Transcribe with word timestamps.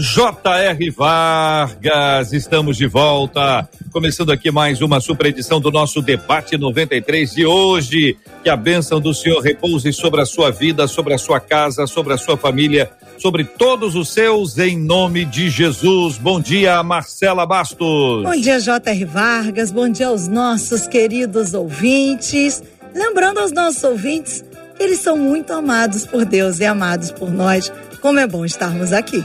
J.R. 0.00 0.90
Vargas, 0.90 2.32
estamos 2.32 2.78
de 2.78 2.86
volta. 2.86 3.68
Começando 3.92 4.32
aqui 4.32 4.50
mais 4.50 4.80
uma 4.80 4.98
super 4.98 5.26
edição 5.26 5.60
do 5.60 5.70
nosso 5.70 6.00
debate 6.00 6.56
93 6.56 7.34
de 7.34 7.44
hoje. 7.44 8.16
Que 8.42 8.48
a 8.48 8.56
bênção 8.56 8.98
do 8.98 9.12
Senhor 9.12 9.40
repouse 9.40 9.92
sobre 9.92 10.22
a 10.22 10.24
sua 10.24 10.50
vida, 10.50 10.88
sobre 10.88 11.12
a 11.12 11.18
sua 11.18 11.38
casa, 11.38 11.86
sobre 11.86 12.14
a 12.14 12.16
sua 12.16 12.36
família 12.38 12.90
sobre 13.18 13.44
todos 13.44 13.94
os 13.94 14.10
seus, 14.14 14.56
em 14.56 14.78
nome 14.78 15.26
de 15.26 15.50
Jesus. 15.50 16.16
Bom 16.16 16.40
dia, 16.40 16.82
Marcela 16.82 17.44
Bastos. 17.44 18.22
Bom 18.22 18.40
dia, 18.40 18.58
J.R. 18.58 19.04
Vargas. 19.04 19.70
Bom 19.70 19.90
dia 19.90 20.06
aos 20.06 20.26
nossos 20.26 20.88
queridos 20.88 21.52
ouvintes. 21.52 22.62
Lembrando 22.94 23.40
aos 23.40 23.52
nossos 23.52 23.84
ouvintes 23.84 24.42
que 24.74 24.82
eles 24.82 25.00
são 25.00 25.18
muito 25.18 25.52
amados 25.52 26.06
por 26.06 26.24
Deus 26.24 26.58
e 26.60 26.64
amados 26.64 27.10
por 27.10 27.30
nós. 27.30 27.70
Como 28.00 28.18
é 28.18 28.26
bom 28.26 28.46
estarmos 28.46 28.94
aqui 28.94 29.22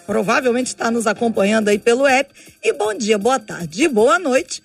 provavelmente 0.06 0.68
está 0.68 0.92
nos 0.92 1.08
acompanhando 1.08 1.70
aí 1.70 1.80
pelo 1.80 2.06
app. 2.06 2.34
E 2.62 2.74
bom 2.74 2.94
dia, 2.94 3.18
boa 3.18 3.40
tarde 3.40 3.84
e 3.84 3.88
boa 3.88 4.20
noite 4.20 4.62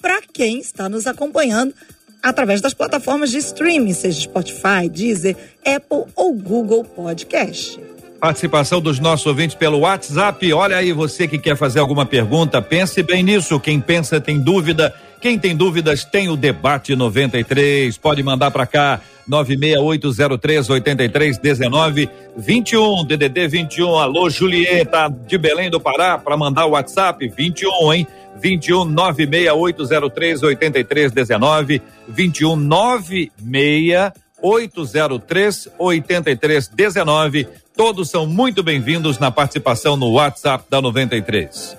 para 0.00 0.20
quem 0.22 0.58
está 0.58 0.88
nos 0.88 1.06
acompanhando 1.06 1.74
através 2.22 2.60
das 2.60 2.74
plataformas 2.74 3.30
de 3.30 3.38
streaming, 3.38 3.94
seja 3.94 4.22
Spotify, 4.22 4.88
Deezer, 4.90 5.36
Apple 5.64 6.12
ou 6.14 6.34
Google 6.34 6.84
Podcast. 6.84 7.80
Participação 8.20 8.80
dos 8.82 8.98
nossos 8.98 9.24
ouvintes 9.24 9.56
pelo 9.56 9.78
WhatsApp. 9.78 10.52
Olha 10.52 10.76
aí, 10.76 10.92
você 10.92 11.26
que 11.26 11.38
quer 11.38 11.56
fazer 11.56 11.80
alguma 11.80 12.04
pergunta, 12.04 12.60
pense 12.60 13.02
bem 13.02 13.22
nisso. 13.22 13.58
Quem 13.58 13.80
pensa 13.80 14.20
tem 14.20 14.38
dúvida. 14.38 14.94
Quem 15.22 15.38
tem 15.38 15.56
dúvidas 15.56 16.04
tem 16.04 16.28
o 16.28 16.36
debate 16.36 16.94
93. 16.94 17.96
Pode 17.96 18.22
mandar 18.22 18.50
para 18.50 18.66
cá 18.66 19.00
968038319 19.28 22.10
21 22.36 23.06
DDD 23.06 23.48
21. 23.48 23.96
Alô 23.96 24.28
Julieta 24.28 25.08
de 25.08 25.38
Belém 25.38 25.70
do 25.70 25.80
Pará 25.80 26.18
para 26.18 26.36
mandar 26.36 26.66
o 26.66 26.72
WhatsApp 26.72 27.26
21, 27.26 27.94
hein? 27.94 28.06
21 28.38 28.84
96803 28.84 30.42
8319 30.42 31.80
21 32.06 32.56
96 32.56 34.12
803 34.42 35.68
8319 35.78 37.48
Todos 37.80 38.10
são 38.10 38.26
muito 38.26 38.62
bem-vindos 38.62 39.18
na 39.18 39.30
participação 39.30 39.96
no 39.96 40.12
WhatsApp 40.12 40.66
da 40.68 40.82
93. 40.82 41.74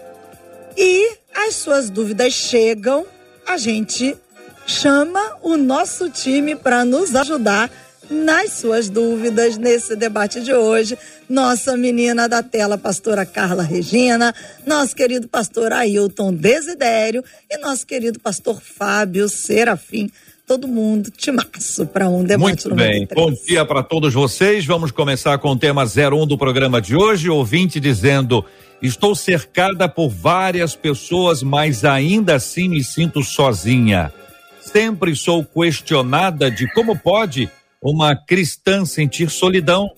E 0.75 1.11
as 1.31 1.53
suas 1.53 1.91
dúvidas 1.91 2.33
chegam, 2.33 3.05
a 3.47 3.55
gente 3.55 4.17
chama 4.65 5.37
o 5.43 5.55
nosso 5.55 6.09
time 6.09 6.55
para 6.55 6.83
nos 6.83 7.13
ajudar 7.13 7.69
nas 8.09 8.53
suas 8.53 8.89
dúvidas 8.89 9.57
nesse 9.57 9.95
debate 9.95 10.41
de 10.41 10.51
hoje. 10.51 10.97
Nossa 11.29 11.77
menina 11.77 12.27
da 12.27 12.41
tela, 12.41 12.79
pastora 12.79 13.23
Carla 13.23 13.61
Regina, 13.61 14.33
nosso 14.65 14.95
querido 14.95 15.27
pastor 15.27 15.71
Ailton 15.71 16.33
Desidério 16.33 17.23
e 17.47 17.59
nosso 17.59 17.85
querido 17.85 18.19
pastor 18.19 18.59
Fábio 18.59 19.29
Serafim 19.29 20.11
todo 20.51 20.67
mundo 20.67 21.09
timaço 21.09 21.85
para 21.85 22.09
um 22.09 22.25
debate 22.25 22.67
Muito 22.67 22.75
bem. 22.75 23.07
Bom 23.15 23.31
dia 23.31 23.63
para 23.63 23.81
todos 23.81 24.13
vocês. 24.13 24.65
Vamos 24.65 24.91
começar 24.91 25.37
com 25.37 25.51
o 25.51 25.55
tema 25.55 25.85
01 25.85 26.27
do 26.27 26.37
programa 26.37 26.81
de 26.81 26.93
hoje. 26.93 27.29
Ouvinte 27.29 27.79
dizendo: 27.79 28.43
Estou 28.81 29.15
cercada 29.15 29.87
por 29.87 30.09
várias 30.09 30.75
pessoas, 30.75 31.41
mas 31.41 31.85
ainda 31.85 32.35
assim 32.35 32.67
me 32.67 32.83
sinto 32.83 33.23
sozinha. 33.23 34.11
Sempre 34.59 35.15
sou 35.15 35.41
questionada 35.45 36.51
de 36.51 36.69
como 36.73 36.99
pode 36.99 37.49
uma 37.81 38.13
cristã 38.13 38.83
sentir 38.83 39.29
solidão. 39.29 39.89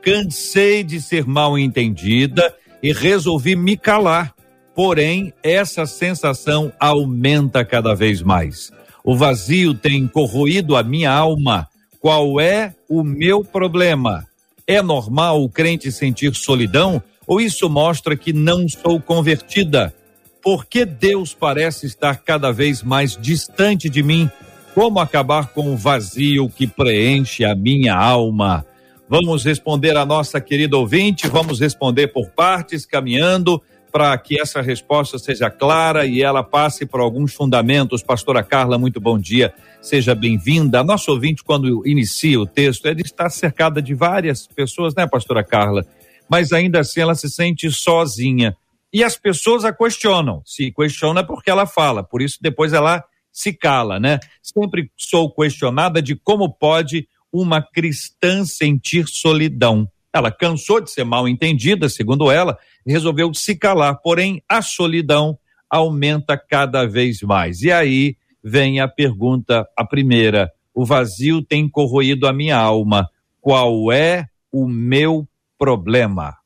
Cansei 0.00 0.82
de 0.82 0.98
ser 1.02 1.26
mal 1.26 1.58
entendida 1.58 2.54
e 2.82 2.90
resolvi 2.90 3.54
me 3.54 3.76
calar. 3.76 4.34
Porém, 4.74 5.30
essa 5.42 5.84
sensação 5.84 6.72
aumenta 6.80 7.62
cada 7.66 7.94
vez 7.94 8.22
mais. 8.22 8.72
O 9.04 9.16
vazio 9.16 9.74
tem 9.74 10.06
corroído 10.06 10.76
a 10.76 10.82
minha 10.82 11.10
alma. 11.10 11.68
Qual 12.00 12.40
é 12.40 12.74
o 12.88 13.02
meu 13.02 13.44
problema? 13.44 14.26
É 14.66 14.82
normal 14.82 15.42
o 15.42 15.48
crente 15.48 15.90
sentir 15.90 16.34
solidão 16.34 17.02
ou 17.26 17.40
isso 17.40 17.68
mostra 17.68 18.16
que 18.16 18.32
não 18.32 18.68
sou 18.68 19.00
convertida? 19.00 19.94
Por 20.42 20.66
que 20.66 20.84
Deus 20.84 21.34
parece 21.34 21.86
estar 21.86 22.16
cada 22.16 22.50
vez 22.50 22.82
mais 22.82 23.16
distante 23.16 23.88
de 23.88 24.02
mim? 24.02 24.30
Como 24.74 24.98
acabar 24.98 25.48
com 25.48 25.72
o 25.72 25.76
vazio 25.76 26.48
que 26.48 26.66
preenche 26.66 27.44
a 27.44 27.54
minha 27.54 27.94
alma? 27.94 28.64
Vamos 29.08 29.44
responder 29.44 29.96
a 29.96 30.06
nossa 30.06 30.40
querida 30.40 30.76
ouvinte, 30.76 31.26
vamos 31.28 31.60
responder 31.60 32.08
por 32.08 32.30
partes, 32.30 32.86
caminhando 32.86 33.60
para 33.90 34.16
que 34.18 34.40
essa 34.40 34.60
resposta 34.60 35.18
seja 35.18 35.50
clara 35.50 36.06
e 36.06 36.22
ela 36.22 36.42
passe 36.42 36.86
por 36.86 37.00
alguns 37.00 37.34
fundamentos. 37.34 38.02
Pastora 38.02 38.42
Carla, 38.42 38.78
muito 38.78 39.00
bom 39.00 39.18
dia, 39.18 39.52
seja 39.82 40.14
bem-vinda. 40.14 40.84
Nosso 40.84 41.10
ouvinte, 41.10 41.42
quando 41.42 41.86
inicia 41.86 42.40
o 42.40 42.46
texto, 42.46 42.86
ele 42.86 43.02
está 43.02 43.28
cercada 43.28 43.82
de 43.82 43.94
várias 43.94 44.46
pessoas, 44.46 44.94
né, 44.94 45.06
Pastora 45.06 45.42
Carla? 45.42 45.84
Mas 46.28 46.52
ainda 46.52 46.80
assim 46.80 47.00
ela 47.00 47.14
se 47.14 47.28
sente 47.28 47.70
sozinha. 47.70 48.56
E 48.92 49.04
as 49.04 49.16
pessoas 49.16 49.64
a 49.64 49.72
questionam. 49.72 50.42
Se 50.44 50.72
questiona 50.72 51.20
é 51.20 51.24
porque 51.24 51.50
ela 51.50 51.66
fala, 51.66 52.02
por 52.02 52.22
isso 52.22 52.38
depois 52.40 52.72
ela 52.72 53.04
se 53.32 53.52
cala, 53.52 54.00
né? 54.00 54.18
Sempre 54.42 54.90
sou 54.96 55.32
questionada 55.32 56.02
de 56.02 56.16
como 56.16 56.52
pode 56.52 57.08
uma 57.32 57.62
cristã 57.62 58.44
sentir 58.44 59.06
solidão. 59.08 59.88
Ela 60.12 60.32
cansou 60.32 60.80
de 60.80 60.90
ser 60.90 61.04
mal 61.04 61.28
entendida, 61.28 61.88
segundo 61.88 62.30
ela, 62.30 62.58
resolveu 62.86 63.32
se 63.34 63.54
calar. 63.54 64.00
Porém, 64.02 64.42
a 64.48 64.62
solidão 64.62 65.38
aumenta 65.68 66.36
cada 66.36 66.86
vez 66.86 67.22
mais. 67.22 67.62
E 67.62 67.70
aí 67.70 68.16
vem 68.42 68.80
a 68.80 68.88
pergunta, 68.88 69.66
a 69.76 69.84
primeira. 69.84 70.50
O 70.74 70.84
vazio 70.84 71.42
tem 71.42 71.68
corroído 71.68 72.26
a 72.26 72.32
minha 72.32 72.56
alma. 72.56 73.08
Qual 73.40 73.92
é 73.92 74.26
o 74.52 74.66
meu 74.66 75.26
problema? 75.58 76.36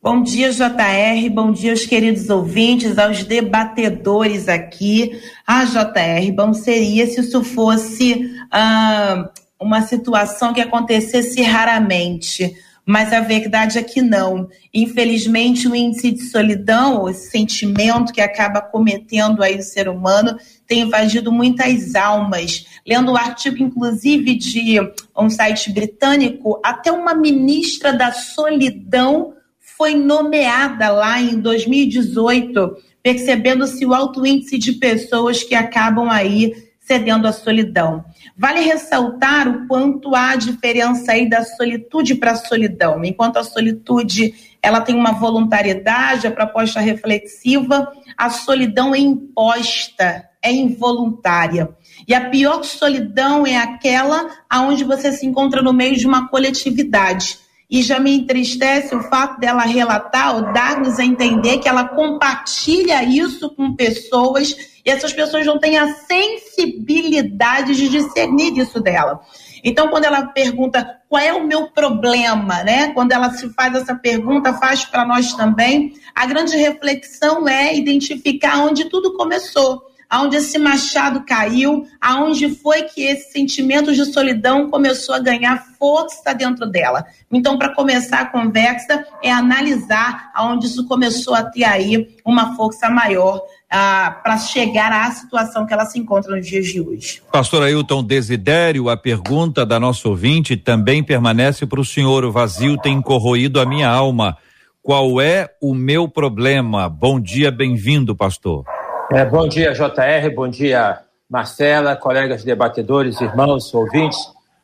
Bom 0.00 0.22
dia, 0.22 0.52
JR. 0.52 1.28
Bom 1.32 1.50
dia 1.50 1.72
aos 1.72 1.84
queridos 1.84 2.30
ouvintes, 2.30 2.98
aos 2.98 3.24
debatedores 3.24 4.48
aqui. 4.48 5.20
Ah, 5.44 5.64
JR, 5.64 6.32
bom 6.32 6.54
seria 6.54 7.06
se 7.06 7.20
isso 7.20 7.42
fosse 7.42 8.30
ah, 8.52 9.28
uma 9.60 9.82
situação 9.82 10.54
que 10.54 10.60
acontecesse 10.60 11.42
raramente 11.42 12.54
mas 12.88 13.12
a 13.12 13.20
verdade 13.20 13.76
é 13.76 13.82
que 13.82 14.00
não. 14.00 14.48
Infelizmente, 14.72 15.68
o 15.68 15.76
índice 15.76 16.10
de 16.10 16.22
solidão, 16.22 17.06
esse 17.06 17.30
sentimento 17.30 18.14
que 18.14 18.20
acaba 18.22 18.62
cometendo 18.62 19.42
aí 19.42 19.58
o 19.58 19.62
ser 19.62 19.90
humano, 19.90 20.38
tem 20.66 20.80
invadido 20.80 21.30
muitas 21.30 21.94
almas. 21.94 22.64
Lendo 22.86 23.10
o 23.10 23.12
um 23.12 23.16
artigo, 23.18 23.62
inclusive, 23.62 24.34
de 24.36 24.80
um 25.14 25.28
site 25.28 25.70
britânico, 25.70 26.58
até 26.64 26.90
uma 26.90 27.14
ministra 27.14 27.92
da 27.92 28.10
solidão 28.10 29.34
foi 29.60 29.94
nomeada 29.94 30.88
lá 30.88 31.20
em 31.20 31.38
2018, 31.38 32.74
percebendo-se 33.02 33.84
o 33.84 33.92
alto 33.92 34.24
índice 34.24 34.56
de 34.56 34.72
pessoas 34.72 35.42
que 35.42 35.54
acabam 35.54 36.08
aí 36.08 36.54
cedendo 36.80 37.28
à 37.28 37.32
solidão. 37.32 38.02
Vale 38.38 38.60
ressaltar 38.60 39.48
o 39.48 39.66
quanto 39.66 40.14
há 40.14 40.36
diferença 40.36 41.10
aí 41.10 41.28
da 41.28 41.44
solitude 41.44 42.14
para 42.14 42.30
a 42.30 42.36
solidão. 42.36 43.04
Enquanto 43.04 43.36
a 43.36 43.42
solitude 43.42 44.32
ela 44.62 44.80
tem 44.80 44.94
uma 44.94 45.10
voluntariedade, 45.10 46.28
a 46.28 46.30
proposta 46.30 46.78
reflexiva, 46.78 47.90
a 48.16 48.30
solidão 48.30 48.94
é 48.94 48.98
imposta, 48.98 50.24
é 50.40 50.52
involuntária. 50.52 51.70
E 52.06 52.14
a 52.14 52.30
pior 52.30 52.62
solidão 52.62 53.44
é 53.44 53.56
aquela 53.56 54.30
aonde 54.48 54.84
você 54.84 55.10
se 55.10 55.26
encontra 55.26 55.60
no 55.60 55.72
meio 55.72 55.96
de 55.96 56.06
uma 56.06 56.28
coletividade. 56.28 57.40
E 57.68 57.82
já 57.82 57.98
me 57.98 58.16
entristece 58.16 58.94
o 58.94 59.02
fato 59.02 59.40
dela 59.40 59.62
relatar 59.62 60.36
ou 60.36 60.52
dar-nos 60.52 60.98
a 61.00 61.04
entender 61.04 61.58
que 61.58 61.68
ela 61.68 61.88
compartilha 61.88 63.02
isso 63.02 63.50
com 63.50 63.74
pessoas 63.74 64.77
e 64.88 64.90
essas 64.90 65.12
pessoas 65.12 65.44
não 65.44 65.58
têm 65.58 65.76
a 65.76 65.92
sensibilidade 65.94 67.76
de 67.76 67.90
discernir 67.90 68.56
isso 68.56 68.80
dela. 68.80 69.20
Então, 69.62 69.88
quando 69.88 70.06
ela 70.06 70.28
pergunta 70.28 70.98
qual 71.10 71.22
é 71.22 71.30
o 71.30 71.46
meu 71.46 71.70
problema, 71.72 72.64
né? 72.64 72.94
Quando 72.94 73.12
ela 73.12 73.30
se 73.30 73.50
faz 73.50 73.74
essa 73.74 73.94
pergunta, 73.94 74.54
faz 74.54 74.86
para 74.86 75.04
nós 75.04 75.34
também, 75.34 75.92
a 76.14 76.24
grande 76.24 76.56
reflexão 76.56 77.46
é 77.46 77.76
identificar 77.76 78.60
onde 78.60 78.86
tudo 78.86 79.14
começou 79.14 79.88
aonde 80.08 80.36
esse 80.36 80.58
machado 80.58 81.24
caiu, 81.24 81.86
aonde 82.00 82.48
foi 82.48 82.82
que 82.84 83.02
esse 83.02 83.30
sentimento 83.30 83.92
de 83.92 84.06
solidão 84.06 84.70
começou 84.70 85.14
a 85.14 85.18
ganhar 85.18 85.66
força 85.78 86.32
dentro 86.34 86.66
dela. 86.66 87.04
Então, 87.30 87.58
para 87.58 87.74
começar 87.74 88.20
a 88.20 88.26
conversa, 88.26 89.04
é 89.22 89.30
analisar 89.30 90.30
aonde 90.34 90.66
isso 90.66 90.86
começou 90.86 91.34
a 91.34 91.44
ter 91.44 91.64
aí 91.64 92.16
uma 92.24 92.56
força 92.56 92.88
maior 92.88 93.42
ah, 93.70 94.20
para 94.22 94.38
chegar 94.38 94.90
à 94.90 95.10
situação 95.10 95.66
que 95.66 95.72
ela 95.72 95.84
se 95.84 95.98
encontra 95.98 96.34
nos 96.34 96.46
dias 96.46 96.66
de 96.66 96.80
hoje. 96.80 97.22
Pastor 97.30 97.62
Ailton 97.62 98.02
Desidério, 98.02 98.88
a 98.88 98.96
pergunta 98.96 99.66
da 99.66 99.78
nossa 99.78 100.08
ouvinte 100.08 100.56
também 100.56 101.02
permanece 101.02 101.66
para 101.66 101.80
o 101.80 101.84
senhor. 101.84 102.24
O 102.24 102.32
vazio 102.32 102.78
tem 102.78 103.00
corroído 103.02 103.60
a 103.60 103.66
minha 103.66 103.88
alma. 103.88 104.36
Qual 104.82 105.20
é 105.20 105.50
o 105.60 105.74
meu 105.74 106.08
problema? 106.08 106.88
Bom 106.88 107.20
dia, 107.20 107.50
bem-vindo, 107.50 108.16
pastor. 108.16 108.64
É, 109.12 109.24
bom 109.24 109.46
dia, 109.46 109.72
JR, 109.72 110.34
bom 110.34 110.48
dia, 110.48 111.00
Marcela, 111.28 111.96
colegas 111.96 112.42
debatedores, 112.42 113.20
irmãos, 113.20 113.72
ouvintes. 113.74 114.18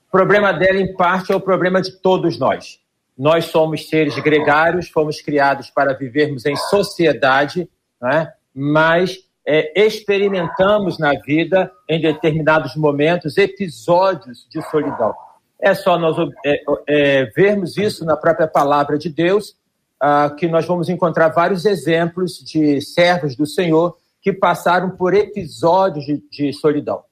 O 0.09 0.13
problema 0.13 0.53
dela, 0.53 0.79
em 0.79 0.95
parte, 0.95 1.33
é 1.33 1.37
o 1.37 1.41
problema 1.41 1.83
de 1.83 1.93
todos 2.01 2.39
nós. 2.39 2.79
Nós 3.19 3.47
somos 3.47 3.89
seres 3.89 4.19
gregários, 4.19 4.89
fomos 4.89 5.21
criados 5.21 5.71
para 5.71 5.93
vivermos 5.93 6.47
em 6.47 6.57
sociedade, 6.57 7.69
né? 8.01 8.33
Mas 8.55 9.19
é, 9.47 9.85
experimentamos 9.85 10.99
na 10.99 11.13
vida, 11.13 11.71
em 11.89 12.01
determinados 12.01 12.77
momentos, 12.77 13.37
episódios 13.37 14.47
de 14.49 14.63
solidão. 14.71 15.15
É 15.61 15.75
só 15.75 15.99
nós 15.99 16.17
é, 16.45 16.63
é, 16.87 17.25
vermos 17.27 17.77
isso 17.77 18.05
na 18.05 18.17
própria 18.17 18.47
palavra 18.47 18.99
de 18.99 19.09
Deus, 19.09 19.57
ah, 20.01 20.35
que 20.37 20.47
nós 20.47 20.67
vamos 20.67 20.89
encontrar 20.89 21.29
vários 21.29 21.65
exemplos 21.65 22.39
de 22.39 22.81
servos 22.81 23.37
do 23.37 23.47
Senhor 23.47 23.97
que 24.21 24.33
passaram 24.33 24.91
por 24.91 25.15
episódios 25.15 26.05
de, 26.05 26.23
de 26.31 26.53
solidão. 26.53 27.03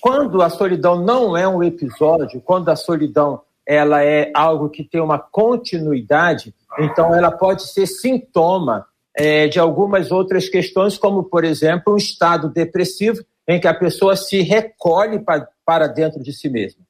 Quando 0.00 0.42
a 0.42 0.50
solidão 0.50 1.00
não 1.00 1.36
é 1.36 1.46
um 1.46 1.62
episódio, 1.62 2.40
quando 2.40 2.68
a 2.68 2.76
solidão 2.76 3.42
ela 3.66 4.02
é 4.02 4.30
algo 4.34 4.68
que 4.68 4.82
tem 4.82 5.00
uma 5.00 5.18
continuidade, 5.18 6.54
então 6.78 7.14
ela 7.14 7.30
pode 7.30 7.62
ser 7.68 7.86
sintoma 7.86 8.86
é, 9.16 9.48
de 9.48 9.58
algumas 9.58 10.10
outras 10.10 10.48
questões, 10.48 10.96
como, 10.96 11.24
por 11.24 11.44
exemplo, 11.44 11.94
um 11.94 11.96
estado 11.96 12.48
depressivo 12.48 13.24
em 13.46 13.60
que 13.60 13.66
a 13.66 13.74
pessoa 13.74 14.16
se 14.16 14.42
recolhe 14.42 15.18
pra, 15.18 15.48
para 15.64 15.86
dentro 15.86 16.22
de 16.22 16.32
si 16.32 16.48
mesma. 16.48 16.82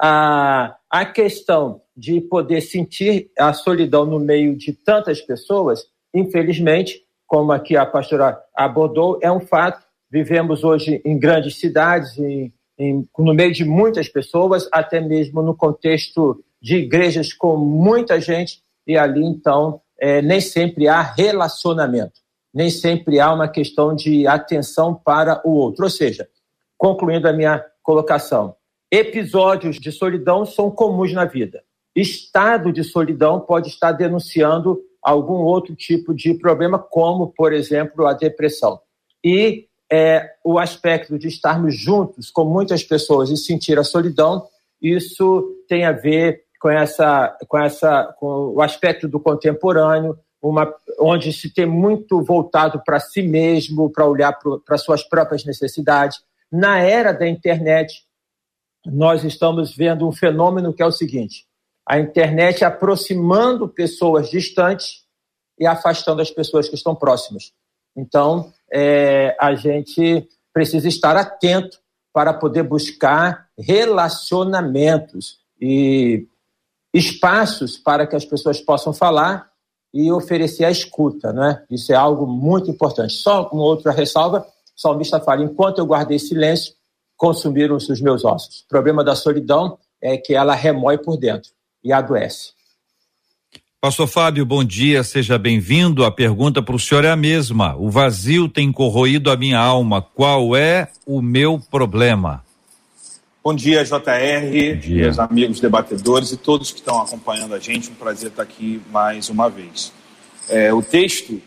A, 0.00 0.76
a 0.90 1.04
questão 1.04 1.80
de 1.96 2.20
poder 2.20 2.60
sentir 2.60 3.30
a 3.38 3.52
solidão 3.52 4.04
no 4.04 4.18
meio 4.18 4.56
de 4.56 4.72
tantas 4.72 5.20
pessoas, 5.20 5.84
infelizmente, 6.14 7.02
como 7.26 7.52
aqui 7.52 7.76
a 7.76 7.84
pastora 7.84 8.38
abordou, 8.54 9.18
é 9.22 9.30
um 9.30 9.40
fato. 9.40 9.84
Vivemos 10.10 10.62
hoje 10.62 11.00
em 11.04 11.18
grandes 11.18 11.58
cidades, 11.58 12.16
em, 12.18 12.52
em, 12.78 13.08
no 13.18 13.34
meio 13.34 13.52
de 13.52 13.64
muitas 13.64 14.08
pessoas, 14.08 14.68
até 14.72 15.00
mesmo 15.00 15.42
no 15.42 15.54
contexto 15.56 16.42
de 16.60 16.76
igrejas 16.76 17.32
com 17.32 17.56
muita 17.56 18.20
gente, 18.20 18.62
e 18.86 18.96
ali 18.96 19.24
então 19.24 19.80
é, 19.98 20.20
nem 20.22 20.40
sempre 20.40 20.88
há 20.88 21.00
relacionamento, 21.00 22.20
nem 22.52 22.70
sempre 22.70 23.20
há 23.20 23.32
uma 23.32 23.48
questão 23.48 23.94
de 23.94 24.26
atenção 24.26 24.94
para 24.94 25.40
o 25.44 25.52
outro. 25.52 25.84
Ou 25.84 25.90
seja, 25.90 26.28
concluindo 26.76 27.28
a 27.28 27.32
minha 27.32 27.64
colocação, 27.82 28.56
episódios 28.90 29.78
de 29.78 29.90
solidão 29.92 30.44
são 30.44 30.70
comuns 30.70 31.12
na 31.12 31.24
vida. 31.24 31.62
Estado 31.94 32.72
de 32.72 32.84
solidão 32.84 33.40
pode 33.40 33.68
estar 33.68 33.92
denunciando 33.92 34.80
algum 35.02 35.44
outro 35.44 35.74
tipo 35.74 36.12
de 36.14 36.34
problema, 36.34 36.78
como, 36.78 37.28
por 37.28 37.52
exemplo, 37.52 38.06
a 38.06 38.12
depressão. 38.12 38.80
E 39.24 39.66
é, 39.90 40.30
o 40.44 40.58
aspecto 40.58 41.18
de 41.18 41.28
estarmos 41.28 41.76
juntos 41.76 42.30
com 42.30 42.44
muitas 42.44 42.82
pessoas 42.82 43.30
e 43.30 43.36
sentir 43.36 43.78
a 43.78 43.84
solidão, 43.84 44.46
isso 44.82 45.62
tem 45.68 45.84
a 45.84 45.92
ver 45.92 46.45
com 46.60 46.70
essa, 46.70 47.36
com 47.48 47.58
essa, 47.58 48.14
com 48.18 48.54
o 48.54 48.62
aspecto 48.62 49.08
do 49.08 49.20
contemporâneo, 49.20 50.18
uma, 50.40 50.72
onde 50.98 51.32
se 51.32 51.52
tem 51.52 51.66
muito 51.66 52.22
voltado 52.22 52.82
para 52.84 53.00
si 53.00 53.22
mesmo, 53.22 53.90
para 53.90 54.06
olhar 54.06 54.38
para 54.64 54.78
suas 54.78 55.02
próprias 55.02 55.44
necessidades. 55.44 56.18
Na 56.50 56.78
era 56.78 57.12
da 57.12 57.26
internet, 57.26 58.04
nós 58.84 59.24
estamos 59.24 59.74
vendo 59.74 60.06
um 60.06 60.12
fenômeno 60.12 60.72
que 60.72 60.82
é 60.82 60.86
o 60.86 60.92
seguinte: 60.92 61.46
a 61.86 61.98
internet 61.98 62.64
aproximando 62.64 63.68
pessoas 63.68 64.30
distantes 64.30 65.04
e 65.58 65.66
afastando 65.66 66.22
as 66.22 66.30
pessoas 66.30 66.68
que 66.68 66.74
estão 66.74 66.94
próximas. 66.94 67.52
Então, 67.96 68.52
é, 68.72 69.36
a 69.40 69.54
gente 69.54 70.28
precisa 70.52 70.86
estar 70.86 71.16
atento 71.16 71.78
para 72.12 72.32
poder 72.32 72.62
buscar 72.62 73.48
relacionamentos 73.58 75.38
e 75.60 76.26
espaços 76.96 77.76
para 77.76 78.06
que 78.06 78.16
as 78.16 78.24
pessoas 78.24 78.60
possam 78.60 78.92
falar 78.92 79.48
e 79.92 80.10
oferecer 80.10 80.64
a 80.64 80.70
escuta, 80.70 81.32
né? 81.32 81.62
Isso 81.70 81.92
é 81.92 81.94
algo 81.94 82.26
muito 82.26 82.70
importante. 82.70 83.14
Só 83.14 83.48
uma 83.52 83.62
outra 83.62 83.92
ressalva, 83.92 84.46
o 84.76 84.80
salmista 84.80 85.20
fala, 85.20 85.42
enquanto 85.42 85.78
eu 85.78 85.86
guardei 85.86 86.18
silêncio, 86.18 86.74
consumiram-se 87.16 87.90
os 87.90 88.00
meus 88.00 88.24
ossos. 88.24 88.60
O 88.60 88.68
problema 88.68 89.02
da 89.04 89.14
solidão 89.14 89.78
é 90.02 90.16
que 90.16 90.34
ela 90.34 90.54
remói 90.54 90.98
por 90.98 91.16
dentro 91.16 91.50
e 91.82 91.92
adoece. 91.92 92.56
Pastor 93.80 94.08
Fábio, 94.08 94.44
bom 94.44 94.64
dia, 94.64 95.04
seja 95.04 95.38
bem-vindo. 95.38 96.04
A 96.04 96.10
pergunta 96.10 96.62
para 96.62 96.74
o 96.74 96.78
senhor 96.78 97.04
é 97.04 97.10
a 97.10 97.16
mesma. 97.16 97.76
O 97.76 97.90
vazio 97.90 98.48
tem 98.48 98.72
corroído 98.72 99.30
a 99.30 99.36
minha 99.36 99.58
alma. 99.58 100.02
Qual 100.02 100.56
é 100.56 100.88
o 101.06 101.22
meu 101.22 101.60
problema? 101.70 102.42
Bom 103.46 103.54
dia, 103.54 103.84
JR, 103.84 103.92
bom 103.94 104.80
dia. 104.80 105.02
meus 105.04 105.20
amigos 105.20 105.60
debatedores 105.60 106.32
e 106.32 106.36
todos 106.36 106.72
que 106.72 106.80
estão 106.80 107.00
acompanhando 107.00 107.54
a 107.54 107.60
gente. 107.60 107.88
Um 107.88 107.94
prazer 107.94 108.30
estar 108.30 108.42
aqui 108.42 108.82
mais 108.90 109.28
uma 109.28 109.48
vez. 109.48 109.92
É, 110.48 110.74
o 110.74 110.82
texto 110.82 111.40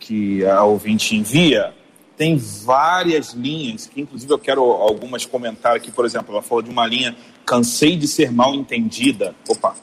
que 0.00 0.44
a 0.44 0.64
ouvinte 0.64 1.14
envia 1.14 1.72
tem 2.16 2.36
várias 2.36 3.32
linhas, 3.32 3.86
que 3.86 4.00
inclusive 4.00 4.32
eu 4.32 4.38
quero 4.40 4.64
algumas 4.64 5.24
comentar 5.24 5.76
aqui. 5.76 5.92
Por 5.92 6.04
exemplo, 6.04 6.34
ela 6.34 6.42
falou 6.42 6.62
de 6.62 6.70
uma 6.70 6.84
linha: 6.84 7.14
cansei 7.46 7.94
de 7.96 8.08
ser 8.08 8.32
mal 8.32 8.52
entendida. 8.52 9.36
Opa, 9.48 9.76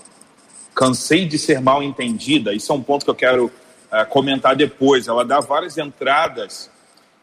cansei 0.75 1.25
de 1.25 1.39
ser 1.39 1.61
mal 1.61 1.81
entendida. 1.81 2.53
Isso 2.53 2.73
é 2.73 2.75
um 2.75 2.83
ponto 2.83 3.05
que 3.05 3.09
eu 3.09 3.15
quero 3.15 3.45
uh, 3.45 4.05
comentar 4.09 4.53
depois. 4.53 5.07
Ela 5.07 5.23
dá 5.23 5.39
várias 5.39 5.77
entradas 5.77 6.69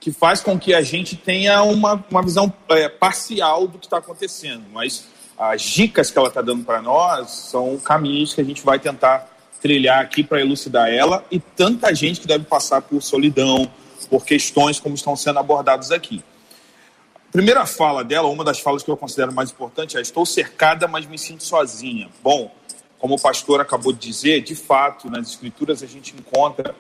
que 0.01 0.13
faz 0.13 0.41
com 0.41 0.59
que 0.59 0.75
a 0.75 0.83
gente 0.83 1.17
tenha 1.17 1.63
uma, 1.63 2.05
uma 2.11 2.23
visão 2.23 2.53
é, 2.71 2.89
parcial 2.89 3.67
do 3.67 3.79
que 3.79 3.87
está 3.87 3.99
acontecendo. 3.99 4.65
Mas 4.73 5.07
as 5.39 5.63
dicas 5.63 6.11
que 6.11 6.19
ela 6.19 6.29
está 6.29 6.43
dando 6.43 6.65
para 6.65 6.81
nós 6.81 7.31
são 7.31 7.79
caminhos 7.79 8.35
que 8.35 8.41
a 8.41 8.45
gente 8.45 8.65
vai 8.65 8.79
tentar 8.79 9.29
trilhar 9.61 10.01
aqui 10.01 10.23
para 10.23 10.41
elucidar 10.41 10.89
ela 10.89 11.25
e 11.31 11.41
tanta 11.41 11.95
gente 11.95 12.21
que 12.21 12.27
deve 12.27 12.45
passar 12.45 12.81
por 12.83 13.03
solidão, 13.03 13.71
por 14.09 14.25
questões 14.25 14.79
como 14.79 14.95
estão 14.95 15.17
sendo 15.17 15.39
abordadas 15.39 15.91
aqui. 15.91 16.23
A 17.29 17.33
primeira 17.33 17.67
fala 17.67 18.03
dela, 18.03 18.29
uma 18.29 18.43
das 18.43 18.61
falas 18.61 18.83
que 18.83 18.91
eu 18.91 18.97
considero 18.97 19.33
mais 19.33 19.51
importante 19.51 19.99
é: 19.99 20.01
Estou 20.01 20.25
cercada, 20.25 20.89
mas 20.89 21.07
me 21.07 21.19
sinto 21.19 21.45
sozinha. 21.45 22.09
Bom, 22.23 22.51
como 22.99 23.15
o 23.15 23.21
pastor 23.21 23.61
acabou 23.61 23.93
de 23.93 23.99
dizer, 23.99 24.43
de 24.43 24.55
fato, 24.55 25.09
nas 25.11 25.31
Escrituras 25.31 25.83
a 25.83 25.87
gente 25.87 26.15
encontra 26.19 26.75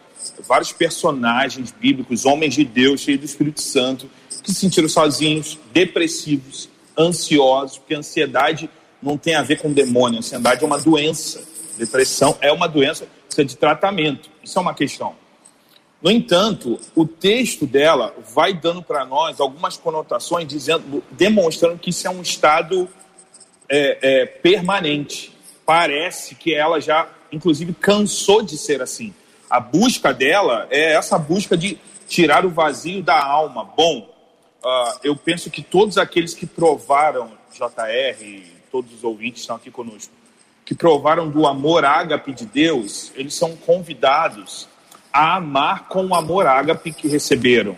vários 0.46 0.72
personagens 0.72 1.70
bíblicos, 1.70 2.26
homens 2.26 2.54
de 2.54 2.64
Deus, 2.64 3.00
cheios 3.00 3.20
do 3.20 3.26
Espírito 3.26 3.60
Santo, 3.60 4.10
que 4.42 4.52
se 4.52 4.60
sentiram 4.60 4.88
sozinhos, 4.88 5.58
depressivos, 5.72 6.68
ansiosos, 6.98 7.78
porque 7.78 7.94
a 7.94 7.98
ansiedade 7.98 8.68
não 9.00 9.16
tem 9.16 9.37
a 9.37 9.42
ver 9.42 9.60
com 9.60 9.72
demônio, 9.72 10.18
a 10.18 10.20
ansiedade 10.20 10.62
é 10.62 10.66
uma 10.66 10.78
doença. 10.78 11.42
Depressão 11.76 12.37
é 12.40 12.52
uma 12.52 12.66
doença, 12.66 13.06
precisa 13.26 13.44
de 13.44 13.56
tratamento. 13.56 14.28
Isso 14.42 14.58
é 14.58 14.62
uma 14.62 14.75
questão. 14.75 15.14
No 16.02 16.10
entanto, 16.10 16.78
o 16.94 17.04
texto 17.06 17.66
dela 17.66 18.14
vai 18.34 18.52
dando 18.52 18.82
para 18.82 19.04
nós 19.04 19.40
algumas 19.40 19.76
conotações, 19.76 20.46
dizendo, 20.46 21.02
demonstrando 21.12 21.78
que 21.78 21.90
isso 21.90 22.06
é 22.06 22.10
um 22.10 22.22
estado 22.22 22.88
é, 23.68 23.98
é, 24.00 24.26
permanente. 24.26 25.37
Parece 25.68 26.34
que 26.34 26.54
ela 26.54 26.80
já, 26.80 27.06
inclusive, 27.30 27.75
cansou 27.75 28.40
de 28.40 28.56
ser 28.56 28.80
assim. 28.80 29.12
A 29.50 29.60
busca 29.60 30.14
dela 30.14 30.66
é 30.70 30.94
essa 30.94 31.18
busca 31.18 31.58
de 31.58 31.78
tirar 32.08 32.46
o 32.46 32.48
vazio 32.48 33.02
da 33.02 33.22
alma. 33.22 33.64
Bom, 33.76 34.08
uh, 34.64 34.98
eu 35.04 35.14
penso 35.14 35.50
que 35.50 35.62
todos 35.62 35.98
aqueles 35.98 36.32
que 36.32 36.46
provaram, 36.46 37.32
JR, 37.52 38.46
todos 38.72 38.94
os 38.94 39.04
ouvintes 39.04 39.42
estão 39.42 39.56
aqui 39.56 39.70
conosco, 39.70 40.10
que 40.64 40.75
provaram 40.75 41.28
do 41.28 41.46
amor 41.46 41.84
ágape 41.84 42.32
de 42.32 42.46
Deus, 42.46 43.12
eles 43.14 43.34
são 43.34 43.54
convidados 43.54 44.66
a 45.12 45.37
amar 45.37 45.87
com 45.88 46.06
o 46.06 46.14
amor 46.14 46.46
ágape 46.46 46.94
que 46.94 47.08
receberam. 47.08 47.76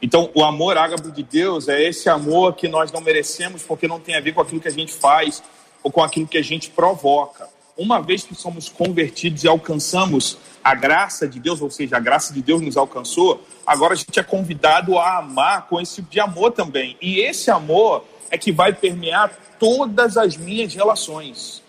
Então, 0.00 0.30
o 0.32 0.44
amor 0.44 0.78
ágape 0.78 1.10
de 1.10 1.24
Deus 1.24 1.66
é 1.66 1.82
esse 1.82 2.08
amor 2.08 2.54
que 2.54 2.68
nós 2.68 2.92
não 2.92 3.00
merecemos 3.00 3.64
porque 3.64 3.88
não 3.88 3.98
tem 3.98 4.14
a 4.14 4.20
ver 4.20 4.32
com 4.32 4.40
aquilo 4.40 4.60
que 4.60 4.68
a 4.68 4.72
gente 4.72 4.92
faz 4.92 5.42
ou 5.82 5.90
com 5.90 6.02
aquilo 6.02 6.26
que 6.26 6.38
a 6.38 6.42
gente 6.42 6.70
provoca. 6.70 7.48
Uma 7.76 8.00
vez 8.00 8.22
que 8.22 8.34
somos 8.34 8.68
convertidos 8.68 9.44
e 9.44 9.48
alcançamos 9.48 10.36
a 10.62 10.74
graça 10.74 11.26
de 11.26 11.40
Deus, 11.40 11.60
ou 11.60 11.70
seja, 11.70 11.96
a 11.96 12.00
graça 12.00 12.32
de 12.32 12.42
Deus 12.42 12.60
nos 12.60 12.76
alcançou, 12.76 13.42
agora 13.66 13.94
a 13.94 13.96
gente 13.96 14.18
é 14.18 14.22
convidado 14.22 14.98
a 14.98 15.18
amar 15.18 15.66
com 15.68 15.80
esse 15.80 15.96
tipo 15.96 16.10
de 16.10 16.20
amor 16.20 16.52
também. 16.52 16.96
E 17.00 17.20
esse 17.20 17.50
amor 17.50 18.04
é 18.30 18.38
que 18.38 18.52
vai 18.52 18.72
permear 18.72 19.36
todas 19.58 20.16
as 20.16 20.36
minhas 20.36 20.74
relações. 20.74 21.62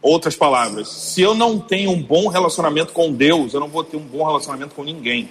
Outras 0.00 0.36
palavras, 0.36 0.88
se 0.88 1.22
eu 1.22 1.34
não 1.34 1.58
tenho 1.58 1.90
um 1.90 2.02
bom 2.02 2.28
relacionamento 2.28 2.92
com 2.92 3.12
Deus, 3.12 3.54
eu 3.54 3.60
não 3.60 3.68
vou 3.68 3.82
ter 3.82 3.96
um 3.96 4.04
bom 4.04 4.24
relacionamento 4.24 4.74
com 4.74 4.84
ninguém. 4.84 5.30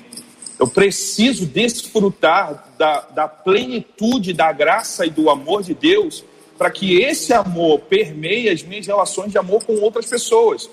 Eu 0.59 0.67
preciso 0.67 1.45
desfrutar 1.45 2.69
da, 2.77 3.01
da 3.01 3.27
plenitude 3.27 4.33
da 4.33 4.51
graça 4.51 5.05
e 5.05 5.09
do 5.09 5.29
amor 5.29 5.61
de 5.61 5.73
Deus 5.73 6.23
para 6.57 6.69
que 6.71 7.01
esse 7.01 7.33
amor 7.33 7.79
permeie 7.79 8.49
as 8.49 8.63
minhas 8.63 8.87
relações 8.87 9.31
de 9.31 9.37
amor 9.37 9.63
com 9.65 9.75
outras 9.75 10.05
pessoas. 10.05 10.69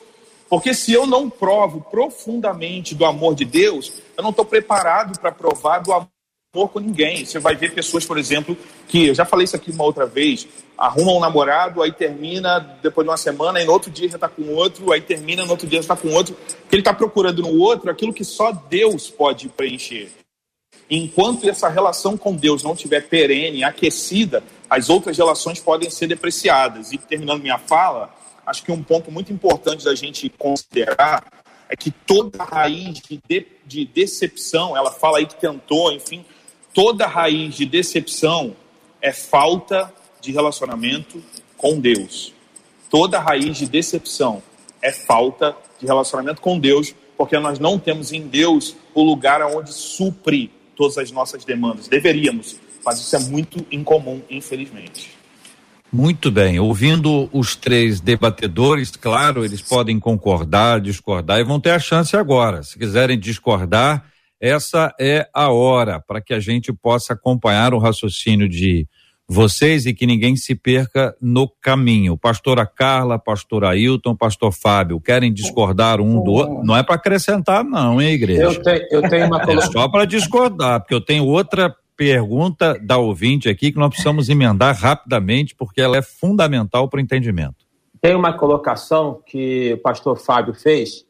Porque 0.49 0.75
se 0.75 0.93
eu 0.93 1.07
não 1.07 1.31
provo 1.31 1.81
profundamente 1.91 2.95
do 2.95 3.05
amor 3.05 3.35
de 3.35 3.45
Deus, 3.45 3.93
eu 4.17 4.23
não 4.23 4.31
estou 4.31 4.45
preparado 4.45 5.19
para 5.21 5.31
provar 5.31 5.79
do 5.79 5.93
amor 5.93 6.69
com 6.71 6.81
ninguém. 6.81 7.25
Você 7.25 7.39
vai 7.39 7.55
ver 7.55 7.73
pessoas, 7.73 8.05
por 8.05 8.19
exemplo, 8.19 8.57
que 8.89 9.07
eu 9.07 9.15
já 9.15 9.25
falei 9.25 9.45
isso 9.45 9.55
aqui 9.55 9.71
uma 9.71 9.85
outra 9.85 10.07
vez, 10.07 10.49
arruma 10.77 11.13
um 11.13 11.21
namorado, 11.21 11.81
aí 11.81 11.93
termina 11.93 12.59
depois 12.83 13.05
de 13.05 13.11
uma 13.11 13.17
semana, 13.17 13.63
e 13.63 13.65
no 13.65 13.73
outro 13.73 13.91
dia 13.91 14.09
já 14.09 14.17
está 14.17 14.29
com 14.29 14.43
outro, 14.55 14.93
aí 14.93 15.01
termina, 15.01 15.45
no 15.45 15.53
outro 15.53 15.69
dia 15.69 15.79
já 15.79 15.95
está 15.95 15.97
com 15.97 16.09
outro, 16.09 16.35
que 16.69 16.75
ele 16.75 16.81
está 16.81 16.93
procurando 16.93 17.43
no 17.43 17.57
outro 17.61 17.89
aquilo 17.89 18.13
que 18.13 18.25
só 18.25 18.51
Deus 18.51 19.09
pode 19.09 19.49
preencher. 19.51 20.11
Enquanto 20.91 21.49
essa 21.49 21.69
relação 21.69 22.17
com 22.17 22.35
Deus 22.35 22.65
não 22.65 22.73
estiver 22.73 23.07
perene, 23.09 23.63
aquecida, 23.63 24.43
as 24.69 24.91
outras 24.91 25.17
relações 25.17 25.61
podem 25.61 25.89
ser 25.89 26.09
depreciadas. 26.09 26.93
E 26.93 26.99
terminando 26.99 27.41
minha 27.41 27.59
fala, 27.59 28.13
acho 28.45 28.65
que 28.65 28.73
um 28.73 28.83
ponto 28.83 29.11
muito 29.13 29.33
importante 29.33 29.85
da 29.85 29.95
gente 29.95 30.29
considerar 30.29 31.25
é 31.69 31.77
que 31.77 31.93
toda 31.93 32.43
raiz 32.43 33.01
de, 33.01 33.23
de, 33.29 33.47
de 33.65 33.85
decepção, 33.85 34.77
ela 34.77 34.91
fala 34.91 35.19
aí 35.19 35.27
que 35.27 35.37
tentou, 35.37 35.93
enfim, 35.93 36.25
toda 36.75 37.07
raiz 37.07 37.55
de 37.55 37.65
decepção 37.65 38.57
é 39.01 39.13
falta 39.13 39.95
de 40.21 40.33
relacionamento 40.33 41.23
com 41.57 41.79
Deus. 41.79 42.35
Toda 42.91 43.21
raiz 43.21 43.57
de 43.59 43.67
decepção 43.67 44.43
é 44.83 44.91
falta 44.91 45.57
de 45.79 45.87
relacionamento 45.87 46.41
com 46.41 46.59
Deus, 46.59 46.93
porque 47.17 47.39
nós 47.39 47.61
não 47.61 47.79
temos 47.79 48.13
em 48.13 48.27
Deus 48.27 48.75
o 48.93 49.05
lugar 49.05 49.41
onde 49.43 49.73
supre 49.73 50.51
todas 50.81 50.97
as 50.97 51.13
nossas 51.13 51.45
demandas. 51.45 51.89
Deveríamos, 51.89 52.59
mas 52.83 52.99
isso 53.01 53.15
é 53.15 53.19
muito 53.19 53.67
incomum, 53.71 54.23
infelizmente. 54.31 55.11
Muito 55.93 56.31
bem. 56.31 56.59
Ouvindo 56.59 57.29
os 57.35 57.55
três 57.55 58.01
debatedores, 58.01 58.91
claro, 58.93 59.45
eles 59.45 59.61
podem 59.61 60.01
concordar, 60.01 60.81
discordar 60.81 61.39
e 61.39 61.45
vão 61.45 61.61
ter 61.61 61.73
a 61.73 61.79
chance 61.79 62.17
agora. 62.17 62.63
Se 62.63 62.79
quiserem 62.79 63.19
discordar, 63.19 64.07
essa 64.41 64.91
é 64.99 65.29
a 65.35 65.51
hora 65.51 66.01
para 66.01 66.19
que 66.19 66.33
a 66.33 66.41
gente 66.41 66.73
possa 66.73 67.13
acompanhar 67.13 67.75
o 67.75 67.79
raciocínio 67.79 68.49
de 68.49 68.89
vocês 69.33 69.87
e 69.87 69.95
que 69.95 70.07
ninguém 70.07 70.35
se 70.35 70.57
perca 70.57 71.15
no 71.23 71.49
caminho. 71.49 72.19
Pastora 72.19 72.67
Carla, 72.67 73.17
pastor 73.17 73.65
Ailton, 73.65 74.17
pastor 74.17 74.51
Fábio, 74.53 75.01
querem 75.01 75.33
discordar 75.33 76.01
um 76.01 76.21
do 76.21 76.33
outro? 76.33 76.65
Não 76.65 76.77
é 76.77 76.83
para 76.83 76.97
acrescentar, 76.97 77.63
não, 77.63 78.03
hein, 78.03 78.15
igreja? 78.15 78.43
Eu 78.43 78.61
tenho, 78.61 78.87
eu 78.91 79.03
tenho 79.09 79.27
uma 79.27 79.41
É 79.51 79.61
só 79.63 79.89
para 79.89 80.05
discordar, 80.05 80.81
porque 80.81 80.95
eu 80.95 81.01
tenho 81.01 81.25
outra 81.27 81.73
pergunta 81.97 82.77
da 82.83 82.99
ouvinte 82.99 83.49
aqui 83.49 83.71
que 83.71 83.79
nós 83.79 83.91
precisamos 83.91 84.29
emendar 84.29 84.77
rapidamente, 84.77 85.55
porque 85.55 85.81
ela 85.81 85.97
é 85.97 86.03
fundamental 86.03 86.89
para 86.89 86.99
o 86.99 87.01
entendimento. 87.01 87.67
Tem 88.01 88.17
uma 88.17 88.33
colocação 88.33 89.23
que 89.25 89.75
o 89.75 89.79
pastor 89.79 90.19
Fábio 90.19 90.55
fez, 90.55 91.05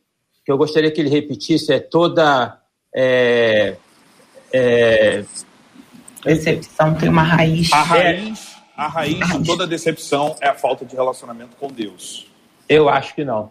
que 0.44 0.52
eu 0.52 0.58
gostaria 0.58 0.90
que 0.90 1.00
ele 1.00 1.08
repetisse, 1.08 1.72
é 1.72 1.80
toda 1.80 2.58
é, 2.94 3.76
é... 4.52 5.24
Decepção 6.24 6.94
tem 6.94 7.08
uma 7.08 7.22
raiz. 7.22 7.72
A 7.72 7.82
raiz, 7.82 8.56
a 8.76 8.88
raiz 8.88 9.28
de 9.28 9.44
toda 9.44 9.66
decepção 9.66 10.36
é 10.40 10.48
a 10.48 10.54
falta 10.54 10.84
de 10.84 10.94
relacionamento 10.94 11.56
com 11.56 11.68
Deus. 11.68 12.26
Eu 12.68 12.88
acho 12.88 13.14
que 13.14 13.24
não. 13.24 13.50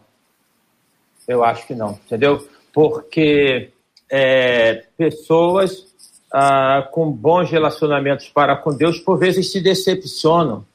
Eu 1.28 1.44
acho 1.44 1.66
que 1.68 1.76
não, 1.76 1.92
entendeu? 2.06 2.48
Porque 2.74 3.70
é, 4.10 4.86
pessoas 4.98 5.88
ah, 6.32 6.88
com 6.92 7.12
bons 7.12 7.50
relacionamentos 7.50 8.30
para 8.30 8.56
com 8.56 8.76
Deus, 8.76 9.00
por 9.00 9.18
vezes 9.18 9.52
se 9.52 9.62
decepcionam, 9.62 10.66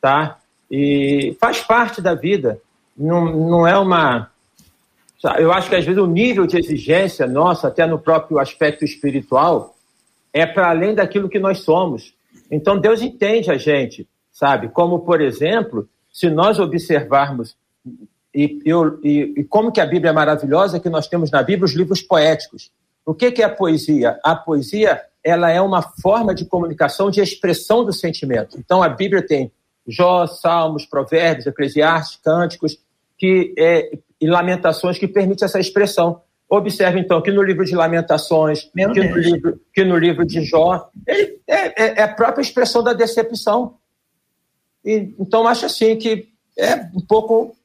tá? 0.00 0.38
E 0.70 1.36
faz 1.40 1.60
parte 1.60 2.00
da 2.00 2.14
vida. 2.14 2.60
Não, 2.96 3.24
não 3.24 3.66
é 3.66 3.78
uma 3.78 4.32
eu 5.38 5.52
acho 5.52 5.68
que 5.68 5.76
às 5.76 5.84
vezes 5.84 6.00
o 6.00 6.06
nível 6.06 6.46
de 6.46 6.58
exigência 6.58 7.26
nosso, 7.26 7.66
até 7.66 7.86
no 7.86 7.98
próprio 7.98 8.40
aspecto 8.40 8.84
espiritual, 8.84 9.76
é 10.32 10.46
para 10.46 10.70
além 10.70 10.94
daquilo 10.94 11.28
que 11.28 11.38
nós 11.38 11.58
somos. 11.60 12.14
Então 12.50 12.78
Deus 12.78 13.02
entende 13.02 13.50
a 13.50 13.56
gente, 13.56 14.08
sabe? 14.30 14.68
Como, 14.68 15.00
por 15.00 15.20
exemplo, 15.20 15.88
se 16.12 16.30
nós 16.30 16.58
observarmos, 16.58 17.56
e, 18.34 18.58
e, 18.64 19.34
e 19.38 19.44
como 19.44 19.72
que 19.72 19.80
a 19.80 19.86
Bíblia 19.86 20.10
é 20.10 20.14
maravilhosa, 20.14 20.80
que 20.80 20.88
nós 20.88 21.06
temos 21.06 21.30
na 21.30 21.42
Bíblia 21.42 21.64
os 21.64 21.74
livros 21.74 22.02
poéticos. 22.02 22.70
O 23.04 23.14
que, 23.14 23.32
que 23.32 23.42
é 23.42 23.46
a 23.46 23.54
poesia? 23.54 24.18
A 24.22 24.34
poesia 24.34 25.02
ela 25.24 25.50
é 25.50 25.60
uma 25.60 25.82
forma 25.82 26.34
de 26.34 26.44
comunicação, 26.44 27.10
de 27.10 27.20
expressão 27.20 27.84
do 27.84 27.92
sentimento. 27.92 28.58
Então 28.58 28.82
a 28.82 28.88
Bíblia 28.88 29.24
tem 29.24 29.52
Jó, 29.86 30.26
Salmos, 30.26 30.86
Provérbios, 30.86 31.46
Eclesiastes, 31.46 32.20
Cânticos, 32.22 32.78
que 33.18 33.54
é, 33.58 33.98
e 34.20 34.26
Lamentações 34.26 34.98
que 34.98 35.08
permite 35.08 35.44
essa 35.44 35.58
expressão. 35.58 36.20
Observe, 36.54 37.00
então, 37.00 37.22
que 37.22 37.32
no 37.32 37.42
livro 37.42 37.64
de 37.64 37.74
Lamentações, 37.74 38.64
que 38.64 38.84
no 38.84 39.16
livro, 39.16 39.60
que 39.72 39.82
no 39.82 39.96
livro, 39.96 40.26
de 40.26 40.44
Jó, 40.44 40.90
ele 41.06 41.40
é, 41.46 41.82
é, 41.82 41.98
é, 42.00 42.02
a 42.02 42.08
própria 42.08 42.42
expressão 42.42 42.82
da 42.82 42.92
decepção. 42.92 43.78
E, 44.84 45.14
então, 45.18 45.48
acho 45.48 45.64
assim 45.64 45.96
que 45.96 46.28
é 46.58 46.74
um 46.94 47.00
pouco. 47.00 47.56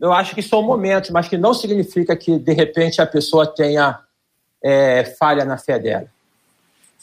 Eu 0.00 0.14
acho 0.14 0.34
que 0.34 0.40
são 0.40 0.62
momentos, 0.62 1.10
mas 1.10 1.28
que 1.28 1.36
não 1.36 1.52
significa 1.52 2.16
que, 2.16 2.38
de 2.38 2.54
repente, 2.54 3.02
a 3.02 3.06
pessoa 3.06 3.46
tenha 3.46 4.00
é, 4.64 5.04
falha 5.18 5.44
na 5.44 5.58
fé 5.58 5.78
dela. 5.78 6.08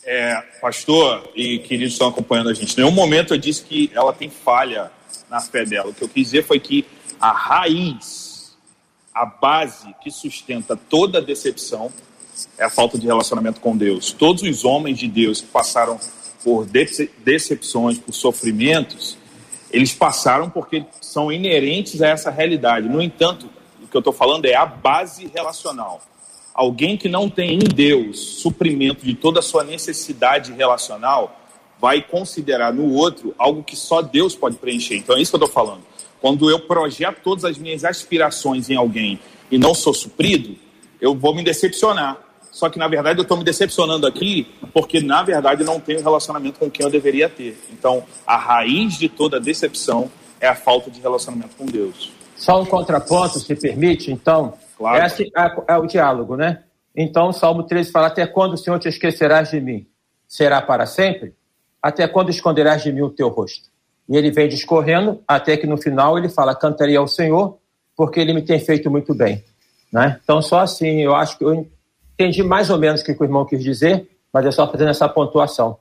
É, 0.03 0.41
pastor 0.59 1.29
e 1.35 1.59
queridos 1.59 1.89
que 1.89 1.93
estão 1.93 2.07
acompanhando 2.07 2.49
a 2.49 2.55
gente, 2.55 2.73
em 2.73 2.77
nenhum 2.77 2.91
momento 2.91 3.35
eu 3.35 3.37
disse 3.37 3.63
que 3.63 3.91
ela 3.93 4.13
tem 4.13 4.31
falha 4.31 4.89
na 5.29 5.41
fé 5.41 5.63
dela. 5.63 5.89
O 5.89 5.93
que 5.93 6.03
eu 6.03 6.09
quis 6.09 6.23
dizer 6.31 6.43
foi 6.43 6.59
que 6.59 6.87
a 7.19 7.31
raiz, 7.31 8.26
a 9.17 9.25
base 9.25 9.95
que 10.03 10.11
sustenta 10.11 10.75
toda 10.75 11.17
a 11.17 11.21
decepção 11.21 11.91
é 12.55 12.65
a 12.65 12.69
falta 12.69 12.99
de 12.99 13.07
relacionamento 13.07 13.59
com 13.59 13.75
Deus. 13.75 14.11
Todos 14.11 14.43
os 14.43 14.63
homens 14.63 14.99
de 14.99 15.07
Deus 15.07 15.41
que 15.41 15.47
passaram 15.47 15.99
por 16.43 16.67
decepções, 17.25 17.97
por 17.97 18.13
sofrimentos, 18.13 19.17
eles 19.71 19.91
passaram 19.91 20.51
porque 20.51 20.85
são 21.01 21.31
inerentes 21.31 21.99
a 22.03 22.09
essa 22.09 22.29
realidade. 22.29 22.87
No 22.87 23.01
entanto, 23.01 23.49
o 23.81 23.87
que 23.87 23.97
eu 23.97 23.99
estou 23.99 24.13
falando 24.13 24.45
é 24.45 24.53
a 24.53 24.67
base 24.67 25.31
relacional. 25.33 25.99
Alguém 26.53 26.95
que 26.95 27.09
não 27.09 27.27
tem 27.27 27.55
em 27.55 27.59
Deus 27.59 28.19
suprimento 28.19 29.03
de 29.03 29.15
toda 29.15 29.39
a 29.39 29.43
sua 29.43 29.63
necessidade 29.63 30.53
relacional 30.53 31.39
vai 31.79 32.03
considerar 32.03 32.71
no 32.71 32.93
outro 32.93 33.33
algo 33.37 33.63
que 33.63 33.75
só 33.75 34.03
Deus 34.03 34.35
pode 34.35 34.57
preencher. 34.57 34.95
Então 34.95 35.17
é 35.17 35.21
isso 35.21 35.31
que 35.31 35.35
eu 35.35 35.43
estou 35.43 35.53
falando. 35.65 35.81
Quando 36.21 36.49
eu 36.49 36.59
projeto 36.59 37.21
todas 37.23 37.45
as 37.45 37.57
minhas 37.57 37.83
aspirações 37.83 38.69
em 38.69 38.75
alguém 38.75 39.19
e 39.51 39.57
não 39.57 39.73
sou 39.73 39.93
suprido, 39.93 40.55
eu 40.99 41.15
vou 41.15 41.35
me 41.35 41.43
decepcionar. 41.43 42.17
Só 42.51 42.69
que 42.69 42.79
na 42.79 42.87
verdade 42.87 43.19
eu 43.19 43.23
estou 43.23 43.37
me 43.37 43.43
decepcionando 43.43 44.07
aqui 44.07 44.47
porque 44.73 44.99
na 44.99 45.21
verdade 45.21 45.63
não 45.63 45.79
tenho 45.79 46.01
relacionamento 46.01 46.59
com 46.59 46.71
quem 46.71 46.85
eu 46.85 46.91
deveria 46.91 47.29
ter. 47.29 47.57
Então 47.71 48.03
a 48.25 48.35
raiz 48.35 48.97
de 48.97 49.07
toda 49.07 49.39
decepção 49.39 50.09
é 50.39 50.47
a 50.47 50.55
falta 50.55 50.89
de 50.89 50.99
relacionamento 50.99 51.55
com 51.55 51.65
Deus. 51.65 52.11
Só 52.35 52.61
um 52.61 52.65
contraponto, 52.65 53.39
se 53.39 53.55
permite, 53.55 54.11
então. 54.11 54.53
Claro. 54.77 55.05
Esse 55.05 55.31
é, 55.35 55.73
é 55.73 55.77
o 55.77 55.87
diálogo, 55.87 56.35
né? 56.35 56.63
Então, 56.95 57.33
Salmo 57.33 57.63
13 57.63 57.91
fala: 57.91 58.07
Até 58.07 58.25
quando 58.27 58.53
o 58.53 58.57
Senhor 58.57 58.79
te 58.79 58.87
esquecerás 58.87 59.49
de 59.49 59.59
mim? 59.59 59.87
Será 60.27 60.61
para 60.61 60.85
sempre? 60.85 61.33
Até 61.81 62.07
quando 62.07 62.29
esconderás 62.29 62.83
de 62.83 62.91
mim 62.91 63.01
o 63.01 63.09
teu 63.09 63.27
rosto? 63.29 63.69
E 64.09 64.15
ele 64.15 64.31
vem 64.31 64.47
discorrendo 64.47 65.21
até 65.27 65.57
que 65.57 65.67
no 65.67 65.77
final 65.77 66.17
ele 66.17 66.29
fala: 66.29 66.55
Cantarei 66.55 66.95
ao 66.95 67.07
Senhor, 67.07 67.57
porque 67.95 68.19
ele 68.19 68.33
me 68.33 68.41
tem 68.41 68.59
feito 68.59 68.89
muito 68.89 69.13
bem. 69.13 69.43
Né? 69.91 70.19
Então, 70.23 70.41
só 70.41 70.59
assim, 70.59 71.01
eu 71.01 71.15
acho 71.15 71.37
que 71.37 71.43
eu 71.43 71.67
entendi 72.13 72.43
mais 72.43 72.69
ou 72.69 72.77
menos 72.77 73.01
o 73.01 73.03
que 73.03 73.11
o 73.11 73.23
irmão 73.23 73.45
quis 73.45 73.63
dizer, 73.63 74.07
mas 74.33 74.45
é 74.45 74.51
só 74.51 74.69
fazendo 74.69 74.89
essa 74.89 75.07
pontuação. 75.07 75.77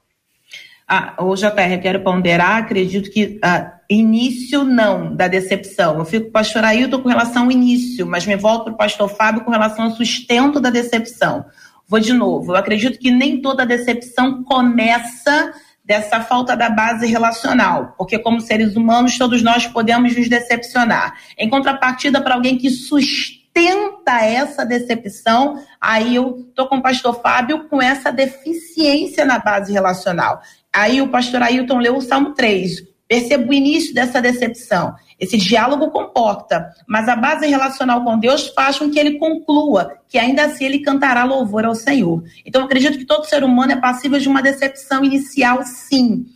Ah, 0.89 1.17
o 1.19 1.35
JR, 1.35 1.81
quero 1.83 2.05
ponderar, 2.05 2.63
acredito 2.63 3.11
que 3.11 3.41
ah, 3.43 3.81
início 3.91 4.63
não 4.63 5.15
da 5.15 5.27
decepção. 5.27 5.99
Eu 5.99 6.05
fico 6.05 6.27
com 6.27 6.31
o 6.31 6.33
pastor 6.33 6.65
Ailton 6.65 7.03
com 7.03 7.09
relação 7.09 7.45
ao 7.45 7.51
início, 7.51 8.07
mas 8.07 8.25
me 8.25 8.37
volto 8.37 8.65
para 8.65 8.73
o 8.73 8.77
pastor 8.77 9.09
Fábio 9.09 9.45
com 9.45 9.51
relação 9.51 9.87
ao 9.87 9.91
sustento 9.91 10.61
da 10.61 10.71
decepção. 10.71 11.45
Vou 11.89 11.99
de 11.99 12.13
novo, 12.13 12.53
eu 12.53 12.57
acredito 12.57 12.99
que 12.99 13.11
nem 13.11 13.41
toda 13.41 13.67
decepção 13.67 14.45
começa 14.45 15.53
dessa 15.87 16.21
falta 16.21 16.57
da 16.57 16.69
base 16.69 17.07
relacional, 17.07 17.95
porque 17.97 18.19
como 18.19 18.41
seres 18.41 18.75
humanos 18.75 19.17
todos 19.17 19.41
nós 19.43 19.67
podemos 19.69 20.17
nos 20.17 20.29
decepcionar. 20.29 21.15
Em 21.39 21.49
contrapartida, 21.49 22.21
para 22.21 22.35
alguém 22.35 22.59
que 22.59 22.69
sustenta 22.69 24.21
essa 24.21 24.67
decepção, 24.67 25.63
aí 25.81 26.17
eu 26.17 26.51
tô 26.55 26.67
com 26.67 26.79
o 26.79 26.83
pastor 26.83 27.21
Fábio 27.23 27.69
com 27.69 27.81
essa 27.81 28.11
deficiência 28.11 29.25
na 29.25 29.39
base 29.39 29.73
relacional. 29.73 30.43
Aí 30.73 31.01
o 31.01 31.09
pastor 31.09 31.41
Ailton 31.43 31.79
leu 31.79 31.97
o 31.97 32.03
Salmo 32.03 32.35
3. 32.35 32.83
Perceba 33.09 33.49
o 33.49 33.55
início 33.55 33.95
dessa 33.95 34.21
decepção. 34.21 34.95
Esse 35.19 35.37
diálogo 35.39 35.91
comporta, 35.91 36.71
mas 36.87 37.09
a 37.09 37.17
base 37.17 37.47
relacional 37.47 38.05
com 38.05 38.19
Deus 38.19 38.49
faz 38.49 38.79
com 38.79 38.91
que 38.91 38.99
ele 38.99 39.19
conclua 39.19 39.99
que 40.09 40.19
ainda 40.19 40.45
assim 40.45 40.65
ele 40.67 40.81
cantará 40.81 41.25
louvor 41.25 41.65
ao 41.65 41.75
Senhor. 41.75 42.23
Então, 42.45 42.65
acredito 42.65 42.99
que 42.99 43.05
todo 43.05 43.25
ser 43.25 43.43
humano 43.43 43.73
é 43.73 43.77
passível 43.77 44.19
de 44.19 44.29
uma 44.29 44.43
decepção 44.43 45.05
inicial, 45.05 45.63
sim 45.65 46.27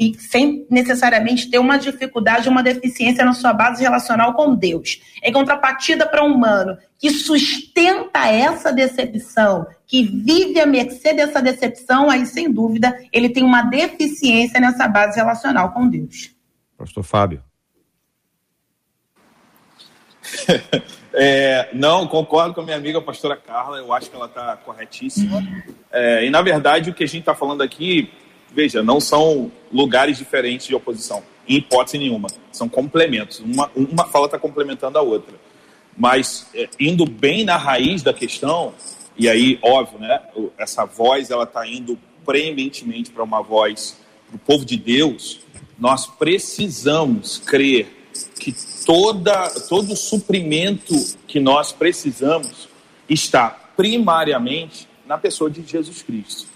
e 0.00 0.14
sem 0.18 0.66
necessariamente 0.70 1.50
ter 1.50 1.58
uma 1.58 1.76
dificuldade, 1.76 2.48
uma 2.48 2.62
deficiência 2.62 3.24
na 3.24 3.32
sua 3.32 3.52
base 3.52 3.82
relacional 3.82 4.34
com 4.34 4.54
Deus. 4.54 5.00
Em 5.22 5.32
contrapartida 5.32 6.06
para 6.06 6.24
um 6.24 6.34
humano 6.34 6.78
que 6.98 7.10
sustenta 7.10 8.28
essa 8.28 8.72
decepção, 8.72 9.66
que 9.86 10.04
vive 10.04 10.60
a 10.60 10.66
mercê 10.66 11.12
dessa 11.12 11.42
decepção, 11.42 12.08
aí 12.08 12.24
sem 12.24 12.50
dúvida 12.50 12.96
ele 13.12 13.28
tem 13.28 13.42
uma 13.42 13.62
deficiência 13.62 14.60
nessa 14.60 14.86
base 14.86 15.16
relacional 15.16 15.72
com 15.72 15.88
Deus. 15.88 16.30
Pastor 16.78 17.02
Fábio. 17.02 17.42
É, 21.16 21.68
não, 21.72 22.08
concordo 22.08 22.52
com 22.52 22.60
a 22.60 22.64
minha 22.64 22.76
amiga 22.76 22.98
a 22.98 23.00
pastora 23.00 23.36
Carla, 23.36 23.78
eu 23.78 23.92
acho 23.92 24.10
que 24.10 24.16
ela 24.16 24.26
está 24.26 24.56
corretíssima. 24.56 25.40
É, 25.92 26.26
e 26.26 26.28
na 26.28 26.42
verdade, 26.42 26.90
o 26.90 26.92
que 26.92 27.04
a 27.04 27.06
gente 27.06 27.20
está 27.20 27.36
falando 27.36 27.62
aqui 27.62 28.10
veja, 28.54 28.82
não 28.82 29.00
são 29.00 29.50
lugares 29.72 30.16
diferentes 30.16 30.66
de 30.66 30.74
oposição, 30.74 31.22
em 31.48 31.56
hipótese 31.56 31.98
nenhuma. 31.98 32.28
São 32.52 32.68
complementos. 32.68 33.40
Uma, 33.40 33.70
uma 33.74 34.06
fala 34.06 34.26
está 34.26 34.38
complementando 34.38 34.96
a 34.96 35.02
outra. 35.02 35.34
Mas, 35.96 36.48
é, 36.54 36.68
indo 36.78 37.04
bem 37.04 37.44
na 37.44 37.56
raiz 37.56 38.02
da 38.02 38.14
questão, 38.14 38.72
e 39.16 39.28
aí, 39.28 39.58
óbvio, 39.62 39.98
né, 39.98 40.20
essa 40.56 40.84
voz 40.84 41.30
ela 41.30 41.44
está 41.44 41.66
indo 41.66 41.98
preeminentemente 42.24 43.10
para 43.10 43.22
uma 43.22 43.42
voz 43.42 43.98
para 44.28 44.36
o 44.36 44.38
povo 44.38 44.64
de 44.64 44.76
Deus, 44.76 45.40
nós 45.78 46.06
precisamos 46.06 47.38
crer 47.38 48.03
que 48.38 48.54
toda, 48.84 49.50
todo 49.68 49.96
suprimento 49.96 50.94
que 51.26 51.40
nós 51.40 51.72
precisamos 51.72 52.68
está 53.08 53.48
primariamente 53.76 54.88
na 55.06 55.18
pessoa 55.18 55.50
de 55.50 55.62
Jesus 55.66 56.02
Cristo 56.02 56.54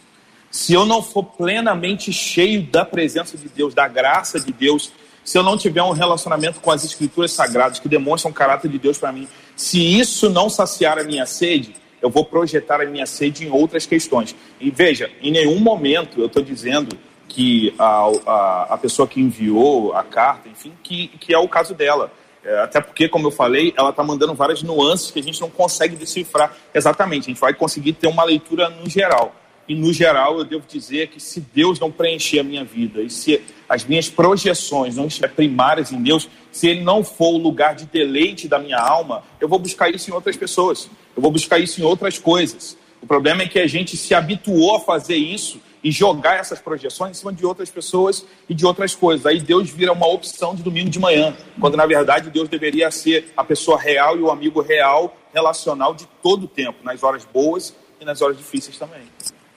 se 0.50 0.72
eu 0.72 0.86
não 0.86 1.02
for 1.02 1.24
plenamente 1.24 2.12
cheio 2.12 2.62
da 2.62 2.84
presença 2.84 3.36
de 3.36 3.48
Deus, 3.48 3.74
da 3.74 3.86
graça 3.86 4.40
de 4.40 4.52
Deus, 4.52 4.90
se 5.24 5.36
eu 5.36 5.42
não 5.42 5.58
tiver 5.58 5.82
um 5.82 5.92
relacionamento 5.92 6.60
com 6.60 6.70
as 6.70 6.84
escrituras 6.84 7.32
sagradas 7.32 7.78
que 7.78 7.88
demonstram 7.88 8.30
o 8.30 8.34
caráter 8.34 8.70
de 8.70 8.78
Deus 8.78 8.96
para 8.96 9.12
mim, 9.12 9.28
se 9.54 9.78
isso 9.78 10.30
não 10.30 10.48
saciar 10.48 10.98
a 10.98 11.04
minha 11.04 11.26
sede, 11.26 11.74
eu 12.00 12.08
vou 12.08 12.24
projetar 12.24 12.80
a 12.80 12.86
minha 12.86 13.04
sede 13.04 13.44
em 13.44 13.50
outras 13.50 13.84
questões. 13.84 14.34
E 14.60 14.70
veja, 14.70 15.10
em 15.20 15.30
nenhum 15.30 15.58
momento 15.58 16.20
eu 16.20 16.26
estou 16.26 16.42
dizendo 16.42 16.96
que 17.28 17.74
a, 17.78 18.10
a, 18.26 18.62
a, 18.70 18.78
pessoa 18.78 19.06
que 19.06 19.20
enviou 19.20 19.92
a 19.92 20.02
carta, 20.02 20.48
enfim, 20.48 20.72
que, 20.82 21.08
que 21.20 21.34
é 21.34 21.38
o 21.38 21.48
caso 21.48 21.74
dela. 21.74 22.10
É, 22.42 22.60
até 22.60 22.80
porque, 22.80 23.08
como 23.08 23.26
eu 23.26 23.30
falei, 23.30 23.74
ela 23.76 23.90
está 23.90 24.02
mandando 24.02 24.34
várias 24.34 24.62
nuances 24.62 25.10
que 25.10 25.20
a 25.20 25.22
gente 25.22 25.40
não 25.40 25.50
consegue 25.50 25.94
decifrar 25.94 26.56
exatamente. 26.72 27.24
A 27.24 27.28
gente 27.28 27.40
vai 27.40 27.52
conseguir 27.52 27.92
ter 27.92 28.06
uma 28.06 28.24
leitura 28.24 28.70
no 28.70 28.88
geral. 28.88 29.34
E, 29.68 29.74
no 29.74 29.92
geral, 29.92 30.38
eu 30.38 30.44
devo 30.44 30.64
dizer 30.66 31.08
que 31.08 31.20
se 31.20 31.40
Deus 31.40 31.78
não 31.78 31.90
preencher 31.90 32.38
a 32.38 32.42
minha 32.42 32.64
vida 32.64 33.02
e 33.02 33.10
se 33.10 33.42
as 33.68 33.84
minhas 33.84 34.08
projeções 34.08 34.96
não 34.96 35.06
estiverem 35.06 35.36
primárias 35.36 35.92
em 35.92 36.02
Deus, 36.02 36.26
se 36.50 36.66
Ele 36.68 36.80
não 36.80 37.04
for 37.04 37.34
o 37.34 37.38
lugar 37.38 37.74
de 37.74 37.84
deleite 37.84 38.48
da 38.48 38.58
minha 38.58 38.78
alma, 38.78 39.22
eu 39.38 39.46
vou 39.46 39.58
buscar 39.58 39.90
isso 39.90 40.10
em 40.10 40.14
outras 40.14 40.38
pessoas, 40.38 40.88
eu 41.14 41.20
vou 41.20 41.30
buscar 41.30 41.58
isso 41.58 41.82
em 41.82 41.84
outras 41.84 42.18
coisas. 42.18 42.78
O 43.02 43.06
problema 43.06 43.42
é 43.42 43.46
que 43.46 43.58
a 43.58 43.66
gente 43.66 43.94
se 43.94 44.14
habituou 44.14 44.76
a 44.76 44.80
fazer 44.80 45.16
isso 45.16 45.60
e 45.82 45.90
jogar 45.90 46.38
essas 46.38 46.60
projeções 46.60 47.12
em 47.12 47.20
cima 47.20 47.32
de 47.32 47.44
outras 47.44 47.70
pessoas 47.70 48.24
e 48.48 48.54
de 48.54 48.66
outras 48.66 48.94
coisas. 48.94 49.26
Aí 49.26 49.40
Deus 49.40 49.70
vira 49.70 49.92
uma 49.92 50.06
opção 50.06 50.54
de 50.54 50.62
domingo 50.62 50.90
de 50.90 50.98
manhã, 50.98 51.34
quando 51.60 51.76
na 51.76 51.86
verdade 51.86 52.30
Deus 52.30 52.48
deveria 52.48 52.90
ser 52.90 53.32
a 53.36 53.44
pessoa 53.44 53.78
real 53.78 54.16
e 54.16 54.20
o 54.20 54.30
amigo 54.30 54.60
real, 54.60 55.16
relacional 55.32 55.94
de 55.94 56.06
todo 56.22 56.44
o 56.44 56.48
tempo, 56.48 56.78
nas 56.82 57.02
horas 57.02 57.24
boas 57.24 57.74
e 58.00 58.04
nas 58.04 58.22
horas 58.22 58.36
difíceis 58.36 58.78
também. 58.78 59.02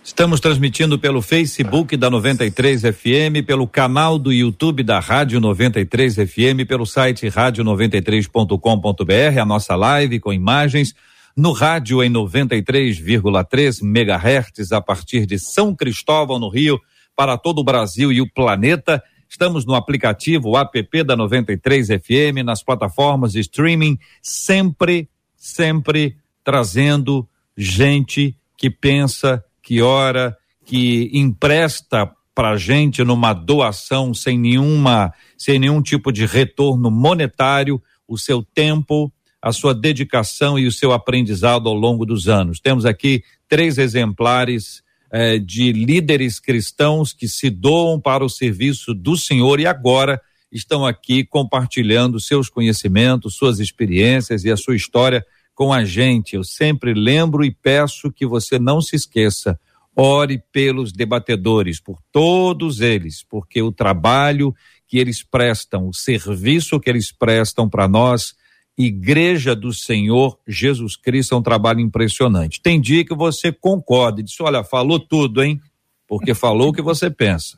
Estamos 0.03 0.39
transmitindo 0.39 0.97
pelo 0.97 1.21
Facebook 1.21 1.95
da 1.95 2.09
93 2.09 2.81
FM, 2.81 3.45
pelo 3.45 3.67
canal 3.67 4.17
do 4.17 4.33
YouTube 4.33 4.81
da 4.81 4.99
Rádio 4.99 5.39
93 5.39 6.15
FM, 6.15 6.65
pelo 6.67 6.87
site 6.87 7.27
rádio93.com.br, 7.27 9.39
a 9.39 9.45
nossa 9.45 9.75
live 9.75 10.19
com 10.19 10.33
imagens, 10.33 10.95
no 11.35 11.51
rádio 11.51 12.03
em 12.03 12.09
93,3 12.09 13.81
MHz 13.81 14.71
a 14.71 14.81
partir 14.81 15.25
de 15.25 15.39
São 15.39 15.75
Cristóvão, 15.75 16.39
no 16.39 16.49
Rio, 16.49 16.79
para 17.15 17.37
todo 17.37 17.59
o 17.59 17.63
Brasil 17.63 18.11
e 18.11 18.21
o 18.21 18.31
planeta. 18.31 19.03
Estamos 19.29 19.65
no 19.65 19.75
aplicativo 19.75 20.57
app 20.57 21.03
da 21.03 21.15
93 21.15 21.87
FM, 21.87 22.43
nas 22.43 22.63
plataformas 22.63 23.31
de 23.31 23.39
streaming, 23.39 23.97
sempre, 24.21 25.09
sempre 25.37 26.17
trazendo 26.43 27.27
gente 27.55 28.35
que 28.57 28.69
pensa 28.69 29.43
que 29.61 29.81
ora, 29.81 30.37
que 30.65 31.09
empresta 31.13 32.11
para 32.33 32.57
gente 32.57 33.03
numa 33.03 33.33
doação 33.33 34.13
sem 34.13 34.37
nenhuma, 34.37 35.13
sem 35.37 35.59
nenhum 35.59 35.81
tipo 35.81 36.11
de 36.11 36.25
retorno 36.25 36.89
monetário, 36.89 37.81
o 38.07 38.17
seu 38.17 38.43
tempo, 38.43 39.11
a 39.41 39.51
sua 39.51 39.73
dedicação 39.73 40.59
e 40.59 40.67
o 40.67 40.71
seu 40.71 40.91
aprendizado 40.91 41.67
ao 41.67 41.75
longo 41.75 42.05
dos 42.05 42.27
anos. 42.27 42.59
Temos 42.59 42.85
aqui 42.85 43.23
três 43.49 43.77
exemplares 43.77 44.83
eh, 45.11 45.39
de 45.39 45.71
líderes 45.71 46.39
cristãos 46.39 47.11
que 47.11 47.27
se 47.27 47.49
doam 47.49 47.99
para 47.99 48.23
o 48.23 48.29
serviço 48.29 48.93
do 48.93 49.17
Senhor 49.17 49.59
e 49.59 49.65
agora 49.65 50.21
estão 50.51 50.85
aqui 50.85 51.23
compartilhando 51.23 52.19
seus 52.19 52.49
conhecimentos, 52.49 53.35
suas 53.35 53.59
experiências 53.59 54.43
e 54.43 54.51
a 54.51 54.57
sua 54.57 54.75
história 54.75 55.25
com 55.55 55.73
a 55.73 55.83
gente. 55.83 56.35
Eu 56.35 56.43
sempre 56.43 56.93
lembro 56.93 57.43
e 57.43 57.51
peço 57.51 58.11
que 58.11 58.25
você 58.25 58.59
não 58.59 58.81
se 58.81 58.95
esqueça. 58.95 59.59
Ore 59.95 60.41
pelos 60.51 60.93
debatedores, 60.93 61.79
por 61.79 61.99
todos 62.11 62.79
eles, 62.79 63.23
porque 63.29 63.61
o 63.61 63.71
trabalho 63.71 64.53
que 64.87 64.97
eles 64.97 65.23
prestam, 65.23 65.87
o 65.87 65.93
serviço 65.93 66.79
que 66.79 66.89
eles 66.89 67.11
prestam 67.11 67.69
para 67.69 67.87
nós 67.87 68.33
Igreja 68.77 69.55
do 69.55 69.73
Senhor 69.73 70.37
Jesus 70.47 70.95
Cristo 70.95 71.35
é 71.35 71.37
um 71.37 71.41
trabalho 71.41 71.79
impressionante. 71.79 72.61
Tem 72.61 72.79
dia 72.79 73.05
que 73.05 73.15
você 73.15 73.51
concorda 73.51 74.21
e 74.21 74.23
diz: 74.23 74.39
olha, 74.39 74.63
falou 74.63 74.99
tudo, 74.99 75.43
hein? 75.43 75.59
Porque 76.07 76.33
falou 76.33 76.69
o 76.69 76.73
que 76.73 76.81
você 76.81 77.09
pensa. 77.09 77.57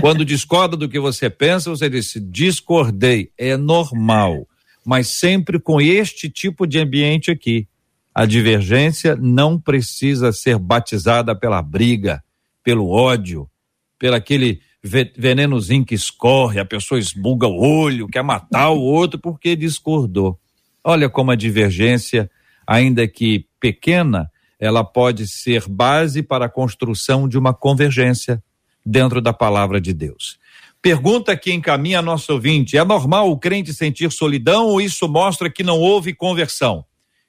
Quando 0.00 0.24
discorda 0.24 0.76
do 0.76 0.88
que 0.88 0.98
você 0.98 1.28
pensa, 1.28 1.70
você 1.70 1.88
disse: 1.88 2.20
discordei. 2.20 3.30
É 3.36 3.56
normal. 3.56 4.48
Mas 4.84 5.08
sempre 5.08 5.58
com 5.58 5.80
este 5.80 6.28
tipo 6.28 6.66
de 6.66 6.78
ambiente 6.78 7.30
aqui. 7.30 7.68
A 8.14 8.24
divergência 8.24 9.14
não 9.14 9.60
precisa 9.60 10.32
ser 10.32 10.58
batizada 10.58 11.36
pela 11.36 11.60
briga, 11.60 12.24
pelo 12.64 12.88
ódio, 12.88 13.46
pelo 13.98 14.16
aquele 14.16 14.62
venenozinho 14.86 15.84
que 15.84 15.94
escorre, 15.94 16.60
a 16.60 16.64
pessoa 16.64 16.98
esbuga 16.98 17.46
o 17.46 17.58
olho, 17.58 18.08
quer 18.08 18.22
matar 18.22 18.70
o 18.70 18.80
outro 18.80 19.18
porque 19.18 19.56
discordou. 19.56 20.38
Olha 20.84 21.08
como 21.08 21.30
a 21.30 21.36
divergência, 21.36 22.30
ainda 22.66 23.06
que 23.08 23.46
pequena, 23.58 24.30
ela 24.58 24.84
pode 24.84 25.26
ser 25.26 25.68
base 25.68 26.22
para 26.22 26.46
a 26.46 26.48
construção 26.48 27.28
de 27.28 27.36
uma 27.36 27.52
convergência 27.52 28.42
dentro 28.84 29.20
da 29.20 29.32
palavra 29.32 29.80
de 29.80 29.92
Deus. 29.92 30.38
Pergunta 30.80 31.36
que 31.36 31.52
encaminha 31.52 32.00
nosso 32.00 32.32
ouvinte: 32.32 32.78
é 32.78 32.84
normal 32.84 33.30
o 33.30 33.38
crente 33.38 33.74
sentir 33.74 34.10
solidão 34.12 34.66
ou 34.66 34.80
isso 34.80 35.08
mostra 35.08 35.50
que 35.50 35.64
não 35.64 35.80
houve 35.80 36.14
conversão? 36.14 36.84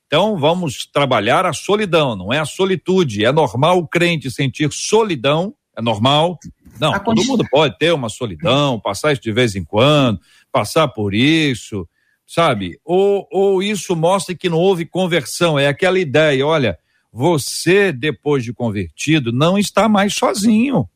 Então 0.06 0.38
vamos 0.38 0.86
trabalhar 0.86 1.46
a 1.46 1.54
solidão, 1.54 2.16
não 2.16 2.32
é 2.32 2.40
a 2.40 2.46
solitude. 2.46 3.26
É 3.26 3.32
normal 3.32 3.80
o 3.80 3.88
crente 3.88 4.32
sentir 4.32 4.72
solidão, 4.72 5.54
é 5.76 5.82
normal, 5.82 6.40
não, 6.80 6.94
a 6.94 7.00
todo 7.00 7.24
mundo 7.26 7.46
pode 7.50 7.78
ter 7.78 7.94
uma 7.94 8.10
solidão, 8.10 8.80
passar 8.80 9.14
isso 9.14 9.22
de 9.22 9.32
vez 9.32 9.56
em 9.56 9.64
quando, 9.64 10.20
passar 10.52 10.88
por 10.88 11.14
isso, 11.14 11.88
sabe? 12.26 12.80
Ou, 12.84 13.28
ou 13.32 13.64
isso 13.64 13.96
mostra 13.96 14.36
que 14.36 14.50
não 14.50 14.58
houve 14.58 14.86
conversão, 14.86 15.58
é 15.58 15.68
aquela 15.68 16.00
ideia, 16.00 16.46
olha, 16.46 16.78
você, 17.12 17.92
depois 17.92 18.44
de 18.44 18.54
convertido, 18.54 19.32
não 19.32 19.58
está 19.58 19.90
mais 19.90 20.14
sozinho. 20.14 20.88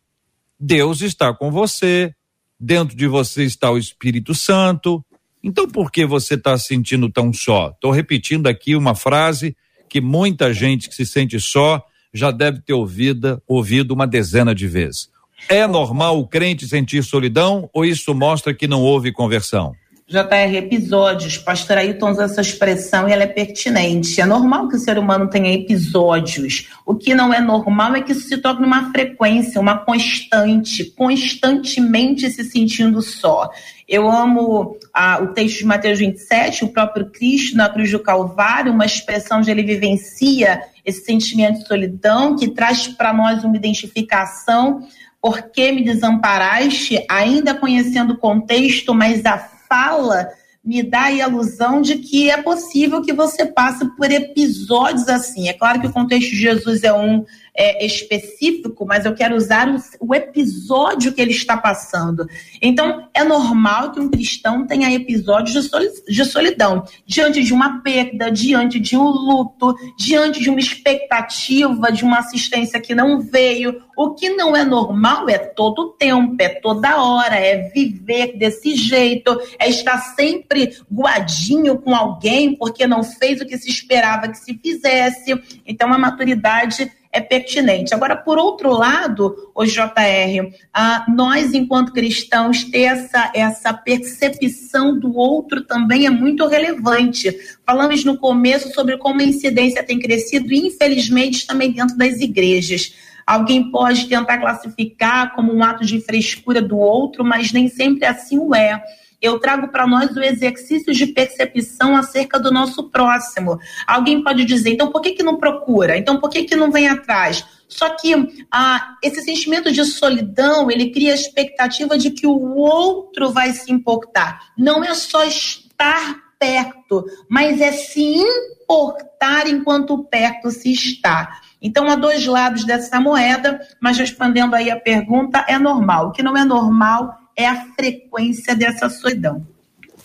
Deus 0.59 1.01
está 1.01 1.33
com 1.33 1.49
você, 1.49 2.13
dentro 2.59 2.95
de 2.95 3.07
você 3.07 3.43
está 3.43 3.71
o 3.71 3.77
Espírito 3.77 4.35
Santo. 4.35 5.03
Então, 5.43 5.67
por 5.67 5.91
que 5.91 6.05
você 6.05 6.35
está 6.35 6.55
se 6.57 6.67
sentindo 6.67 7.09
tão 7.09 7.33
só? 7.33 7.69
Estou 7.69 7.89
repetindo 7.89 8.45
aqui 8.45 8.75
uma 8.75 8.93
frase 8.93 9.55
que 9.89 9.99
muita 9.99 10.53
gente 10.53 10.87
que 10.87 10.95
se 10.95 11.05
sente 11.05 11.39
só 11.39 11.83
já 12.13 12.29
deve 12.29 12.61
ter 12.61 12.73
ouvido, 12.73 13.41
ouvido 13.47 13.91
uma 13.91 14.05
dezena 14.05 14.53
de 14.53 14.67
vezes. 14.67 15.09
É 15.49 15.67
normal 15.67 16.19
o 16.19 16.27
crente 16.27 16.67
sentir 16.67 17.03
solidão 17.03 17.69
ou 17.73 17.85
isso 17.85 18.13
mostra 18.13 18.53
que 18.53 18.67
não 18.67 18.81
houve 18.81 19.11
conversão? 19.11 19.75
JR, 20.11 20.57
episódios. 20.57 21.37
Pastor 21.37 21.77
Ailton 21.77 22.11
usa 22.11 22.25
essa 22.25 22.41
expressão 22.41 23.07
e 23.07 23.13
ela 23.13 23.23
é 23.23 23.27
pertinente. 23.27 24.19
É 24.19 24.25
normal 24.25 24.67
que 24.67 24.75
o 24.75 24.79
ser 24.79 24.97
humano 24.99 25.29
tenha 25.29 25.53
episódios. 25.53 26.67
O 26.85 26.95
que 26.95 27.15
não 27.15 27.33
é 27.33 27.39
normal 27.39 27.95
é 27.95 28.01
que 28.01 28.11
isso 28.11 28.27
se 28.27 28.37
torne 28.37 28.65
uma 28.65 28.91
frequência, 28.91 29.61
uma 29.61 29.77
constante, 29.77 30.83
constantemente 30.97 32.29
se 32.29 32.43
sentindo 32.43 33.01
só. 33.01 33.49
Eu 33.87 34.11
amo 34.11 34.77
ah, 34.93 35.19
o 35.21 35.27
texto 35.27 35.59
de 35.59 35.65
Mateus 35.65 35.99
27, 35.99 36.65
o 36.65 36.69
próprio 36.69 37.09
Cristo 37.09 37.55
na 37.55 37.69
cruz 37.69 37.89
do 37.89 37.99
Calvário, 37.99 38.73
uma 38.73 38.85
expressão 38.85 39.39
onde 39.39 39.49
ele 39.49 39.63
vivencia 39.63 40.61
esse 40.83 41.05
sentimento 41.05 41.59
de 41.59 41.67
solidão, 41.67 42.35
que 42.35 42.49
traz 42.49 42.85
para 42.85 43.13
nós 43.13 43.45
uma 43.45 43.55
identificação 43.55 44.81
por 45.21 45.51
que 45.51 45.71
me 45.71 45.83
desamparaste, 45.83 47.05
ainda 47.09 47.53
conhecendo 47.53 48.13
o 48.13 48.17
contexto, 48.17 48.93
mas 48.93 49.25
a 49.25 49.37
fala 49.37 50.27
me 50.63 50.83
dá 50.83 51.03
a 51.03 51.11
ilusão 51.11 51.81
de 51.81 51.97
que 51.97 52.29
é 52.29 52.41
possível 52.41 53.01
que 53.01 53.13
você 53.13 53.45
passe 53.45 53.85
por 53.95 54.11
episódios 54.11 55.07
assim. 55.07 55.47
É 55.47 55.53
claro 55.53 55.81
que 55.81 55.87
o 55.87 55.93
contexto 55.93 56.29
de 56.31 56.37
Jesus 56.37 56.83
é 56.83 56.93
um 56.93 57.25
é, 57.61 57.85
específico, 57.85 58.87
mas 58.87 59.05
eu 59.05 59.13
quero 59.13 59.35
usar 59.35 59.69
o, 59.69 59.77
o, 59.99 60.15
episódio 60.15 61.13
que 61.13 61.21
ele 61.21 61.29
está 61.29 61.55
passando. 61.55 62.25
Então, 62.59 63.07
é 63.13 63.23
normal 63.23 63.91
que 63.91 63.99
um 63.99 64.09
cristão 64.09 64.65
tenha 64.65 64.91
episódios 64.91 65.53
de, 65.53 65.69
soli, 65.69 65.87
de 66.07 66.25
solidão, 66.25 66.83
diante 67.05 67.43
de 67.43 67.53
uma 67.53 67.83
perda, 67.83 68.31
diante 68.31 68.79
de 68.79 68.97
um 68.97 69.07
luto, 69.07 69.75
diante 69.95 70.39
de 70.39 70.49
uma 70.49 70.59
expectativa, 70.59 71.91
de 71.91 72.03
uma 72.03 72.17
assistência 72.17 72.81
que 72.81 72.95
não 72.95 73.21
veio. 73.21 73.83
O 73.95 74.15
que 74.15 74.31
não 74.31 74.55
é 74.55 74.63
normal 74.63 75.29
é 75.29 75.37
todo 75.37 75.95
tempo, 75.99 76.35
é 76.39 76.49
toda 76.49 76.99
hora, 76.99 77.35
é 77.35 77.69
viver 77.69 78.37
desse 78.39 78.75
jeito, 78.75 79.39
é 79.59 79.69
estar 79.69 79.99
sempre 80.15 80.75
guadinho 80.91 81.77
com 81.77 81.93
alguém 81.93 82.55
porque 82.55 82.87
não 82.87 83.03
fez 83.03 83.39
o 83.39 83.45
que 83.45 83.55
se 83.55 83.69
esperava 83.69 84.29
que 84.29 84.37
se 84.39 84.57
fizesse. 84.57 85.39
Então, 85.63 85.93
a 85.93 85.99
maturidade 85.99 86.91
é 87.11 87.19
pertinente. 87.19 87.93
Agora, 87.93 88.15
por 88.15 88.37
outro 88.37 88.71
lado, 88.71 89.51
o 89.53 89.65
JR, 89.65 90.53
ah, 90.73 91.05
nós, 91.09 91.53
enquanto 91.53 91.91
cristãos, 91.91 92.63
ter 92.63 92.83
essa, 92.83 93.31
essa 93.35 93.73
percepção 93.73 94.97
do 94.97 95.15
outro 95.15 95.61
também 95.63 96.05
é 96.05 96.09
muito 96.09 96.47
relevante. 96.47 97.35
Falamos 97.65 98.05
no 98.05 98.17
começo 98.17 98.73
sobre 98.73 98.97
como 98.97 99.19
a 99.19 99.25
incidência 99.25 99.83
tem 99.83 99.99
crescido, 99.99 100.53
e 100.53 100.67
infelizmente, 100.67 101.45
também 101.45 101.71
dentro 101.71 101.97
das 101.97 102.19
igrejas. 102.19 102.93
Alguém 103.25 103.69
pode 103.69 104.07
tentar 104.07 104.39
classificar 104.39 105.33
como 105.35 105.53
um 105.53 105.63
ato 105.63 105.85
de 105.85 105.99
frescura 106.01 106.61
do 106.61 106.77
outro, 106.77 107.23
mas 107.23 107.51
nem 107.51 107.67
sempre 107.67 108.05
assim 108.05 108.39
o 108.39 108.55
é 108.55 108.81
eu 109.21 109.39
trago 109.39 109.67
para 109.67 109.85
nós 109.85 110.15
o 110.15 110.21
exercício 110.21 110.93
de 110.93 111.05
percepção 111.07 111.95
acerca 111.95 112.39
do 112.39 112.51
nosso 112.51 112.89
próximo. 112.89 113.59
Alguém 113.85 114.23
pode 114.23 114.43
dizer, 114.45 114.71
então 114.71 114.91
por 114.91 115.01
que, 115.01 115.11
que 115.11 115.23
não 115.23 115.37
procura? 115.37 115.97
Então 115.97 116.19
por 116.19 116.29
que, 116.29 116.43
que 116.43 116.55
não 116.55 116.71
vem 116.71 116.87
atrás? 116.87 117.45
Só 117.67 117.89
que 117.89 118.13
ah, 118.51 118.97
esse 119.01 119.21
sentimento 119.21 119.71
de 119.71 119.85
solidão, 119.85 120.69
ele 120.69 120.91
cria 120.91 121.11
a 121.11 121.15
expectativa 121.15 121.97
de 121.97 122.11
que 122.11 122.27
o 122.27 122.55
outro 122.55 123.31
vai 123.31 123.53
se 123.53 123.71
importar. 123.71 124.51
Não 124.57 124.83
é 124.83 124.93
só 124.93 125.23
estar 125.23 126.31
perto, 126.39 127.05
mas 127.29 127.61
é 127.61 127.71
se 127.71 128.01
importar 128.01 129.47
enquanto 129.47 130.03
perto 130.05 130.49
se 130.49 130.73
está. 130.73 131.39
Então, 131.61 131.87
há 131.87 131.95
dois 131.95 132.25
lados 132.25 132.65
dessa 132.65 132.99
moeda, 132.99 133.61
mas 133.79 133.97
respondendo 133.97 134.55
aí 134.55 134.71
a 134.71 134.79
pergunta, 134.79 135.45
é 135.47 135.59
normal. 135.59 136.07
O 136.07 136.11
que 136.11 136.23
não 136.23 136.35
é 136.35 136.43
normal 136.43 137.20
é 137.41 137.47
a 137.47 137.65
frequência 137.73 138.55
dessa 138.55 138.89
solidão. 138.89 139.45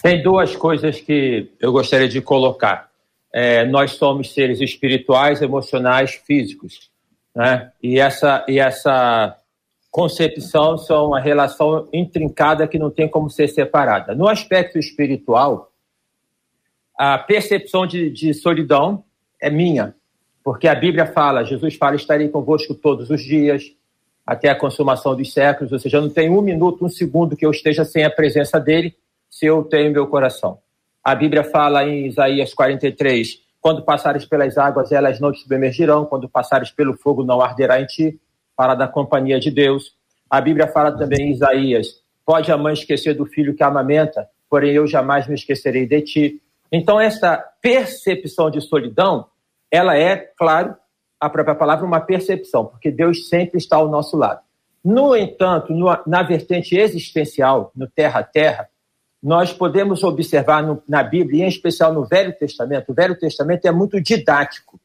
Tem 0.03 0.23
duas 0.23 0.55
coisas 0.55 1.01
que 1.01 1.51
eu 1.61 1.73
gostaria 1.73 2.09
de 2.09 2.21
colocar. 2.21 2.91
É, 3.33 3.65
nós 3.67 3.93
somos 3.93 4.33
seres 4.33 4.61
espirituais, 4.61 5.43
emocionais, 5.43 6.15
físicos. 6.15 6.91
Né? 7.35 7.71
E, 7.83 7.99
essa, 7.99 8.45
e 8.49 8.59
essa 8.59 9.37
concepção 9.91 10.79
são 10.79 11.09
uma 11.09 11.21
relação 11.21 11.89
intrincada 11.93 12.67
que 12.67 12.79
não 12.79 12.91
tem 12.91 13.09
como 13.09 13.31
ser 13.31 13.49
separada. 13.49 14.15
No 14.15 14.29
aspecto 14.29 14.79
espiritual, 14.79 15.73
a 16.99 17.19
percepção 17.19 17.87
de, 17.87 18.11
de 18.11 18.33
solidão 18.33 19.05
é 19.41 19.51
minha, 19.51 19.95
porque 20.43 20.69
a 20.69 20.75
Bíblia 20.75 21.07
fala, 21.07 21.45
Jesus 21.45 21.75
fala, 21.75 21.97
estarei 21.97 22.29
convosco 22.29 22.75
todos 22.75 23.11
os 23.11 23.23
dias, 23.23 23.65
até 24.27 24.49
a 24.51 24.59
consumação 24.59 25.15
dos 25.15 25.33
séculos, 25.33 25.73
ou 25.73 25.79
seja, 25.79 26.01
não 26.01 26.09
tem 26.09 26.29
um 26.29 26.43
minuto, 26.43 26.85
um 26.85 26.89
segundo 26.89 27.37
que 27.37 27.47
eu 27.47 27.51
esteja 27.51 27.85
sem 27.85 28.05
a 28.05 28.11
presença 28.11 28.59
dele, 28.59 28.97
se 29.31 29.47
eu 29.47 29.63
tenho 29.63 29.93
meu 29.93 30.09
coração. 30.09 30.59
A 31.05 31.15
Bíblia 31.15 31.45
fala 31.45 31.85
em 31.85 32.07
Isaías 32.07 32.53
43, 32.53 33.41
quando 33.61 33.85
passares 33.85 34.25
pelas 34.25 34.59
águas, 34.59 34.91
elas 34.91 35.21
não 35.21 35.31
te 35.31 35.41
submergirão, 35.41 36.05
quando 36.05 36.29
passares 36.29 36.73
pelo 36.73 36.97
fogo, 36.97 37.23
não 37.23 37.41
arderá 37.41 37.81
em 37.81 37.87
ti, 37.87 38.21
fala 38.57 38.75
da 38.75 38.89
companhia 38.89 39.39
de 39.39 39.51
Deus. 39.51 39.95
A 40.29 40.41
Bíblia 40.41 40.67
fala 40.67 40.91
também 40.91 41.29
em 41.29 41.31
Isaías, 41.31 41.87
pode 42.25 42.51
a 42.51 42.57
mãe 42.57 42.73
esquecer 42.73 43.15
do 43.15 43.27
filho 43.27 43.55
que 43.55 43.63
amamenta, 43.63 44.29
porém 44.51 44.73
eu 44.73 44.87
jamais 44.87 45.29
me 45.29 45.35
esquecerei 45.35 45.87
de 45.87 46.03
ti. 46.03 46.43
Então, 46.73 47.01
essa 47.01 47.37
percepção 47.63 48.51
de 48.51 48.61
solidão, 48.61 49.27
ela 49.71 49.97
é, 49.97 50.17
claro, 50.17 50.75
a 51.21 51.31
própria 51.31 51.55
palavra, 51.55 51.87
uma 51.87 52.01
percepção, 52.01 52.67
porque 52.67 52.91
Deus 52.91 53.29
sempre 53.29 53.59
está 53.59 53.77
ao 53.77 53.89
nosso 53.89 54.17
lado. 54.17 54.41
No 54.85 55.17
entanto, 55.17 55.73
na 56.07 56.23
vertente 56.23 56.77
existencial, 56.77 57.73
no 57.75 57.89
terra 57.89 58.21
a 58.21 58.23
terra, 58.23 58.69
nós 59.23 59.53
podemos 59.53 60.05
observar 60.05 60.63
no, 60.63 60.81
na 60.89 61.03
Bíblia, 61.03 61.45
em 61.45 61.49
especial 61.49 61.93
no 61.93 62.05
Velho 62.05 62.33
Testamento, 62.39 62.93
o 62.93 62.95
Velho 62.95 63.19
Testamento 63.19 63.67
é 63.67 63.73
muito 63.73 64.01
didático. 64.01 64.79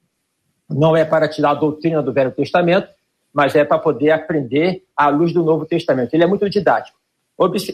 Não 0.67 0.97
é 0.97 1.05
para 1.05 1.27
tirar 1.27 1.51
a 1.51 1.55
doutrina 1.55 2.01
do 2.01 2.13
Velho 2.13 2.31
Testamento, 2.31 2.87
mas 3.31 3.55
é 3.55 3.63
para 3.63 3.77
poder 3.77 4.11
aprender 4.11 4.83
à 4.95 5.09
luz 5.09 5.33
do 5.33 5.43
Novo 5.43 5.65
Testamento. 5.65 6.13
Ele 6.13 6.23
é 6.23 6.27
muito 6.27 6.49
didático. 6.49 6.97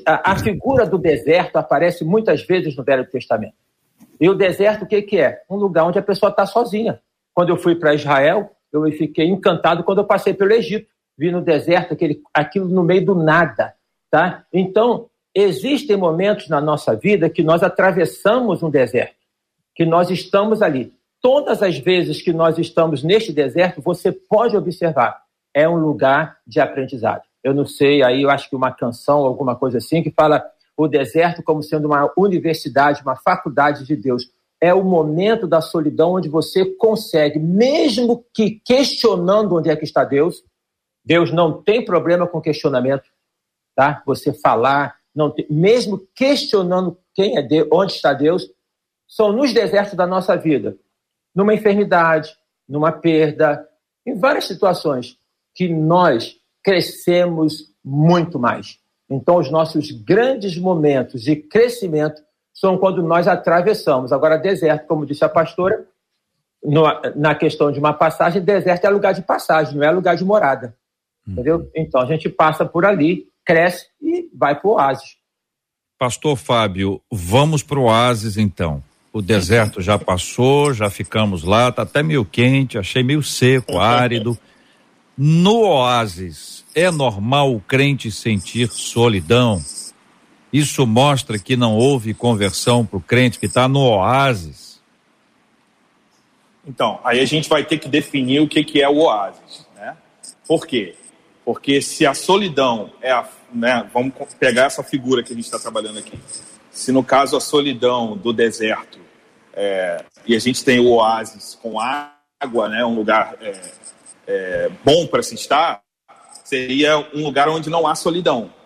A 0.06 0.36
figura 0.38 0.86
do 0.86 0.98
deserto 0.98 1.58
aparece 1.58 2.04
muitas 2.04 2.42
vezes 2.44 2.76
no 2.76 2.84
Velho 2.84 3.06
Testamento. 3.10 3.56
E 4.20 4.30
o 4.30 4.34
deserto, 4.34 4.84
o 4.84 4.88
que, 4.88 5.02
que 5.02 5.20
é? 5.20 5.42
Um 5.50 5.56
lugar 5.56 5.86
onde 5.86 6.00
a 6.00 6.04
pessoa 6.04 6.30
está 6.30 6.46
sozinha. 6.46 7.00
Quando 7.38 7.50
eu 7.50 7.58
fui 7.58 7.76
para 7.76 7.94
Israel, 7.94 8.50
eu 8.74 8.92
fiquei 8.94 9.28
encantado 9.28 9.84
quando 9.84 10.00
eu 10.00 10.06
passei 10.06 10.34
pelo 10.34 10.52
Egito. 10.52 10.90
Vi 11.16 11.30
no 11.30 11.40
deserto 11.40 11.94
aquele, 11.94 12.20
aquilo 12.34 12.68
no 12.68 12.82
meio 12.82 13.06
do 13.06 13.14
nada. 13.14 13.76
Tá? 14.10 14.44
Então, 14.52 15.08
existem 15.36 15.96
momentos 15.96 16.50
na 16.50 16.60
nossa 16.60 16.96
vida 16.96 17.30
que 17.30 17.44
nós 17.44 17.62
atravessamos 17.62 18.64
um 18.64 18.72
deserto. 18.72 19.14
que 19.76 19.86
nós 19.86 20.10
estamos 20.10 20.64
ali. 20.64 20.92
Todas 21.22 21.62
as 21.62 21.78
vezes 21.78 22.24
que 22.24 22.34
nós 22.34 22.58
estamos 22.58 23.04
neste 23.04 23.32
deserto, 23.32 23.84
você 23.84 24.12
pode 24.12 24.58
observar, 24.58 25.22
é 25.54 25.70
um 25.70 25.78
lugar 25.78 26.40
de 26.48 26.60
aprendizado. 26.60 27.22
Eu 27.44 27.54
não 27.54 27.68
sei, 27.68 28.02
aí 28.02 28.24
eu 28.24 28.32
acho 28.32 28.50
que 28.50 28.56
uma 28.56 28.72
canção, 28.72 29.20
alguma 29.20 29.56
coisa 29.56 29.78
assim, 29.78 30.02
que 30.02 30.10
fala 30.10 30.44
o 30.76 30.88
deserto 30.88 31.44
como 31.44 31.62
sendo 31.62 31.86
uma 31.86 32.12
universidade, 32.18 33.04
uma 33.04 33.16
faculdade 33.16 33.86
de 33.86 33.96
Deus. 33.96 34.28
É 34.62 34.74
o 34.74 34.84
momento 34.84 35.48
da 35.48 35.62
solidão 35.62 36.14
onde 36.14 36.30
você 36.30 36.66
consegue, 36.66 37.40
mesmo 37.40 38.26
que 38.34 38.60
questionando 38.66 39.56
onde 39.56 39.70
é 39.70 39.76
que 39.76 39.84
está 39.84 40.04
Deus, 40.04 40.44
Deus 41.06 41.32
não 41.32 41.62
tem 41.62 41.86
problema 41.86 42.28
com 42.28 42.42
questionamento, 42.42 43.06
tá? 43.76 44.02
Você 44.06 44.34
falar, 44.34 44.98
não 45.16 45.30
tem, 45.30 45.46
mesmo 45.50 46.06
questionando 46.16 46.98
quem 47.14 47.38
é 47.38 47.42
Deus, 47.42 47.70
onde 47.72 47.94
está 47.94 48.14
Deus, 48.14 48.50
são 49.08 49.32
nos 49.32 49.54
desertos 49.54 49.96
da 49.96 50.06
nossa 50.06 50.36
vida, 50.36 50.78
numa 51.34 51.54
enfermidade, 51.54 52.36
numa 52.68 52.92
perda, 52.92 53.66
em 54.06 54.16
várias 54.16 54.46
situações 54.46 55.18
que 55.54 55.70
nós 55.70 56.36
crescemos 56.64 57.74
muito 57.84 58.38
mais. 58.38 58.80
Então, 59.10 59.38
os 59.38 59.50
nossos 59.50 59.92
grandes 59.92 60.58
momentos 60.58 61.22
de 61.22 61.36
crescimento 61.36 62.22
são 62.58 62.76
quando 62.76 63.04
nós 63.04 63.28
atravessamos. 63.28 64.12
Agora, 64.12 64.36
deserto, 64.36 64.88
como 64.88 65.06
disse 65.06 65.24
a 65.24 65.30
pastora, 65.30 65.86
no, 66.64 66.84
na 67.16 67.36
questão 67.36 67.72
de 67.72 67.78
uma 67.78 67.94
passagem, 67.94 68.42
deserto 68.42 68.86
é 68.86 68.90
lugar 68.90 69.14
de 69.14 69.22
passagem, 69.22 69.76
não 69.76 69.84
é 69.84 69.92
lugar 69.92 70.16
de 70.16 70.26
morada. 70.26 70.76
Uhum. 71.26 71.34
Entendeu? 71.34 71.72
Então, 71.76 72.02
a 72.02 72.06
gente 72.08 72.28
passa 72.28 72.66
por 72.66 72.84
ali, 72.84 73.28
cresce 73.46 73.86
e 74.02 74.28
vai 74.34 74.60
para 74.60 74.68
o 74.68 74.74
oásis. 74.74 75.18
Pastor 76.00 76.36
Fábio, 76.36 77.00
vamos 77.12 77.62
para 77.62 77.78
o 77.78 77.84
oásis 77.84 78.38
então. 78.38 78.84
O 79.14 79.22
deserto 79.22 79.80
já 79.80 80.00
passou, 80.00 80.74
já 80.74 80.90
ficamos 80.90 81.44
lá, 81.44 81.72
tá 81.72 81.84
até 81.84 82.02
meio 82.02 82.26
quente, 82.26 82.78
achei 82.78 83.04
meio 83.04 83.22
seco, 83.22 83.78
árido. 83.78 84.38
No 85.16 85.62
oásis, 85.62 86.66
é 86.74 86.90
normal 86.90 87.54
o 87.54 87.62
crente 87.62 88.12
sentir 88.12 88.70
solidão? 88.72 89.62
Isso 90.58 90.88
mostra 90.88 91.38
que 91.38 91.56
não 91.56 91.76
houve 91.76 92.16
conversão 92.16 92.84
para 92.84 92.98
o 92.98 93.02
crente 93.02 93.38
que 93.38 93.46
está 93.46 93.68
no 93.68 93.80
oásis? 93.80 94.82
Então, 96.66 97.00
aí 97.04 97.20
a 97.20 97.26
gente 97.26 97.48
vai 97.48 97.64
ter 97.64 97.78
que 97.78 97.88
definir 97.88 98.40
o 98.40 98.48
que, 98.48 98.64
que 98.64 98.82
é 98.82 98.90
o 98.90 98.98
oásis. 98.98 99.68
Né? 99.76 99.96
Por 100.48 100.66
quê? 100.66 100.96
Porque 101.46 101.80
se 101.80 102.08
a 102.08 102.16
solidão 102.16 102.90
é 103.04 103.12
a. 103.12 103.30
Né, 103.54 103.88
vamos 103.94 104.14
pegar 104.40 104.64
essa 104.64 104.82
figura 104.82 105.22
que 105.22 105.32
a 105.32 105.36
gente 105.36 105.46
está 105.46 105.60
trabalhando 105.60 106.00
aqui. 106.00 106.20
Se 106.72 106.92
no 106.92 107.04
caso 107.04 107.38
a 107.38 107.40
solidão 107.40 108.18
do 108.18 108.34
deserto 108.34 109.00
é, 109.54 110.04
e 110.26 110.36
a 110.36 110.40
gente 110.40 110.66
tem 110.66 110.80
o 110.80 110.90
oásis 110.90 111.56
com 111.62 111.80
água, 111.80 112.68
né, 112.68 112.84
um 112.84 112.96
lugar 112.96 113.36
é, 113.40 113.62
é, 114.26 114.72
bom 114.84 115.06
para 115.06 115.22
se 115.22 115.36
estar, 115.36 115.82
seria 116.44 116.98
um 117.14 117.24
lugar 117.24 117.48
onde 117.48 117.70
não 117.70 117.86
há 117.86 117.94
solidão. 117.94 118.57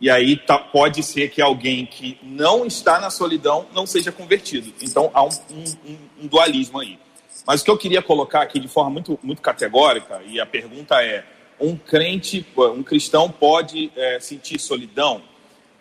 E 0.00 0.08
aí 0.08 0.36
tá, 0.36 0.58
pode 0.58 1.02
ser 1.02 1.28
que 1.30 1.42
alguém 1.42 1.84
que 1.84 2.18
não 2.22 2.64
está 2.64 2.98
na 2.98 3.10
solidão 3.10 3.66
não 3.74 3.86
seja 3.86 4.10
convertido. 4.10 4.72
Então 4.80 5.10
há 5.12 5.22
um, 5.22 5.28
um, 5.50 5.98
um, 6.22 6.26
dualismo 6.26 6.80
aí. 6.80 6.98
Mas 7.46 7.60
o 7.60 7.64
que 7.64 7.70
eu 7.70 7.76
queria 7.76 8.00
colocar 8.00 8.42
aqui 8.42 8.58
de 8.58 8.68
forma 8.68 8.90
muito, 8.90 9.18
muito 9.22 9.42
categórica, 9.42 10.20
e 10.26 10.40
a 10.40 10.46
pergunta 10.46 11.02
é: 11.02 11.24
um 11.60 11.76
crente, 11.76 12.46
um 12.56 12.82
cristão 12.82 13.30
pode 13.30 13.92
é, 13.94 14.18
sentir 14.20 14.58
solidão? 14.58 15.22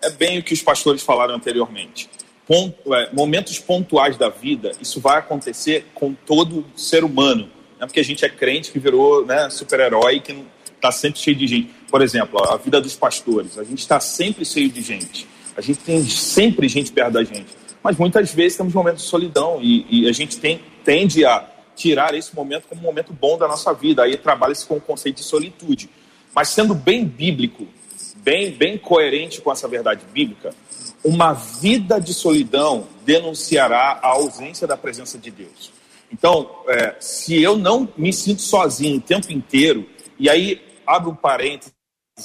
É 0.02 0.10
bem 0.10 0.40
o 0.40 0.44
que 0.44 0.54
os 0.54 0.62
pastores 0.62 1.02
falaram 1.02 1.36
anteriormente. 1.36 2.10
Ponto, 2.48 2.94
é, 2.96 3.10
momentos 3.14 3.60
pontuais 3.60 4.18
da 4.18 4.30
vida, 4.30 4.72
isso 4.82 5.00
vai 5.00 5.20
acontecer 5.20 5.88
com 5.94 6.14
todo 6.14 6.66
ser 6.76 7.04
humano 7.04 7.50
não 7.80 7.86
é 7.86 7.88
porque 7.88 8.02
a 8.02 8.04
gente 8.04 8.26
é 8.26 8.30
crente 8.30 8.72
que 8.72 8.80
virou 8.80 9.26
né, 9.26 9.50
super-herói 9.50 10.20
que 10.20 10.46
está 10.80 10.92
sempre 10.92 11.20
cheio 11.20 11.36
de 11.36 11.48
gente. 11.48 11.70
Por 11.90 12.02
exemplo, 12.02 12.42
a 12.44 12.58
vida 12.58 12.82
dos 12.82 12.96
pastores, 12.96 13.58
a 13.58 13.64
gente 13.64 13.80
está 13.80 14.00
sempre 14.00 14.46
cheio 14.46 14.70
de 14.70 14.82
gente. 14.82 15.28
A 15.56 15.62
gente 15.62 15.80
tem 15.80 16.04
sempre 16.04 16.68
gente 16.68 16.92
perto 16.92 17.14
da 17.14 17.24
gente. 17.24 17.48
Mas 17.84 17.98
muitas 17.98 18.34
vezes 18.34 18.58
temos 18.58 18.74
momentos 18.74 19.04
de 19.04 19.10
solidão 19.10 19.60
e, 19.62 19.86
e 19.90 20.10
a 20.10 20.12
gente 20.12 20.38
tem, 20.38 20.62
tende 20.84 21.26
a 21.26 21.48
tirar 21.76 22.14
esse 22.14 22.36
momento 22.36 22.66
como 22.68 22.82
um 22.82 22.84
momento 22.84 23.14
bom 23.14 23.38
da 23.38 23.48
nossa 23.48 23.74
vida. 23.74 24.04
Aí 24.04 24.18
trabalha-se 24.18 24.66
com 24.66 24.78
o 24.78 24.82
conceito 24.82 25.18
de 25.18 25.24
solitude. 25.24 25.90
Mas 26.34 26.50
sendo 26.50 26.74
bem 26.74 27.06
bíblico, 27.06 27.68
bem, 28.18 28.52
bem 28.52 28.78
coerente 28.78 29.42
com 29.42 29.52
essa 29.52 29.68
verdade 29.68 30.02
bíblica, 30.14 30.54
uma 31.04 31.34
vida 31.34 32.00
de 32.00 32.14
solidão 32.14 32.88
denunciará 33.06 34.00
a 34.02 34.10
ausência 34.10 34.68
da 34.68 34.76
presença 34.76 35.18
de 35.18 35.32
Deus. 35.32 35.72
Então, 36.12 36.50
é, 36.68 36.96
se 37.00 37.42
eu 37.42 37.58
não 37.58 37.88
me 37.98 38.12
sinto 38.12 38.42
sozinho 38.42 38.98
o 38.98 39.02
tempo 39.02 39.32
inteiro, 39.32 39.88
e 40.20 40.30
aí 40.30 40.62
abro 40.90 41.12
um 41.12 41.16
parênteses 41.16 41.74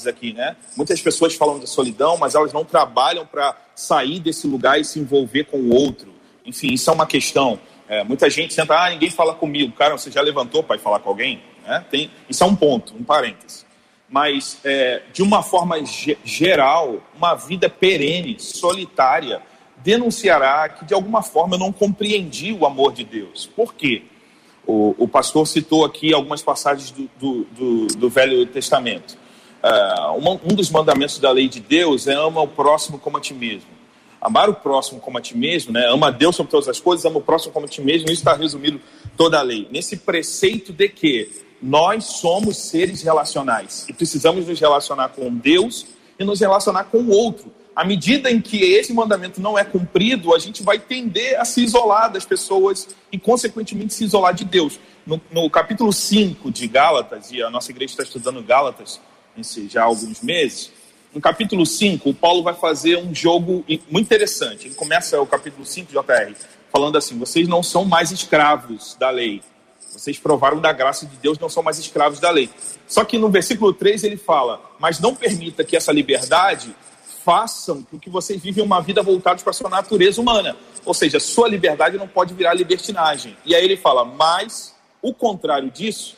aqui, 0.06 0.32
né? 0.32 0.56
Muitas 0.76 1.00
pessoas 1.00 1.34
falam 1.34 1.58
de 1.58 1.68
solidão, 1.68 2.16
mas 2.16 2.34
elas 2.34 2.52
não 2.52 2.64
trabalham 2.64 3.26
para 3.26 3.56
sair 3.74 4.18
desse 4.18 4.46
lugar 4.46 4.80
e 4.80 4.84
se 4.84 4.98
envolver 4.98 5.44
com 5.44 5.58
o 5.58 5.74
outro. 5.74 6.12
Enfim, 6.44 6.72
isso 6.72 6.90
é 6.90 6.92
uma 6.92 7.06
questão. 7.06 7.60
É, 7.88 8.02
muita 8.02 8.28
gente 8.30 8.54
senta, 8.54 8.74
ah, 8.74 8.90
ninguém 8.90 9.10
fala 9.10 9.34
comigo. 9.34 9.72
Cara, 9.76 9.96
você 9.96 10.10
já 10.10 10.22
levantou 10.22 10.62
para 10.62 10.78
falar 10.78 10.98
com 11.00 11.10
alguém? 11.10 11.42
É, 11.66 11.80
tem, 11.80 12.10
isso 12.28 12.42
é 12.42 12.46
um 12.46 12.56
ponto, 12.56 12.94
um 12.96 13.04
parênteses. 13.04 13.64
Mas, 14.08 14.58
é, 14.64 15.02
de 15.12 15.22
uma 15.22 15.42
forma 15.42 15.76
geral, 16.24 17.02
uma 17.16 17.34
vida 17.34 17.68
perene, 17.68 18.38
solitária, 18.38 19.42
denunciará 19.78 20.68
que 20.68 20.84
de 20.84 20.94
alguma 20.94 21.22
forma 21.22 21.56
eu 21.56 21.58
não 21.58 21.72
compreendi 21.72 22.52
o 22.52 22.64
amor 22.64 22.92
de 22.92 23.04
Deus. 23.04 23.46
Por 23.46 23.74
quê? 23.74 24.04
O, 24.66 24.94
o 24.98 25.08
pastor 25.08 25.46
citou 25.46 25.84
aqui 25.84 26.12
algumas 26.12 26.42
passagens 26.42 26.90
do, 26.90 27.10
do, 27.18 27.44
do, 27.44 27.86
do 27.86 28.08
Velho 28.08 28.46
Testamento. 28.46 29.16
Uh, 29.62 30.18
uma, 30.18 30.32
um 30.32 30.54
dos 30.54 30.70
mandamentos 30.70 31.18
da 31.18 31.30
lei 31.30 31.48
de 31.48 31.60
Deus 31.60 32.06
é 32.06 32.14
ama 32.14 32.42
o 32.42 32.48
próximo 32.48 32.98
como 32.98 33.16
a 33.16 33.20
ti 33.20 33.34
mesmo. 33.34 33.68
Amar 34.20 34.48
o 34.48 34.54
próximo 34.54 35.00
como 35.00 35.18
a 35.18 35.20
ti 35.20 35.36
mesmo, 35.36 35.72
né? 35.72 35.86
ama 35.88 36.08
a 36.08 36.10
Deus 36.10 36.34
sobre 36.36 36.50
todas 36.50 36.68
as 36.68 36.80
coisas, 36.80 37.04
ama 37.04 37.18
o 37.18 37.22
próximo 37.22 37.52
como 37.52 37.66
a 37.66 37.68
ti 37.68 37.82
mesmo, 37.82 38.06
isso 38.06 38.14
está 38.14 38.34
resumido 38.34 38.80
toda 39.16 39.38
a 39.38 39.42
lei. 39.42 39.68
Nesse 39.70 39.98
preceito 39.98 40.72
de 40.72 40.88
que 40.88 41.30
nós 41.60 42.04
somos 42.04 42.56
seres 42.56 43.02
relacionais 43.02 43.86
e 43.88 43.92
precisamos 43.92 44.46
nos 44.46 44.58
relacionar 44.58 45.10
com 45.10 45.34
Deus 45.34 45.86
e 46.18 46.24
nos 46.24 46.40
relacionar 46.40 46.84
com 46.84 46.98
o 46.98 47.10
outro 47.10 47.52
à 47.74 47.84
medida 47.84 48.30
em 48.30 48.40
que 48.40 48.62
esse 48.62 48.92
mandamento 48.92 49.40
não 49.40 49.58
é 49.58 49.64
cumprido, 49.64 50.34
a 50.34 50.38
gente 50.38 50.62
vai 50.62 50.78
tender 50.78 51.40
a 51.40 51.44
se 51.44 51.62
isolar 51.62 52.12
das 52.12 52.24
pessoas 52.24 52.88
e, 53.10 53.18
consequentemente, 53.18 53.94
se 53.94 54.04
isolar 54.04 54.34
de 54.34 54.44
Deus. 54.44 54.78
No, 55.06 55.20
no 55.30 55.50
capítulo 55.50 55.92
5 55.92 56.50
de 56.50 56.66
Gálatas, 56.66 57.30
e 57.30 57.42
a 57.42 57.50
nossa 57.50 57.70
igreja 57.70 57.92
está 57.92 58.02
estudando 58.02 58.42
Gálatas 58.42 59.00
já 59.68 59.82
há 59.82 59.84
alguns 59.84 60.20
meses, 60.20 60.70
no 61.12 61.20
capítulo 61.20 61.64
5, 61.64 62.10
o 62.10 62.14
Paulo 62.14 62.42
vai 62.42 62.54
fazer 62.54 62.98
um 62.98 63.14
jogo 63.14 63.64
muito 63.88 64.06
interessante. 64.06 64.66
Ele 64.66 64.74
começa 64.74 65.20
o 65.20 65.26
capítulo 65.26 65.64
5 65.64 65.88
de 65.88 65.94
JR 65.94 66.34
falando 66.72 66.98
assim: 66.98 67.18
vocês 67.18 67.46
não 67.46 67.62
são 67.62 67.84
mais 67.84 68.10
escravos 68.10 68.96
da 68.98 69.10
lei. 69.10 69.42
Vocês 69.92 70.18
provaram 70.18 70.60
da 70.60 70.72
graça 70.72 71.06
de 71.06 71.16
Deus, 71.16 71.38
não 71.38 71.48
são 71.48 71.62
mais 71.62 71.78
escravos 71.78 72.18
da 72.18 72.30
lei. 72.30 72.50
Só 72.86 73.04
que 73.04 73.16
no 73.16 73.30
versículo 73.30 73.72
3 73.72 74.02
ele 74.02 74.16
fala: 74.16 74.60
Mas 74.80 74.98
não 74.98 75.14
permita 75.14 75.62
que 75.62 75.76
essa 75.76 75.92
liberdade 75.92 76.74
façam 77.24 77.82
com 77.82 77.98
que 77.98 78.10
vocês 78.10 78.40
vivem 78.40 78.62
uma 78.62 78.80
vida 78.80 79.02
voltada 79.02 79.40
para 79.42 79.50
a 79.50 79.54
sua 79.54 79.70
natureza 79.70 80.20
humana. 80.20 80.54
Ou 80.84 80.92
seja, 80.92 81.18
sua 81.18 81.48
liberdade 81.48 81.96
não 81.96 82.06
pode 82.06 82.34
virar 82.34 82.52
libertinagem. 82.52 83.36
E 83.46 83.54
aí 83.54 83.64
ele 83.64 83.76
fala, 83.76 84.04
mas 84.04 84.74
o 85.00 85.12
contrário 85.14 85.70
disso, 85.70 86.16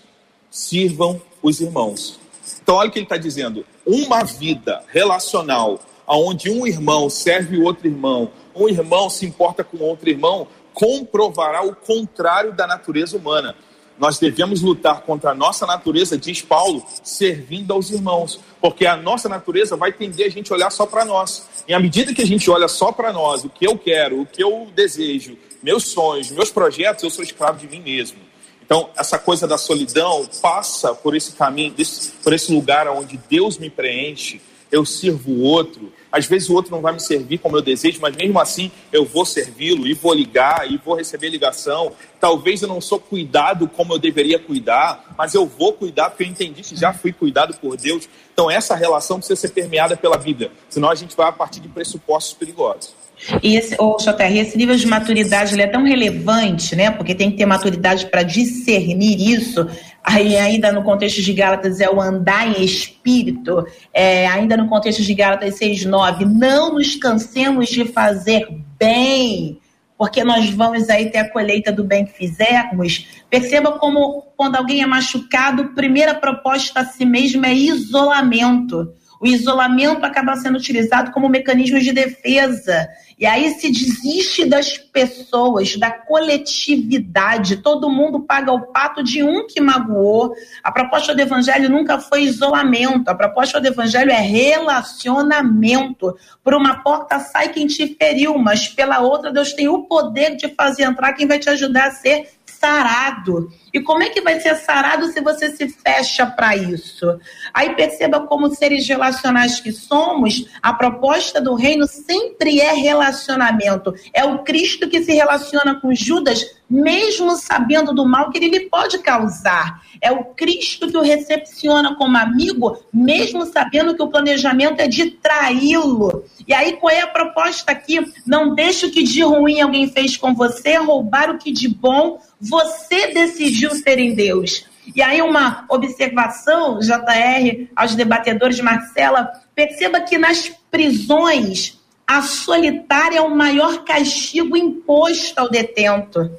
sirvam 0.50 1.20
os 1.42 1.60
irmãos. 1.60 2.18
Então 2.62 2.76
olha 2.76 2.88
o 2.88 2.92
que 2.92 2.98
ele 2.98 3.06
está 3.06 3.16
dizendo. 3.16 3.64
Uma 3.86 4.24
vida 4.24 4.82
relacional 4.88 5.78
onde 6.06 6.50
um 6.50 6.66
irmão 6.66 7.08
serve 7.10 7.56
o 7.56 7.64
outro 7.64 7.86
irmão, 7.86 8.30
um 8.54 8.68
irmão 8.68 9.10
se 9.10 9.26
importa 9.26 9.64
com 9.64 9.78
outro 9.78 10.08
irmão, 10.08 10.46
comprovará 10.72 11.64
o 11.64 11.74
contrário 11.74 12.52
da 12.52 12.66
natureza 12.66 13.16
humana. 13.16 13.56
Nós 13.98 14.18
devemos 14.18 14.60
lutar 14.60 15.00
contra 15.02 15.30
a 15.30 15.34
nossa 15.34 15.66
natureza, 15.66 16.18
diz 16.18 16.42
Paulo, 16.42 16.84
servindo 17.02 17.72
aos 17.72 17.90
irmãos, 17.90 18.38
porque 18.60 18.86
a 18.86 18.96
nossa 18.96 19.28
natureza 19.28 19.76
vai 19.76 19.92
tender 19.92 20.26
a 20.26 20.30
gente 20.30 20.52
olhar 20.52 20.70
só 20.70 20.84
para 20.84 21.04
nós. 21.04 21.46
E 21.66 21.72
à 21.72 21.80
medida 21.80 22.14
que 22.14 22.22
a 22.22 22.26
gente 22.26 22.50
olha 22.50 22.68
só 22.68 22.92
para 22.92 23.12
nós, 23.12 23.44
o 23.44 23.48
que 23.48 23.66
eu 23.66 23.78
quero, 23.78 24.20
o 24.20 24.26
que 24.26 24.42
eu 24.42 24.68
desejo, 24.74 25.36
meus 25.62 25.88
sonhos, 25.88 26.30
meus 26.30 26.50
projetos, 26.50 27.04
eu 27.04 27.10
sou 27.10 27.24
escravo 27.24 27.58
de 27.58 27.68
mim 27.68 27.80
mesmo. 27.80 28.18
Então, 28.64 28.90
essa 28.96 29.18
coisa 29.18 29.46
da 29.46 29.56
solidão 29.56 30.28
passa 30.42 30.92
por 30.92 31.16
esse 31.16 31.32
caminho, 31.32 31.74
por 32.22 32.32
esse 32.32 32.52
lugar 32.52 32.88
onde 32.88 33.16
Deus 33.30 33.56
me 33.58 33.70
preenche, 33.70 34.40
eu 34.72 34.84
sirvo 34.84 35.30
o 35.30 35.42
outro, 35.42 35.92
Às 36.16 36.24
vezes 36.24 36.48
o 36.48 36.54
outro 36.54 36.70
não 36.70 36.80
vai 36.80 36.94
me 36.94 37.00
servir 37.00 37.36
como 37.36 37.58
eu 37.58 37.60
desejo, 37.60 37.98
mas 38.00 38.16
mesmo 38.16 38.40
assim 38.40 38.70
eu 38.90 39.04
vou 39.04 39.26
servi-lo 39.26 39.86
e 39.86 39.92
vou 39.92 40.14
ligar 40.14 40.66
e 40.70 40.78
vou 40.78 40.94
receber 40.94 41.28
ligação. 41.28 41.92
Talvez 42.18 42.62
eu 42.62 42.68
não 42.68 42.80
sou 42.80 42.98
cuidado 42.98 43.68
como 43.68 43.92
eu 43.92 43.98
deveria 43.98 44.38
cuidar, 44.38 45.14
mas 45.18 45.34
eu 45.34 45.44
vou 45.44 45.74
cuidar 45.74 46.08
porque 46.08 46.22
eu 46.22 46.28
entendi 46.28 46.62
que 46.62 46.74
já 46.74 46.94
fui 46.94 47.12
cuidado 47.12 47.54
por 47.60 47.76
Deus. 47.76 48.08
Então 48.32 48.50
essa 48.50 48.74
relação 48.74 49.18
precisa 49.18 49.38
ser 49.38 49.50
permeada 49.50 49.94
pela 49.94 50.16
Bíblia, 50.16 50.50
senão 50.70 50.88
a 50.88 50.94
gente 50.94 51.14
vai 51.14 51.28
a 51.28 51.32
partir 51.32 51.60
de 51.60 51.68
pressupostos 51.68 52.32
perigosos. 52.32 52.94
E 53.42 53.56
esse, 53.56 53.76
oh, 53.78 53.96
esse 53.98 54.58
nível 54.58 54.76
de 54.76 54.86
maturidade 54.86 55.58
é 55.60 55.66
tão 55.66 55.84
relevante, 55.84 56.76
né? 56.76 56.90
Porque 56.90 57.14
tem 57.14 57.30
que 57.30 57.36
ter 57.36 57.46
maturidade 57.46 58.06
para 58.06 58.22
discernir 58.22 59.18
isso. 59.20 59.66
Aí, 60.08 60.36
ainda 60.36 60.70
no 60.70 60.84
contexto 60.84 61.20
de 61.20 61.32
Gálatas, 61.32 61.80
é 61.80 61.90
o 61.90 62.00
andar 62.00 62.46
em 62.46 62.64
espírito. 62.64 63.66
É, 63.92 64.28
ainda 64.28 64.56
no 64.56 64.68
contexto 64.68 65.02
de 65.02 65.12
Gálatas 65.12 65.58
6,9, 65.58 66.24
não 66.24 66.74
nos 66.74 66.94
cansemos 66.94 67.68
de 67.68 67.84
fazer 67.84 68.46
bem, 68.78 69.58
porque 69.98 70.22
nós 70.22 70.48
vamos 70.50 70.88
aí 70.88 71.10
ter 71.10 71.18
a 71.18 71.28
colheita 71.28 71.72
do 71.72 71.82
bem 71.82 72.04
que 72.04 72.12
fizermos. 72.12 73.24
Perceba 73.28 73.80
como, 73.80 74.22
quando 74.36 74.54
alguém 74.54 74.80
é 74.80 74.86
machucado, 74.86 75.74
primeira 75.74 76.14
proposta 76.14 76.80
a 76.80 76.84
si 76.84 77.04
mesmo 77.04 77.44
é 77.44 77.52
isolamento. 77.52 78.94
O 79.20 79.26
isolamento 79.26 80.04
acaba 80.04 80.36
sendo 80.36 80.58
utilizado 80.58 81.10
como 81.10 81.28
mecanismo 81.28 81.80
de 81.80 81.92
defesa. 81.92 82.88
E 83.18 83.24
aí 83.24 83.50
se 83.54 83.72
desiste 83.72 84.44
das 84.44 84.76
pessoas, 84.76 85.76
da 85.76 85.90
coletividade. 85.90 87.56
Todo 87.56 87.88
mundo 87.88 88.20
paga 88.20 88.52
o 88.52 88.66
pato 88.66 89.02
de 89.02 89.22
um 89.22 89.46
que 89.46 89.58
magoou. 89.58 90.34
A 90.62 90.70
proposta 90.70 91.14
do 91.14 91.20
evangelho 91.20 91.70
nunca 91.70 91.98
foi 91.98 92.24
isolamento. 92.24 93.08
A 93.08 93.14
proposta 93.14 93.58
do 93.58 93.68
evangelho 93.68 94.10
é 94.10 94.20
relacionamento. 94.20 96.14
Por 96.44 96.54
uma 96.54 96.82
porta 96.82 97.18
sai 97.18 97.48
quem 97.48 97.66
te 97.66 97.96
feriu, 97.98 98.36
mas 98.36 98.68
pela 98.68 99.00
outra 99.00 99.32
Deus 99.32 99.54
tem 99.54 99.66
o 99.66 99.84
poder 99.84 100.36
de 100.36 100.48
fazer 100.54 100.82
entrar 100.82 101.14
quem 101.14 101.26
vai 101.26 101.38
te 101.38 101.48
ajudar 101.48 101.88
a 101.88 101.92
ser 101.92 102.35
sarado. 102.66 103.48
E 103.72 103.80
como 103.80 104.02
é 104.02 104.08
que 104.08 104.20
vai 104.20 104.40
ser 104.40 104.56
sarado 104.56 105.06
se 105.06 105.20
você 105.20 105.54
se 105.54 105.68
fecha 105.68 106.26
para 106.26 106.56
isso? 106.56 107.18
Aí 107.54 107.74
perceba 107.76 108.26
como 108.26 108.52
seres 108.54 108.86
relacionais 108.88 109.60
que 109.60 109.70
somos, 109.70 110.46
a 110.60 110.72
proposta 110.72 111.40
do 111.40 111.54
reino 111.54 111.86
sempre 111.86 112.60
é 112.60 112.72
relacionamento. 112.72 113.94
É 114.12 114.24
o 114.24 114.42
Cristo 114.42 114.88
que 114.88 115.02
se 115.02 115.12
relaciona 115.12 115.80
com 115.80 115.94
Judas, 115.94 116.55
mesmo 116.68 117.36
sabendo 117.36 117.94
do 117.94 118.04
mal 118.04 118.30
que 118.30 118.38
ele 118.38 118.50
lhe 118.50 118.68
pode 118.68 118.98
causar. 118.98 119.82
É 120.00 120.10
o 120.10 120.24
Cristo 120.24 120.88
que 120.88 120.96
o 120.96 121.02
recepciona 121.02 121.94
como 121.94 122.16
amigo, 122.16 122.78
mesmo 122.92 123.46
sabendo 123.46 123.94
que 123.94 124.02
o 124.02 124.08
planejamento 124.08 124.80
é 124.80 124.88
de 124.88 125.10
traí-lo. 125.10 126.24
E 126.46 126.52
aí, 126.52 126.74
qual 126.74 126.92
é 126.92 127.00
a 127.00 127.06
proposta 127.06 127.72
aqui? 127.72 127.98
Não 128.26 128.54
deixe 128.54 128.86
o 128.86 128.90
que 128.90 129.02
de 129.02 129.22
ruim 129.22 129.60
alguém 129.60 129.88
fez 129.88 130.16
com 130.16 130.34
você, 130.34 130.76
roubar 130.76 131.30
o 131.30 131.38
que 131.38 131.52
de 131.52 131.68
bom 131.68 132.20
você 132.40 133.08
decidiu 133.08 133.70
ser 133.70 133.98
em 133.98 134.14
Deus. 134.14 134.66
E 134.94 135.02
aí, 135.02 135.20
uma 135.22 135.64
observação, 135.68 136.78
JR, 136.78 137.68
aos 137.74 137.94
debatedores, 137.94 138.60
Marcela, 138.60 139.30
perceba 139.54 140.00
que 140.00 140.18
nas 140.18 140.52
prisões, 140.70 141.80
a 142.06 142.22
solitária 142.22 143.18
é 143.18 143.22
o 143.22 143.34
maior 143.34 143.82
castigo 143.82 144.56
imposto 144.56 145.40
ao 145.40 145.50
detento. 145.50 146.30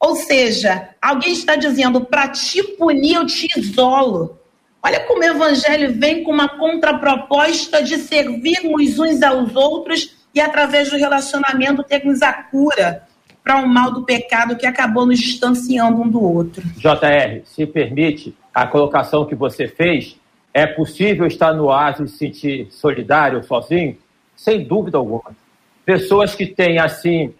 Ou 0.00 0.16
seja, 0.16 0.90
alguém 1.00 1.32
está 1.32 1.56
dizendo: 1.56 2.04
para 2.04 2.28
te 2.28 2.62
punir, 2.62 3.14
eu 3.14 3.26
te 3.26 3.48
isolo. 3.58 4.38
Olha 4.82 5.00
como 5.00 5.20
o 5.20 5.24
evangelho 5.24 5.98
vem 5.98 6.22
com 6.22 6.30
uma 6.30 6.48
contraproposta 6.48 7.82
de 7.82 7.96
servirmos 7.96 8.98
uns 8.98 9.22
aos 9.22 9.56
outros 9.56 10.14
e, 10.34 10.40
através 10.40 10.90
do 10.90 10.96
relacionamento, 10.96 11.82
termos 11.82 12.20
a 12.20 12.32
cura 12.32 13.02
para 13.42 13.62
o 13.62 13.68
mal 13.68 13.92
do 13.92 14.04
pecado 14.04 14.56
que 14.56 14.66
acabou 14.66 15.06
nos 15.06 15.18
distanciando 15.18 16.00
um 16.00 16.08
do 16.08 16.22
outro. 16.22 16.62
JR, 16.76 17.42
se 17.44 17.66
permite, 17.66 18.34
a 18.52 18.66
colocação 18.66 19.26
que 19.26 19.34
você 19.34 19.66
fez, 19.66 20.16
é 20.52 20.66
possível 20.66 21.26
estar 21.26 21.52
no 21.52 21.64
oásis 21.64 22.10
e 22.10 22.12
se 22.12 22.18
sentir 22.18 22.68
solidário, 22.70 23.42
sozinho? 23.42 23.96
Sem 24.36 24.64
dúvida 24.64 24.96
alguma. 24.96 25.36
Pessoas 25.84 26.34
que 26.34 26.46
têm, 26.46 26.78
assim, 26.78 27.34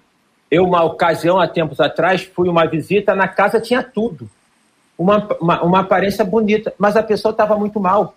eu, 0.54 0.64
uma 0.64 0.84
ocasião, 0.84 1.40
há 1.40 1.48
tempos 1.48 1.80
atrás, 1.80 2.22
fui 2.22 2.48
uma 2.48 2.66
visita, 2.66 3.14
na 3.14 3.26
casa 3.26 3.60
tinha 3.60 3.82
tudo. 3.82 4.28
Uma, 4.96 5.26
uma, 5.40 5.62
uma 5.62 5.80
aparência 5.80 6.24
bonita, 6.24 6.72
mas 6.78 6.96
a 6.96 7.02
pessoa 7.02 7.32
estava 7.32 7.56
muito 7.56 7.80
mal. 7.80 8.14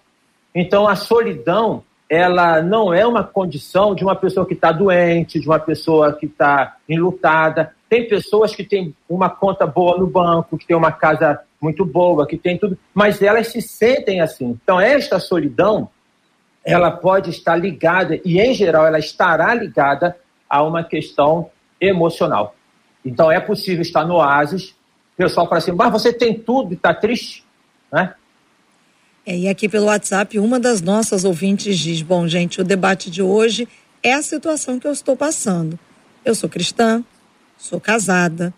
Então, 0.53 0.87
a 0.87 0.95
solidão 0.95 1.83
ela 2.09 2.61
não 2.61 2.93
é 2.93 3.05
uma 3.05 3.23
condição 3.23 3.93
de 3.93 4.03
uma 4.03 4.15
pessoa 4.15 4.45
que 4.45 4.53
está 4.53 4.71
doente, 4.71 5.39
de 5.39 5.47
uma 5.47 5.59
pessoa 5.59 6.13
que 6.13 6.25
está 6.25 6.77
enlutada. 6.87 7.73
Tem 7.89 8.07
pessoas 8.07 8.55
que 8.55 8.63
têm 8.63 8.95
uma 9.09 9.29
conta 9.29 9.65
boa 9.65 9.97
no 9.97 10.07
banco, 10.07 10.57
que 10.57 10.65
têm 10.65 10.77
uma 10.77 10.91
casa 10.91 11.41
muito 11.59 11.83
boa, 11.83 12.27
que 12.27 12.37
tem 12.37 12.57
tudo, 12.57 12.77
mas 12.93 13.21
elas 13.21 13.47
se 13.47 13.61
sentem 13.61 14.21
assim. 14.21 14.57
Então, 14.63 14.79
esta 14.79 15.19
solidão, 15.19 15.89
ela 16.63 16.91
pode 16.91 17.31
estar 17.31 17.55
ligada, 17.55 18.19
e 18.23 18.39
em 18.39 18.53
geral 18.53 18.85
ela 18.85 18.99
estará 18.99 19.53
ligada 19.53 20.15
a 20.49 20.63
uma 20.63 20.83
questão 20.83 21.49
emocional. 21.79 22.55
Então, 23.05 23.31
é 23.31 23.39
possível 23.39 23.81
estar 23.81 24.05
no 24.05 24.15
oásis, 24.15 24.71
o 25.13 25.17
pessoal 25.17 25.47
fala 25.47 25.57
assim, 25.57 25.71
mas 25.71 25.91
você 25.91 26.13
tem 26.13 26.37
tudo 26.37 26.73
e 26.73 26.75
está 26.75 26.93
triste, 26.93 27.43
né? 27.91 28.13
É, 29.25 29.37
e 29.37 29.49
aqui 29.49 29.67
pelo 29.67 29.87
WhatsApp, 29.87 30.39
uma 30.39 30.57
das 30.57 30.81
nossas 30.81 31.25
ouvintes 31.25 31.77
diz: 31.77 32.01
Bom, 32.01 32.25
gente, 32.29 32.61
o 32.61 32.63
debate 32.63 33.11
de 33.11 33.21
hoje 33.21 33.67
é 34.01 34.13
a 34.13 34.21
situação 34.21 34.79
que 34.79 34.87
eu 34.87 34.91
estou 34.93 35.17
passando. 35.17 35.77
Eu 36.23 36.33
sou 36.33 36.49
cristã, 36.49 37.03
sou 37.57 37.77
casada, 37.77 38.53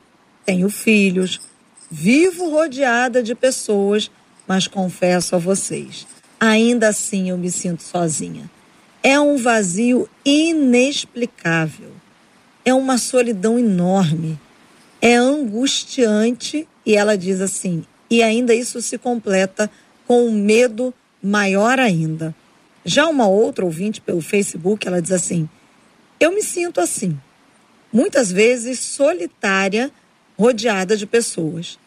tenho 0.45 0.69
filhos, 0.69 1.41
vivo 1.89 2.51
rodeada 2.51 3.23
de 3.23 3.33
pessoas, 3.33 4.11
mas 4.47 4.67
confesso 4.67 5.35
a 5.35 5.39
vocês, 5.39 6.05
ainda 6.39 6.89
assim 6.89 7.31
eu 7.31 7.37
me 7.37 7.49
sinto 7.49 7.81
sozinha. 7.81 8.49
É 9.01 9.19
um 9.19 9.37
vazio 9.37 10.07
inexplicável. 10.23 11.93
É 12.69 12.73
uma 12.73 12.97
solidão 12.97 13.57
enorme. 13.57 14.39
É 15.01 15.15
angustiante. 15.15 16.67
E 16.85 16.95
ela 16.95 17.17
diz 17.17 17.41
assim: 17.41 17.83
e 18.09 18.23
ainda 18.23 18.55
isso 18.55 18.81
se 18.81 18.97
completa 18.97 19.69
com 20.07 20.25
um 20.25 20.31
medo 20.31 20.93
maior 21.21 21.79
ainda. 21.79 22.33
Já 22.83 23.07
uma 23.07 23.27
outra 23.27 23.63
ouvinte 23.63 24.01
pelo 24.01 24.21
Facebook, 24.21 24.87
ela 24.87 25.01
diz 25.01 25.11
assim: 25.11 25.47
Eu 26.19 26.33
me 26.33 26.41
sinto 26.41 26.81
assim, 26.81 27.19
muitas 27.93 28.31
vezes 28.31 28.79
solitária, 28.79 29.91
rodeada 30.37 30.97
de 30.97 31.05
pessoas. 31.05 31.77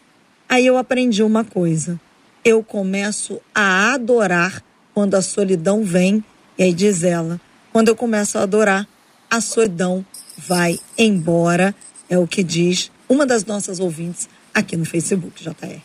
Aí 0.49 0.65
eu 0.65 0.77
aprendi 0.77 1.23
uma 1.23 1.45
coisa: 1.45 2.01
eu 2.45 2.63
começo 2.63 3.41
a 3.53 3.95
adorar 3.95 4.63
quando 4.95 5.15
a 5.15 5.23
solidão 5.23 5.83
vem, 5.83 6.25
e 6.57 6.63
aí 6.63 6.73
diz 6.73 7.03
ela: 7.03 7.41
quando 7.73 7.89
eu 7.89 7.97
começo 7.97 8.39
a 8.39 8.43
adorar, 8.43 8.87
a 9.29 9.41
solidão 9.41 10.05
vai 10.37 10.79
embora. 10.97 11.75
É 12.09 12.19
o 12.19 12.27
que 12.27 12.43
diz 12.43 12.91
uma 13.09 13.27
das 13.27 13.45
nossas 13.45 13.81
ouvintes 13.81 14.29
aqui 14.53 14.77
no 14.77 14.85
Facebook, 14.85 15.43
JR. 15.43 15.81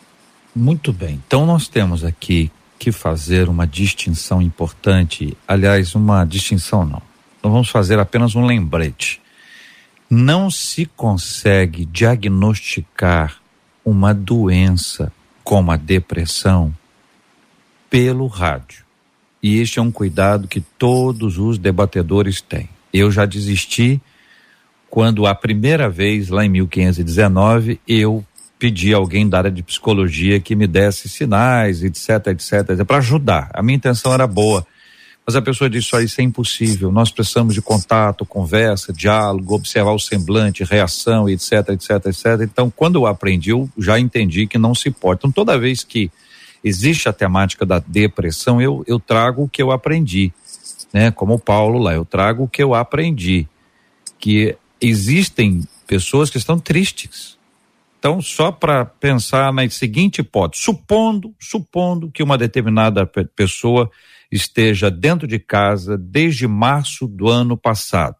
Muito 0.54 0.92
bem. 0.92 1.22
Então 1.26 1.46
nós 1.46 1.68
temos 1.68 2.04
aqui 2.04 2.50
que 2.78 2.92
fazer 2.92 3.48
uma 3.48 3.66
distinção 3.66 4.40
importante, 4.40 5.36
aliás, 5.46 5.94
uma 5.94 6.24
distinção 6.24 6.84
não. 6.84 7.02
Nós 7.42 7.52
vamos 7.52 7.68
fazer 7.68 7.98
apenas 7.98 8.34
um 8.34 8.44
lembrete. 8.44 9.20
Não 10.08 10.50
se 10.50 10.86
consegue 10.86 11.84
diagnosticar 11.84 13.38
uma 13.84 14.12
doença 14.14 15.12
como 15.44 15.70
a 15.70 15.76
depressão 15.76 16.74
pelo 17.88 18.26
rádio. 18.26 18.84
E 19.42 19.60
este 19.60 19.78
é 19.78 19.82
um 19.82 19.90
cuidado 19.90 20.48
que 20.48 20.60
todos 20.60 21.38
os 21.38 21.58
debatedores 21.58 22.40
têm. 22.40 22.68
Eu 22.92 23.10
já 23.10 23.24
desisti 23.24 24.00
quando 24.90 25.26
a 25.26 25.34
primeira 25.34 25.88
vez, 25.88 26.28
lá 26.28 26.44
em 26.44 26.48
1519, 26.48 27.80
eu 27.86 28.24
pedi 28.58 28.92
a 28.92 28.96
alguém 28.96 29.28
da 29.28 29.38
área 29.38 29.50
de 29.50 29.62
psicologia 29.62 30.40
que 30.40 30.56
me 30.56 30.66
desse 30.66 31.08
sinais, 31.08 31.82
etc, 31.84 32.28
etc, 32.28 32.84
para 32.86 32.98
ajudar. 32.98 33.50
A 33.54 33.62
minha 33.62 33.76
intenção 33.76 34.12
era 34.12 34.26
boa. 34.26 34.66
Mas 35.26 35.36
a 35.36 35.42
pessoa 35.42 35.68
disse: 35.68 35.94
Olha, 35.94 36.04
isso 36.04 36.20
é 36.20 36.24
impossível. 36.24 36.90
Nós 36.90 37.10
precisamos 37.10 37.54
de 37.54 37.60
contato, 37.60 38.24
conversa, 38.24 38.92
diálogo, 38.92 39.54
observar 39.54 39.92
o 39.92 39.98
semblante, 39.98 40.64
reação, 40.64 41.28
etc, 41.28 41.68
etc, 41.68 41.90
etc. 42.06 42.24
Então, 42.42 42.72
quando 42.74 42.96
eu 42.96 43.06
aprendi, 43.06 43.50
eu 43.50 43.68
já 43.78 44.00
entendi 44.00 44.46
que 44.46 44.56
não 44.56 44.74
se 44.74 44.90
pode. 44.90 45.18
Então, 45.18 45.30
toda 45.30 45.58
vez 45.58 45.84
que 45.84 46.10
existe 46.64 47.10
a 47.10 47.12
temática 47.12 47.66
da 47.66 47.78
depressão, 47.78 48.60
eu, 48.60 48.82
eu 48.86 48.98
trago 48.98 49.42
o 49.42 49.48
que 49.48 49.62
eu 49.62 49.70
aprendi. 49.70 50.32
Né? 50.94 51.10
Como 51.10 51.34
o 51.34 51.38
Paulo 51.38 51.78
lá, 51.78 51.92
eu 51.92 52.06
trago 52.06 52.44
o 52.44 52.48
que 52.48 52.62
eu 52.62 52.74
aprendi. 52.74 53.46
Que 54.18 54.56
existem 54.80 55.66
pessoas 55.86 56.30
que 56.30 56.38
estão 56.38 56.58
tristes 56.58 57.38
então, 57.98 58.22
só 58.22 58.52
para 58.52 58.84
pensar 58.84 59.52
na 59.52 59.68
seguinte 59.68 60.20
hipótese, 60.20 60.62
supondo, 60.62 61.34
supondo 61.38 62.10
que 62.10 62.22
uma 62.22 62.38
determinada 62.38 63.04
pessoa 63.34 63.90
esteja 64.30 64.88
dentro 64.88 65.26
de 65.26 65.38
casa 65.38 65.98
desde 65.98 66.46
março 66.46 67.08
do 67.08 67.28
ano 67.28 67.56
passado. 67.56 68.18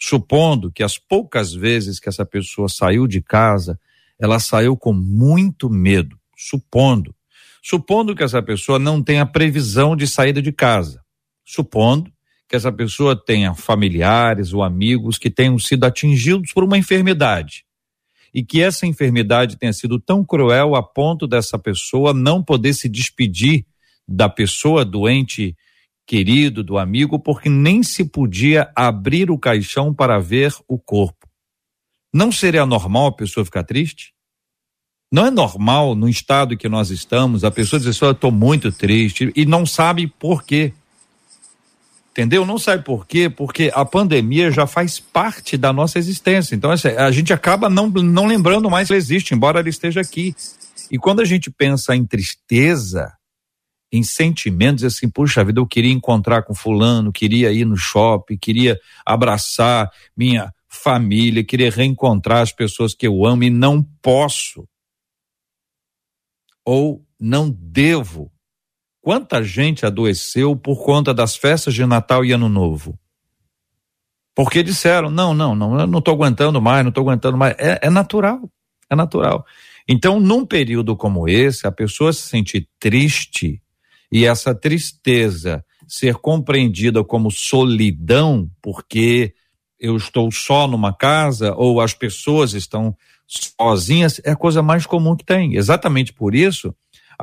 Supondo 0.00 0.72
que 0.72 0.82
as 0.82 0.98
poucas 0.98 1.54
vezes 1.54 2.00
que 2.00 2.08
essa 2.08 2.26
pessoa 2.26 2.68
saiu 2.68 3.06
de 3.06 3.22
casa, 3.22 3.78
ela 4.18 4.40
saiu 4.40 4.76
com 4.76 4.92
muito 4.92 5.70
medo. 5.70 6.18
Supondo. 6.36 7.14
Supondo 7.62 8.16
que 8.16 8.24
essa 8.24 8.42
pessoa 8.42 8.80
não 8.80 9.00
tenha 9.00 9.24
previsão 9.24 9.94
de 9.94 10.08
saída 10.08 10.42
de 10.42 10.50
casa. 10.50 11.00
Supondo 11.44 12.12
que 12.48 12.56
essa 12.56 12.70
pessoa 12.70 13.16
tenha 13.16 13.54
familiares 13.54 14.52
ou 14.52 14.62
amigos 14.62 15.18
que 15.18 15.30
tenham 15.30 15.58
sido 15.58 15.84
atingidos 15.84 16.52
por 16.52 16.64
uma 16.64 16.78
enfermidade 16.78 17.64
e 18.34 18.44
que 18.44 18.60
essa 18.60 18.86
enfermidade 18.86 19.56
tenha 19.56 19.72
sido 19.72 20.00
tão 20.00 20.24
cruel 20.24 20.74
a 20.74 20.82
ponto 20.82 21.26
dessa 21.26 21.58
pessoa 21.58 22.12
não 22.12 22.42
poder 22.42 22.74
se 22.74 22.88
despedir 22.88 23.64
da 24.06 24.28
pessoa 24.28 24.84
doente 24.84 25.56
querido, 26.06 26.62
do 26.62 26.76
amigo, 26.76 27.18
porque 27.18 27.48
nem 27.48 27.82
se 27.82 28.04
podia 28.04 28.70
abrir 28.74 29.30
o 29.30 29.38
caixão 29.38 29.94
para 29.94 30.18
ver 30.18 30.54
o 30.68 30.78
corpo. 30.78 31.26
Não 32.12 32.30
seria 32.30 32.66
normal 32.66 33.06
a 33.06 33.12
pessoa 33.12 33.44
ficar 33.44 33.64
triste? 33.64 34.12
Não 35.10 35.26
é 35.26 35.30
normal, 35.30 35.94
no 35.94 36.08
estado 36.08 36.56
que 36.56 36.68
nós 36.68 36.90
estamos, 36.90 37.44
a 37.44 37.50
pessoa 37.50 37.78
dizer 37.78 37.92
só, 37.92 38.06
eu 38.06 38.12
estou 38.12 38.32
muito 38.32 38.72
triste 38.72 39.32
e 39.34 39.46
não 39.46 39.64
sabe 39.64 40.06
por 40.06 40.42
quê. 40.42 40.72
Entendeu? 42.14 42.46
Não 42.46 42.58
sabe 42.58 42.84
por 42.84 43.08
quê? 43.08 43.28
Porque 43.28 43.72
a 43.74 43.84
pandemia 43.84 44.48
já 44.48 44.68
faz 44.68 45.00
parte 45.00 45.56
da 45.56 45.72
nossa 45.72 45.98
existência. 45.98 46.54
Então, 46.54 46.70
assim, 46.70 46.86
a 46.90 47.10
gente 47.10 47.32
acaba 47.32 47.68
não, 47.68 47.88
não 47.88 48.26
lembrando 48.26 48.70
mais 48.70 48.86
que 48.86 48.92
ela 48.92 48.98
existe, 48.98 49.34
embora 49.34 49.58
ela 49.58 49.68
esteja 49.68 50.00
aqui. 50.00 50.32
E 50.92 50.96
quando 50.96 51.18
a 51.18 51.24
gente 51.24 51.50
pensa 51.50 51.96
em 51.96 52.06
tristeza, 52.06 53.12
em 53.90 54.04
sentimentos, 54.04 54.84
assim, 54.84 55.10
puxa 55.10 55.44
vida, 55.44 55.58
eu 55.58 55.66
queria 55.66 55.90
encontrar 55.90 56.44
com 56.44 56.54
fulano, 56.54 57.10
queria 57.10 57.50
ir 57.50 57.64
no 57.64 57.76
shopping, 57.76 58.38
queria 58.38 58.78
abraçar 59.04 59.90
minha 60.16 60.52
família, 60.68 61.42
queria 61.42 61.68
reencontrar 61.68 62.42
as 62.42 62.52
pessoas 62.52 62.94
que 62.94 63.08
eu 63.08 63.26
amo 63.26 63.42
e 63.42 63.50
não 63.50 63.82
posso. 64.00 64.68
Ou 66.64 67.04
não 67.18 67.50
devo 67.50 68.30
Quanta 69.04 69.44
gente 69.44 69.84
adoeceu 69.84 70.56
por 70.56 70.82
conta 70.82 71.12
das 71.12 71.36
festas 71.36 71.74
de 71.74 71.84
Natal 71.84 72.24
e 72.24 72.32
Ano 72.32 72.48
Novo? 72.48 72.98
Porque 74.34 74.62
disseram: 74.62 75.10
não, 75.10 75.34
não, 75.34 75.54
não, 75.54 75.78
eu 75.78 75.86
não 75.86 75.98
estou 75.98 76.14
aguentando 76.14 76.58
mais, 76.58 76.82
não 76.82 76.88
estou 76.88 77.02
aguentando 77.02 77.36
mais. 77.36 77.54
É, 77.58 77.80
é 77.82 77.90
natural, 77.90 78.50
é 78.88 78.96
natural. 78.96 79.44
Então, 79.86 80.18
num 80.18 80.46
período 80.46 80.96
como 80.96 81.28
esse, 81.28 81.66
a 81.66 81.70
pessoa 81.70 82.14
se 82.14 82.22
sentir 82.22 82.66
triste 82.80 83.60
e 84.10 84.24
essa 84.24 84.54
tristeza 84.54 85.62
ser 85.86 86.14
compreendida 86.14 87.04
como 87.04 87.30
solidão, 87.30 88.50
porque 88.62 89.34
eu 89.78 89.98
estou 89.98 90.32
só 90.32 90.66
numa 90.66 90.94
casa 90.94 91.54
ou 91.56 91.78
as 91.78 91.92
pessoas 91.92 92.54
estão 92.54 92.96
sozinhas, 93.60 94.18
é 94.24 94.30
a 94.30 94.36
coisa 94.36 94.62
mais 94.62 94.86
comum 94.86 95.14
que 95.14 95.26
tem. 95.26 95.56
Exatamente 95.56 96.10
por 96.10 96.34
isso 96.34 96.74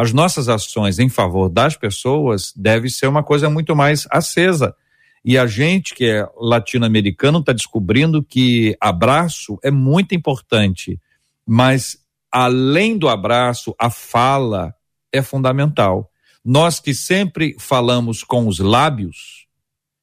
as 0.01 0.11
nossas 0.11 0.49
ações 0.49 0.97
em 0.97 1.09
favor 1.09 1.47
das 1.47 1.77
pessoas 1.77 2.51
deve 2.55 2.89
ser 2.89 3.05
uma 3.05 3.21
coisa 3.21 3.51
muito 3.51 3.75
mais 3.75 4.07
acesa. 4.09 4.75
E 5.23 5.37
a 5.37 5.45
gente 5.45 5.93
que 5.93 6.05
é 6.05 6.27
latino-americano 6.35 7.37
está 7.37 7.53
descobrindo 7.53 8.23
que 8.23 8.75
abraço 8.81 9.59
é 9.63 9.69
muito 9.69 10.15
importante, 10.15 10.99
mas 11.45 12.03
além 12.31 12.97
do 12.97 13.07
abraço, 13.07 13.75
a 13.77 13.91
fala 13.91 14.73
é 15.11 15.21
fundamental. 15.21 16.11
Nós 16.43 16.79
que 16.79 16.95
sempre 16.95 17.55
falamos 17.59 18.23
com 18.23 18.47
os 18.47 18.57
lábios, 18.57 19.45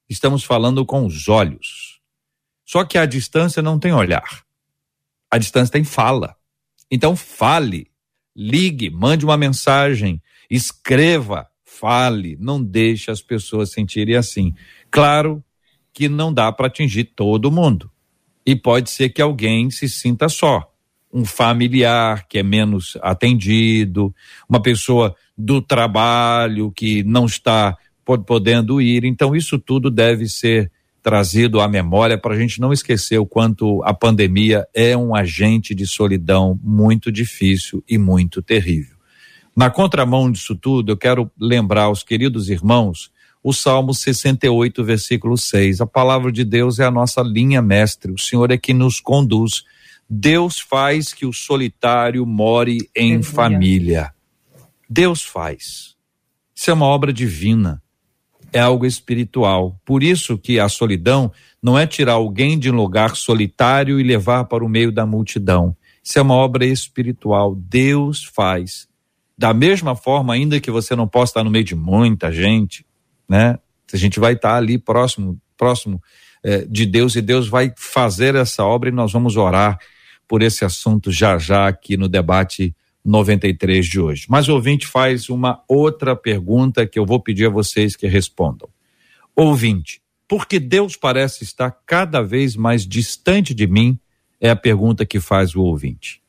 estamos 0.08 0.44
falando 0.44 0.86
com 0.86 1.06
os 1.06 1.28
olhos. 1.28 1.98
Só 2.64 2.84
que 2.84 2.98
a 2.98 3.04
distância 3.04 3.60
não 3.60 3.80
tem 3.80 3.92
olhar. 3.92 4.44
A 5.28 5.38
distância 5.38 5.72
tem 5.72 5.82
fala. 5.82 6.36
Então 6.88 7.16
fale, 7.16 7.90
ligue, 8.38 8.88
mande 8.88 9.24
uma 9.24 9.36
mensagem, 9.36 10.22
escreva, 10.48 11.48
fale, 11.64 12.36
não 12.38 12.62
deixe 12.62 13.10
as 13.10 13.20
pessoas 13.20 13.72
sentirem 13.72 14.14
assim. 14.14 14.54
Claro 14.88 15.42
que 15.92 16.08
não 16.08 16.32
dá 16.32 16.52
para 16.52 16.68
atingir 16.68 17.04
todo 17.16 17.50
mundo. 17.50 17.90
E 18.46 18.54
pode 18.54 18.90
ser 18.90 19.08
que 19.08 19.20
alguém 19.20 19.68
se 19.70 19.88
sinta 19.88 20.28
só. 20.28 20.72
Um 21.12 21.24
familiar 21.24 22.28
que 22.28 22.38
é 22.38 22.42
menos 22.42 22.96
atendido, 23.02 24.14
uma 24.48 24.62
pessoa 24.62 25.16
do 25.36 25.60
trabalho 25.60 26.70
que 26.70 27.02
não 27.02 27.26
está 27.26 27.76
podendo 28.24 28.80
ir. 28.80 29.04
Então, 29.04 29.34
isso 29.34 29.58
tudo 29.58 29.90
deve 29.90 30.28
ser 30.28 30.70
trazido 31.08 31.58
à 31.58 31.66
memória 31.66 32.18
para 32.18 32.34
a 32.34 32.38
gente 32.38 32.60
não 32.60 32.70
esquecer 32.70 33.16
o 33.16 33.24
quanto 33.24 33.82
a 33.82 33.94
pandemia 33.94 34.68
é 34.74 34.94
um 34.94 35.14
agente 35.14 35.74
de 35.74 35.86
solidão 35.86 36.60
muito 36.62 37.10
difícil 37.10 37.82
e 37.88 37.96
muito 37.96 38.42
terrível. 38.42 38.94
Na 39.56 39.70
contramão 39.70 40.30
disso 40.30 40.54
tudo, 40.54 40.92
eu 40.92 40.98
quero 40.98 41.30
lembrar 41.40 41.84
aos 41.84 42.02
queridos 42.02 42.50
irmãos 42.50 43.10
o 43.42 43.54
Salmo 43.54 43.94
68, 43.94 44.84
versículo 44.84 45.38
6. 45.38 45.80
A 45.80 45.86
palavra 45.86 46.30
de 46.30 46.44
Deus 46.44 46.78
é 46.78 46.84
a 46.84 46.90
nossa 46.90 47.22
linha 47.22 47.62
mestre, 47.62 48.12
o 48.12 48.18
Senhor 48.18 48.50
é 48.50 48.58
que 48.58 48.74
nos 48.74 49.00
conduz. 49.00 49.64
Deus 50.10 50.58
faz 50.58 51.14
que 51.14 51.24
o 51.24 51.32
solitário 51.32 52.26
more 52.26 52.86
em 52.94 53.22
família. 53.22 54.12
Deus 54.90 55.22
faz. 55.22 55.96
Isso 56.54 56.70
é 56.70 56.74
uma 56.74 56.84
obra 56.84 57.14
divina 57.14 57.82
é 58.52 58.60
algo 58.60 58.86
espiritual. 58.86 59.78
Por 59.84 60.02
isso 60.02 60.38
que 60.38 60.58
a 60.58 60.68
solidão 60.68 61.30
não 61.62 61.78
é 61.78 61.86
tirar 61.86 62.14
alguém 62.14 62.58
de 62.58 62.70
um 62.70 62.74
lugar 62.76 63.16
solitário 63.16 64.00
e 64.00 64.02
levar 64.02 64.44
para 64.44 64.64
o 64.64 64.68
meio 64.68 64.92
da 64.92 65.04
multidão. 65.04 65.76
Isso 66.02 66.18
é 66.18 66.22
uma 66.22 66.34
obra 66.34 66.64
espiritual. 66.64 67.54
Deus 67.54 68.24
faz. 68.24 68.88
Da 69.36 69.52
mesma 69.52 69.94
forma, 69.94 70.34
ainda 70.34 70.60
que 70.60 70.70
você 70.70 70.96
não 70.96 71.06
possa 71.06 71.30
estar 71.32 71.44
no 71.44 71.50
meio 71.50 71.64
de 71.64 71.74
muita 71.74 72.32
gente, 72.32 72.84
né? 73.28 73.58
A 73.92 73.96
gente 73.96 74.18
vai 74.18 74.34
estar 74.34 74.56
ali 74.56 74.78
próximo, 74.78 75.40
próximo 75.56 76.02
eh, 76.42 76.66
de 76.68 76.86
Deus 76.86 77.14
e 77.16 77.22
Deus 77.22 77.48
vai 77.48 77.72
fazer 77.76 78.34
essa 78.34 78.64
obra 78.64 78.88
e 78.88 78.92
nós 78.92 79.12
vamos 79.12 79.36
orar 79.36 79.78
por 80.26 80.42
esse 80.42 80.64
assunto 80.64 81.10
já 81.10 81.38
já 81.38 81.68
aqui 81.68 81.96
no 81.96 82.08
debate 82.08 82.74
93 83.08 83.86
de 83.86 83.98
hoje. 83.98 84.26
Mas 84.28 84.48
o 84.48 84.54
ouvinte 84.54 84.86
faz 84.86 85.30
uma 85.30 85.62
outra 85.66 86.14
pergunta 86.14 86.86
que 86.86 86.98
eu 86.98 87.06
vou 87.06 87.18
pedir 87.18 87.46
a 87.46 87.50
vocês 87.50 87.96
que 87.96 88.06
respondam. 88.06 88.68
Ouvinte, 89.34 90.02
por 90.28 90.46
que 90.46 90.60
Deus 90.60 90.94
parece 90.94 91.42
estar 91.42 91.74
cada 91.86 92.20
vez 92.22 92.54
mais 92.54 92.86
distante 92.86 93.54
de 93.54 93.66
mim? 93.66 93.98
É 94.40 94.50
a 94.50 94.56
pergunta 94.56 95.06
que 95.06 95.18
faz 95.18 95.54
o 95.54 95.62
ouvinte. 95.62 96.20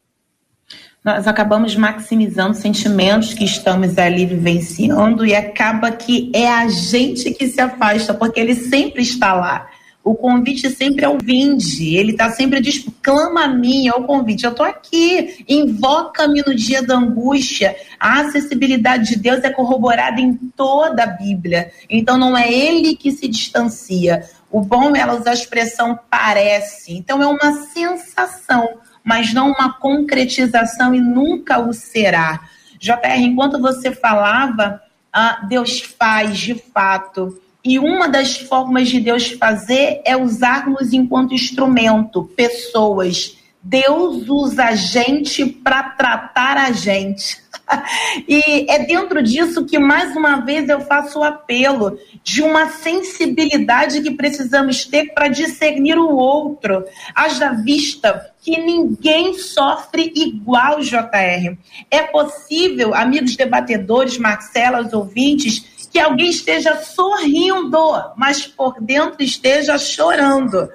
Nós 1.03 1.27
acabamos 1.27 1.75
maximizando 1.75 2.55
sentimentos 2.55 3.33
que 3.33 3.43
estamos 3.43 3.97
ali 3.97 4.25
vivenciando 4.25 5.25
e 5.25 5.35
acaba 5.35 5.91
que 5.91 6.31
é 6.33 6.47
a 6.49 6.67
gente 6.67 7.33
que 7.33 7.47
se 7.47 7.59
afasta, 7.59 8.13
porque 8.13 8.39
ele 8.39 8.55
sempre 8.55 9.01
está 9.01 9.33
lá. 9.33 9.69
O 10.09 10.15
convite 10.15 10.71
sempre 10.71 11.05
é 11.05 11.07
o 11.07 11.19
vinde. 11.19 11.95
Ele 11.95 12.13
está 12.13 12.31
sempre 12.31 12.59
diz, 12.59 12.83
clama 12.99 13.43
a 13.43 13.47
mim, 13.47 13.87
é 13.87 13.91
o 13.91 14.05
convite. 14.05 14.43
Eu 14.43 14.49
estou 14.49 14.65
aqui, 14.65 15.45
invoca-me 15.47 16.41
no 16.41 16.55
dia 16.55 16.81
da 16.81 16.95
angústia. 16.95 17.75
A 17.99 18.21
acessibilidade 18.21 19.09
de 19.09 19.15
Deus 19.17 19.43
é 19.43 19.51
corroborada 19.51 20.19
em 20.19 20.33
toda 20.33 21.03
a 21.03 21.05
Bíblia. 21.05 21.71
Então 21.87 22.17
não 22.17 22.35
é 22.35 22.51
ele 22.51 22.95
que 22.95 23.11
se 23.11 23.27
distancia. 23.27 24.27
O 24.49 24.61
bom 24.61 24.95
ela 24.95 25.13
usar 25.13 25.29
a 25.29 25.35
expressão 25.35 25.99
parece. 26.09 26.91
Então 26.91 27.21
é 27.21 27.27
uma 27.27 27.67
sensação, 27.67 28.67
mas 29.03 29.31
não 29.31 29.51
uma 29.51 29.73
concretização 29.73 30.95
e 30.95 30.99
nunca 30.99 31.59
o 31.59 31.71
será. 31.71 32.49
JR, 32.79 33.19
enquanto 33.19 33.61
você 33.61 33.91
falava, 33.91 34.81
ah, 35.13 35.45
Deus 35.47 35.79
faz 35.81 36.35
de 36.35 36.55
fato 36.55 37.39
e 37.63 37.77
uma 37.77 38.07
das 38.07 38.37
formas 38.37 38.87
de 38.87 38.99
Deus 38.99 39.31
fazer 39.31 40.01
é 40.05 40.15
usarmos 40.15 40.93
enquanto 40.93 41.33
instrumento 41.33 42.23
pessoas. 42.35 43.37
Deus 43.61 44.29
usa 44.29 44.65
a 44.65 44.75
gente 44.75 45.45
para 45.45 45.83
tratar 45.83 46.55
a 46.55 46.71
gente. 46.71 47.37
e 48.27 48.65
é 48.69 48.79
dentro 48.85 49.21
disso 49.21 49.65
que, 49.65 49.77
mais 49.77 50.15
uma 50.15 50.37
vez, 50.37 50.69
eu 50.69 50.79
faço 50.81 51.19
o 51.19 51.23
apelo 51.23 51.99
de 52.23 52.41
uma 52.41 52.69
sensibilidade 52.69 54.01
que 54.01 54.11
precisamos 54.11 54.85
ter 54.85 55.13
para 55.13 55.27
discernir 55.27 55.97
o 55.97 56.15
outro. 56.15 56.85
Haja 57.13 57.51
vista 57.51 58.31
que 58.41 58.57
ninguém 58.57 59.37
sofre 59.37 60.11
igual, 60.15 60.79
JR. 60.79 61.57
É 61.91 62.03
possível, 62.03 62.95
amigos 62.95 63.35
debatedores, 63.35 64.17
Marcela, 64.17 64.81
os 64.81 64.93
ouvintes, 64.93 65.78
que 65.91 65.99
alguém 65.99 66.29
esteja 66.29 66.75
sorrindo, 66.77 67.77
mas 68.15 68.45
por 68.45 68.79
dentro 68.79 69.23
esteja 69.23 69.77
chorando. 69.77 70.69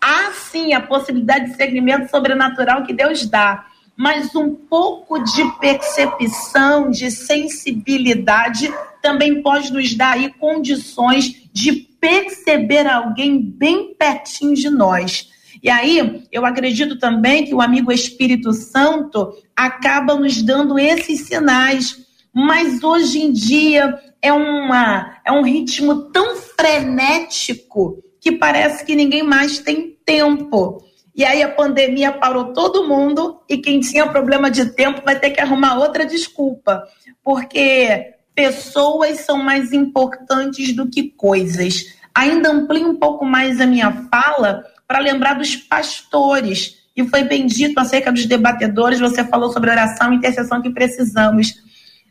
Há 0.00 0.32
sim 0.32 0.72
a 0.72 0.80
possibilidade 0.80 1.50
de 1.50 1.56
segmento 1.56 2.10
sobrenatural 2.10 2.84
que 2.84 2.92
Deus 2.92 3.26
dá, 3.26 3.66
mas 3.96 4.34
um 4.34 4.54
pouco 4.54 5.18
de 5.18 5.44
percepção, 5.58 6.90
de 6.90 7.10
sensibilidade 7.10 8.72
também 9.02 9.42
pode 9.42 9.72
nos 9.72 9.94
dar 9.94 10.12
aí 10.12 10.32
condições 10.34 11.48
de 11.52 11.72
perceber 12.00 12.86
alguém 12.86 13.40
bem 13.40 13.94
pertinho 13.94 14.54
de 14.54 14.70
nós. 14.70 15.28
E 15.62 15.68
aí, 15.68 16.22
eu 16.30 16.46
acredito 16.46 16.98
também 16.98 17.44
que 17.44 17.54
o 17.54 17.60
amigo 17.60 17.90
Espírito 17.90 18.52
Santo 18.52 19.34
acaba 19.56 20.14
nos 20.14 20.40
dando 20.40 20.78
esses 20.78 21.22
sinais. 21.22 22.06
Mas 22.32 22.84
hoje 22.84 23.18
em 23.18 23.32
dia 23.32 23.98
é, 24.22 24.32
uma, 24.32 25.20
é 25.24 25.32
um 25.32 25.42
ritmo 25.42 26.10
tão 26.10 26.36
frenético 26.36 28.02
que 28.20 28.32
parece 28.32 28.84
que 28.84 28.94
ninguém 28.94 29.22
mais 29.22 29.58
tem 29.58 29.96
tempo. 30.04 30.82
E 31.14 31.24
aí 31.24 31.42
a 31.42 31.48
pandemia 31.48 32.12
parou 32.12 32.52
todo 32.52 32.86
mundo 32.86 33.40
e 33.48 33.58
quem 33.58 33.80
tinha 33.80 34.06
problema 34.06 34.50
de 34.50 34.66
tempo 34.66 35.02
vai 35.04 35.18
ter 35.18 35.30
que 35.30 35.40
arrumar 35.40 35.78
outra 35.78 36.06
desculpa, 36.06 36.84
porque 37.24 38.14
pessoas 38.34 39.20
são 39.20 39.38
mais 39.38 39.72
importantes 39.72 40.74
do 40.74 40.88
que 40.88 41.10
coisas. 41.10 41.86
Ainda 42.14 42.50
amplio 42.50 42.88
um 42.88 42.96
pouco 42.96 43.24
mais 43.24 43.60
a 43.60 43.66
minha 43.66 44.08
fala 44.10 44.64
para 44.86 45.00
lembrar 45.00 45.34
dos 45.34 45.56
pastores. 45.56 46.78
E 46.96 47.04
foi 47.06 47.22
bendito 47.24 47.78
acerca 47.78 48.10
dos 48.10 48.26
debatedores, 48.26 48.98
você 48.98 49.24
falou 49.24 49.52
sobre 49.52 49.70
oração 49.70 50.12
e 50.12 50.16
intercessão 50.16 50.62
que 50.62 50.70
precisamos. 50.70 51.54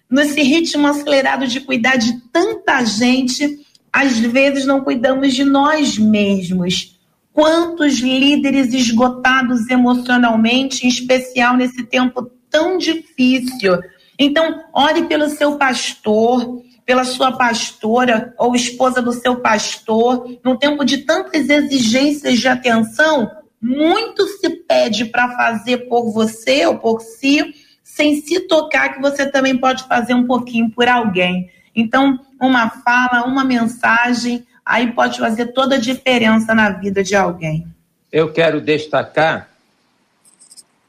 Nesse 0.10 0.42
ritmo 0.42 0.88
acelerado 0.88 1.48
de 1.48 1.60
cuidar 1.60 1.98
de 1.98 2.20
tanta 2.32 2.84
gente, 2.86 3.60
às 3.92 4.18
vezes 4.18 4.66
não 4.66 4.82
cuidamos 4.82 5.34
de 5.34 5.44
nós 5.44 5.98
mesmos. 5.98 6.98
Quantos 7.34 8.00
líderes 8.00 8.74
esgotados 8.74 9.70
emocionalmente, 9.70 10.86
em 10.86 10.90
especial 10.90 11.56
nesse 11.56 11.84
tempo 11.84 12.32
tão 12.50 12.78
difícil. 12.78 13.80
Então, 14.18 14.64
ore 14.74 15.04
pelo 15.04 15.30
seu 15.30 15.58
pastor, 15.58 16.64
pela 16.86 17.04
sua 17.04 17.34
pastora 17.34 18.34
ou 18.40 18.56
esposa 18.56 19.02
do 19.02 19.12
seu 19.12 19.42
pastor, 19.42 20.38
num 20.44 20.56
tempo 20.56 20.86
de 20.86 21.00
tantas 21.00 21.50
exigências 21.50 22.40
de 22.40 22.48
atenção, 22.48 23.30
muito 23.62 24.26
se 24.40 24.50
pede 24.50 25.06
para 25.06 25.36
fazer 25.36 25.90
por 25.90 26.12
você 26.12 26.66
ou 26.66 26.78
por 26.78 27.02
si, 27.02 27.54
sem 27.98 28.16
se 28.22 28.42
tocar 28.42 28.94
que 28.94 29.02
você 29.02 29.26
também 29.26 29.58
pode 29.58 29.84
fazer 29.86 30.14
um 30.14 30.28
pouquinho 30.28 30.70
por 30.70 30.88
alguém. 30.88 31.50
Então, 31.76 32.20
uma 32.40 32.70
fala, 32.70 33.26
uma 33.26 33.44
mensagem, 33.44 34.46
aí 34.64 34.92
pode 34.92 35.18
fazer 35.18 35.48
toda 35.48 35.76
a 35.76 35.80
diferença 35.80 36.54
na 36.54 36.70
vida 36.70 37.04
de 37.04 37.16
alguém. 37.16 37.66
Eu 38.12 38.32
quero 38.32 38.62
destacar 38.62 39.50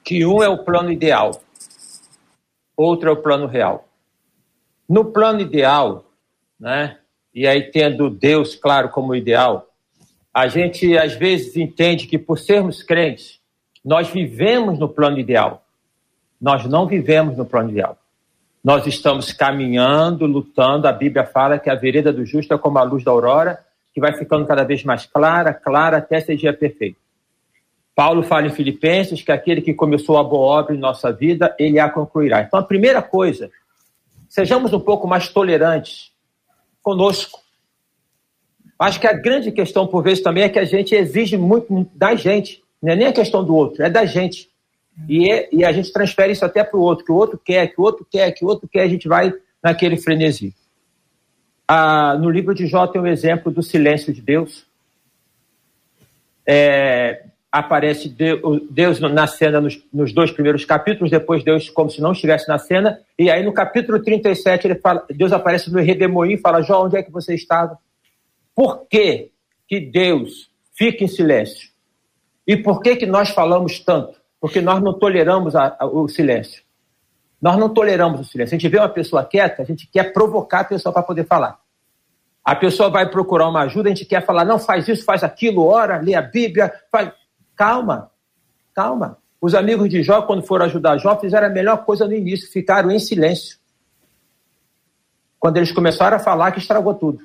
que 0.05 0.25
um 0.27 0.43
é 0.43 0.49
o 0.51 0.59
plano 0.59 0.93
ideal, 0.93 1.43
outro 2.77 3.09
é 3.09 3.13
o 3.13 3.23
plano 3.23 3.47
real. 3.47 3.89
No 4.87 5.07
plano 5.07 5.41
ideal, 5.41 6.05
né? 6.61 6.99
E 7.35 7.47
aí 7.47 7.71
tendo 7.71 8.11
Deus 8.11 8.55
claro 8.55 8.91
como 8.91 9.15
ideal, 9.15 9.71
a 10.33 10.47
gente 10.47 10.97
às 10.97 11.15
vezes 11.15 11.57
entende 11.57 12.07
que 12.07 12.19
por 12.19 12.39
sermos 12.39 12.83
crentes, 12.83 13.41
nós 13.83 14.09
vivemos 14.09 14.79
no 14.79 14.89
plano 14.89 15.19
ideal. 15.19 15.65
Nós 16.41 16.65
não 16.67 16.87
vivemos 16.87 17.37
no 17.37 17.45
plano 17.45 17.71
ideal. 17.71 17.99
Nós 18.63 18.87
estamos 18.87 19.33
caminhando, 19.33 20.27
lutando. 20.27 20.87
A 20.87 20.93
Bíblia 20.93 21.25
fala 21.25 21.59
que 21.59 21.71
a 21.71 21.75
vereda 21.75 22.13
do 22.13 22.25
justo 22.25 22.53
é 22.55 22.59
como 22.59 22.79
a 22.79 22.83
luz 22.83 23.05
da 23.05 23.11
aurora, 23.11 23.59
que 23.95 24.01
vai 24.01 24.13
ficando 24.13 24.47
cada 24.47 24.65
vez 24.65 24.85
mais 24.85 25.07
clara, 25.07 25.53
clara 25.53 25.99
até 25.99 26.21
ser 26.21 26.37
dia 26.37 26.53
perfeito. 26.53 26.99
Paulo 27.95 28.23
fala 28.23 28.47
em 28.47 28.51
Filipenses 28.51 29.23
que 29.23 29.33
aquele 29.33 29.61
que 29.61 29.75
começou 29.75 30.19
a 30.19 30.25
boa 30.25 30.61
obra 30.61 30.75
em 30.75 30.79
nossa 30.79 31.13
vida, 31.13 31.55
ele 31.59 31.81
a 31.81 31.91
concluirá. 31.91 32.43
Então, 32.43 32.61
a 32.61 32.63
primeira 32.63 33.03
coisa 33.03 33.51
Sejamos 34.29 34.73
um 34.75 34.81
pouco 34.81 35.09
mais 35.09 35.29
tolerantes 35.29 36.13
conosco. 36.83 37.41
Acho 38.79 39.01
que 39.01 39.07
a 39.07 39.13
grande 39.13 39.51
questão, 39.51 39.87
por 39.87 40.03
vezes, 40.03 40.23
também 40.23 40.45
é 40.45 40.49
que 40.49 40.59
a 40.59 40.65
gente 40.65 40.95
exige 40.95 41.37
muito 41.37 41.89
da 41.95 42.15
gente. 42.15 42.63
Não 42.81 42.93
é 42.93 42.97
nem 42.97 43.07
a 43.07 43.13
questão 43.13 43.43
do 43.43 43.57
outro, 43.57 43.83
é 43.83 43.91
da 43.91 44.05
gente. 44.05 44.51
E, 45.09 45.49
e 45.53 45.65
a 45.65 45.73
gente 45.73 45.93
transfere 45.93 46.33
isso 46.33 46.45
até 46.45 46.65
para 46.65 46.79
o 46.79 46.83
outro, 46.83 47.05
que 47.05 47.13
o 47.13 47.15
outro 47.15 47.41
quer, 47.45 47.67
que 47.69 47.81
o 47.81 47.85
outro 47.85 48.07
quer, 48.11 48.33
que 48.33 48.45
o 48.45 48.49
outro 48.49 48.69
quer, 48.69 48.83
a 48.83 48.89
gente 48.89 49.07
vai 49.07 49.33
naquele 49.63 49.97
frenesi. 49.97 50.55
Ah, 51.67 52.17
no 52.19 52.31
livro 52.31 52.55
de 52.55 52.67
Jó 52.67 52.87
tem 52.87 53.01
um 53.01 53.07
exemplo 53.07 53.53
do 53.53 53.63
silêncio 53.63 54.13
de 54.13 54.23
Deus. 54.23 54.67
É, 56.47 57.25
aparece 57.53 58.09
Deus 58.71 59.01
na 59.01 59.27
cena 59.27 59.61
nos, 59.61 59.83
nos, 59.93 60.13
dois 60.13 60.31
primeiros 60.31 60.65
capítulos, 60.65 61.11
depois 61.11 61.45
Deus 61.45 61.69
como 61.69 61.91
se 61.91 62.01
não 62.01 62.13
estivesse 62.13 62.49
na 62.49 62.59
cena, 62.59 63.01
e 63.19 63.31
aí 63.31 63.45
no 63.45 63.53
capítulo 63.53 64.03
37 64.03 64.67
ele 64.67 64.75
fala, 64.77 65.05
Deus 65.11 65.33
aparece 65.33 65.71
no 65.71 65.81
redemoinho 65.81 66.35
e 66.35 66.41
fala, 66.41 66.63
Jó, 66.63 66.85
onde 66.85 66.97
é 66.97 67.03
que 67.03 67.11
você 67.11 67.35
estava? 67.35 67.79
Por 68.55 68.87
que, 68.87 69.31
que 69.67 69.81
Deus 69.81 70.51
fica 70.75 71.05
em 71.05 71.09
silêncio? 71.09 71.69
E 72.47 72.57
por 72.57 72.81
que, 72.81 72.97
que 72.97 73.07
nós 73.07 73.29
falamos 73.31 73.79
tanto? 73.79 74.19
Porque 74.41 74.61
nós 74.61 74.83
não 74.83 74.93
toleramos 74.93 75.57
a, 75.57 75.77
a, 75.79 75.87
o 75.87 76.09
silêncio. 76.09 76.63
Nós 77.41 77.57
não 77.57 77.69
toleramos 77.69 78.21
o 78.21 78.25
silêncio. 78.25 78.55
A 78.55 78.59
gente 78.59 78.71
vê 78.71 78.79
uma 78.79 78.89
pessoa 78.89 79.25
quieta, 79.25 79.63
a 79.63 79.65
gente 79.65 79.87
quer 79.87 80.13
provocar 80.13 80.61
a 80.61 80.65
pessoa 80.65 80.93
para 80.93 81.03
poder 81.03 81.25
falar. 81.25 81.59
A 82.45 82.57
pessoa 82.57 82.89
vai 82.89 83.09
procurar 83.09 83.49
uma 83.49 83.63
ajuda, 83.63 83.89
a 83.89 83.95
gente 83.95 84.07
quer 84.07 84.25
falar, 84.25 84.45
não, 84.45 84.59
faz 84.59 84.89
isso, 84.89 85.05
faz 85.05 85.23
aquilo, 85.23 85.67
ora, 85.67 85.99
lê 85.99 86.15
a 86.15 86.23
Bíblia, 86.23 86.73
faz 86.91 87.13
Calma, 87.59 88.13
calma. 88.73 89.19
Os 89.41 89.53
amigos 89.53 89.89
de 89.91 90.01
Jó, 90.01 90.23
quando 90.23 90.45
foram 90.45 90.67
ajudar 90.67 90.97
Jó, 90.97 91.19
fizeram 91.19 91.49
a 91.49 91.51
melhor 91.51 91.85
coisa 91.85 92.07
no 92.07 92.15
início, 92.15 92.49
ficaram 92.53 92.89
em 92.93 93.01
silêncio. 93.01 93.59
Quando 95.41 95.57
eles 95.57 95.73
começaram 95.73 96.17
a 96.17 96.21
falar, 96.21 96.53
que 96.53 96.61
estragou 96.61 96.95
tudo. 96.95 97.19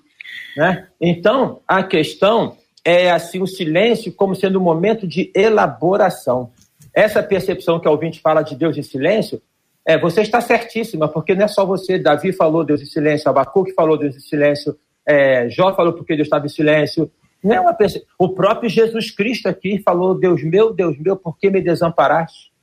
Né? 0.57 0.87
Então, 0.99 1.61
a 1.67 1.83
questão 1.83 2.57
é 2.83 3.11
assim 3.11 3.43
o 3.43 3.47
silêncio 3.47 4.11
como 4.11 4.35
sendo 4.35 4.59
um 4.59 4.63
momento 4.63 5.07
de 5.07 5.31
elaboração. 5.35 6.51
Essa 6.93 7.23
percepção 7.23 7.79
que 7.79 7.87
o 7.87 7.91
ouvinte 7.91 8.21
fala 8.21 8.41
de 8.41 8.55
Deus 8.55 8.77
em 8.77 8.83
silêncio, 8.83 9.41
é, 9.85 9.97
você 9.97 10.21
está 10.21 10.39
certíssima, 10.39 11.07
porque 11.07 11.35
não 11.35 11.45
é 11.45 11.47
só 11.47 11.65
você. 11.65 11.97
Davi 11.97 12.31
falou 12.31 12.63
Deus 12.63 12.81
em 12.81 12.85
silêncio, 12.85 13.29
Abacuque 13.29 13.73
falou 13.73 13.97
Deus 13.97 14.15
em 14.15 14.19
silêncio, 14.19 14.77
é, 15.05 15.49
Jó 15.49 15.73
falou 15.73 15.93
porque 15.93 16.15
Deus 16.15 16.27
estava 16.27 16.45
em 16.45 16.49
silêncio, 16.49 17.11
não 17.43 17.53
é 17.53 17.59
uma 17.59 17.73
perce... 17.73 18.05
O 18.17 18.29
próprio 18.29 18.69
Jesus 18.69 19.11
Cristo 19.11 19.49
aqui 19.49 19.77
falou: 19.79 20.17
Deus 20.17 20.41
meu, 20.43 20.73
Deus 20.73 20.97
meu, 20.97 21.17
por 21.17 21.37
que 21.37 21.49
me 21.49 21.61
desamparaste? 21.61 22.53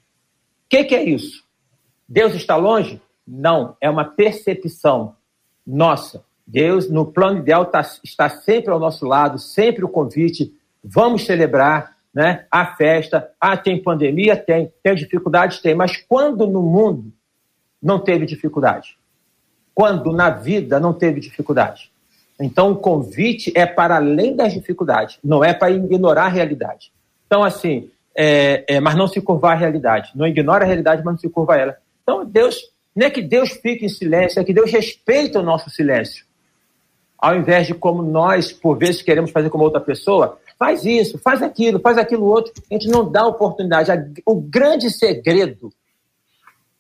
O 0.65 0.71
que, 0.71 0.85
que 0.85 0.95
é 0.95 1.05
isso? 1.05 1.45
Deus 2.09 2.35
está 2.35 2.57
longe? 2.57 3.01
Não, 3.27 3.77
é 3.81 3.91
uma 3.91 4.05
percepção 4.05 5.15
nossa. 5.67 6.25
Deus, 6.47 6.91
no 6.91 7.07
plano 7.07 7.39
ideal, 7.39 7.67
tá, 7.67 7.81
está 8.03 8.29
sempre 8.29 8.73
ao 8.73 8.81
nosso 8.81 9.07
lado, 9.07 9.39
sempre 9.39 9.85
o 9.85 9.89
convite. 9.89 10.53
Vamos 10.83 11.27
celebrar 11.27 11.97
né? 12.15 12.47
a 12.51 12.75
festa. 12.75 13.31
Ah, 13.41 13.57
tem 13.57 13.83
pandemia? 13.83 14.37
Tem. 14.37 14.73
Tem 14.83 14.95
dificuldades? 14.95 15.61
Tem. 15.61 15.75
Mas 15.75 15.97
quando 15.97 16.47
no 16.47 16.63
mundo 16.63 17.13
não 17.83 17.99
teve 17.99 18.27
dificuldade? 18.27 18.97
Quando 19.75 20.13
na 20.13 20.31
vida 20.31 20.79
não 20.79 20.93
teve 20.93 21.21
dificuldade? 21.21 21.91
Então, 22.41 22.73
o 22.73 22.77
convite 22.77 23.53
é 23.55 23.67
para 23.67 23.97
além 23.97 24.35
das 24.35 24.53
dificuldades, 24.53 25.19
não 25.23 25.45
é 25.45 25.53
para 25.53 25.71
ignorar 25.71 26.25
a 26.25 26.29
realidade. 26.29 26.91
Então, 27.27 27.45
assim, 27.45 27.91
é, 28.17 28.65
é, 28.67 28.81
mas 28.81 28.97
não 28.97 29.07
se 29.07 29.21
curvar 29.21 29.53
a 29.53 29.59
realidade. 29.59 30.11
Não 30.15 30.27
ignora 30.27 30.65
a 30.65 30.67
realidade, 30.67 31.03
mas 31.05 31.15
não 31.15 31.19
se 31.19 31.29
curva 31.29 31.55
a 31.55 31.59
ela. 31.59 31.77
Então, 32.03 32.25
Deus, 32.25 32.57
não 32.97 33.07
é 33.07 33.11
que 33.11 33.23
Deus 33.23 33.51
fique 33.51 33.85
em 33.85 33.89
silêncio, 33.89 34.41
é 34.41 34.45
que 34.45 34.55
Deus 34.55 34.71
respeita 34.71 35.39
o 35.39 35.43
nosso 35.43 35.71
silêncio. 35.71 36.25
Ao 37.19 37.37
invés 37.37 37.67
de 37.67 37.75
como 37.75 38.03
nós, 38.03 38.53
por 38.53 38.79
vezes, 38.79 39.03
queremos 39.03 39.31
fazer 39.31 39.51
como 39.51 39.65
outra 39.65 39.81
pessoa, 39.81 40.39
faz 40.61 40.85
isso, 40.85 41.19
faz 41.19 41.41
aquilo, 41.41 41.81
faz 41.81 41.97
aquilo 41.97 42.27
outro. 42.27 42.53
A 42.71 42.75
gente 42.75 42.87
não 42.87 43.11
dá 43.11 43.27
oportunidade. 43.27 43.91
O 44.27 44.39
grande 44.39 44.91
segredo 44.91 45.73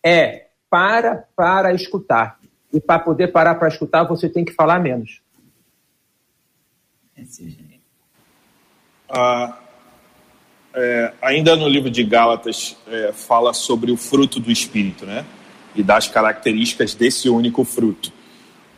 é 0.04 0.48
para 0.68 1.24
para 1.34 1.72
escutar. 1.72 2.38
E 2.70 2.78
para 2.78 2.98
poder 2.98 3.28
parar 3.28 3.54
para 3.54 3.68
escutar, 3.68 4.04
você 4.04 4.28
tem 4.28 4.44
que 4.44 4.52
falar 4.52 4.78
menos. 4.78 5.22
Ah, 9.08 9.58
é, 10.74 11.14
ainda 11.22 11.56
no 11.56 11.66
livro 11.66 11.90
de 11.90 12.04
Gálatas 12.04 12.76
é, 12.86 13.12
fala 13.12 13.54
sobre 13.54 13.90
o 13.90 13.96
fruto 13.96 14.38
do 14.38 14.52
Espírito, 14.52 15.06
né? 15.06 15.24
E 15.74 15.82
das 15.82 16.06
características 16.06 16.94
desse 16.94 17.30
único 17.30 17.64
fruto. 17.64 18.12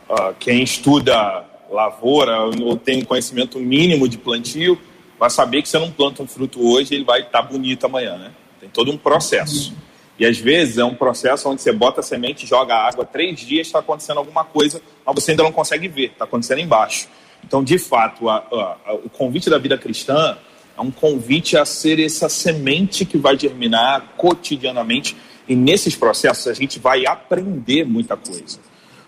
Ah, 0.09 0.33
quem 0.39 0.63
estuda 0.63 1.45
lavoura 1.69 2.39
ou 2.39 2.77
tem 2.77 3.03
conhecimento 3.03 3.59
mínimo 3.59 4.07
de 4.07 4.17
plantio 4.17 4.79
vai 5.19 5.29
saber 5.29 5.61
que 5.61 5.69
você 5.69 5.79
não 5.79 5.91
planta 5.91 6.21
um 6.21 6.27
fruto 6.27 6.65
hoje 6.65 6.95
ele 6.95 7.03
vai 7.03 7.21
estar 7.21 7.41
tá 7.41 7.47
bonito 7.47 7.85
amanhã, 7.85 8.17
né? 8.17 8.31
Tem 8.59 8.69
todo 8.69 8.91
um 8.91 8.97
processo. 8.97 9.73
E 10.17 10.25
às 10.25 10.37
vezes 10.37 10.77
é 10.77 10.85
um 10.85 10.93
processo 10.93 11.49
onde 11.49 11.61
você 11.61 11.71
bota 11.71 12.01
a 12.01 12.03
semente, 12.03 12.45
joga 12.45 12.75
água, 12.75 13.05
três 13.05 13.39
dias 13.39 13.67
está 13.67 13.79
acontecendo 13.79 14.17
alguma 14.17 14.43
coisa, 14.43 14.81
mas 15.05 15.15
você 15.15 15.31
ainda 15.31 15.43
não 15.43 15.51
consegue 15.51 15.87
ver, 15.87 16.11
está 16.11 16.25
acontecendo 16.25 16.59
embaixo. 16.59 17.07
Então, 17.43 17.63
de 17.63 17.77
fato, 17.77 18.29
a, 18.29 18.37
a, 18.37 18.77
a, 18.85 18.93
o 18.93 19.09
convite 19.09 19.49
da 19.49 19.57
vida 19.57 19.77
cristã 19.77 20.37
é 20.77 20.81
um 20.81 20.91
convite 20.91 21.57
a 21.57 21.65
ser 21.65 21.99
essa 21.99 22.29
semente 22.29 23.05
que 23.05 23.17
vai 23.17 23.37
germinar 23.37 24.13
cotidianamente. 24.17 25.15
E 25.47 25.55
nesses 25.55 25.95
processos 25.95 26.47
a 26.47 26.53
gente 26.53 26.79
vai 26.79 27.05
aprender 27.05 27.83
muita 27.85 28.15
coisa. 28.15 28.59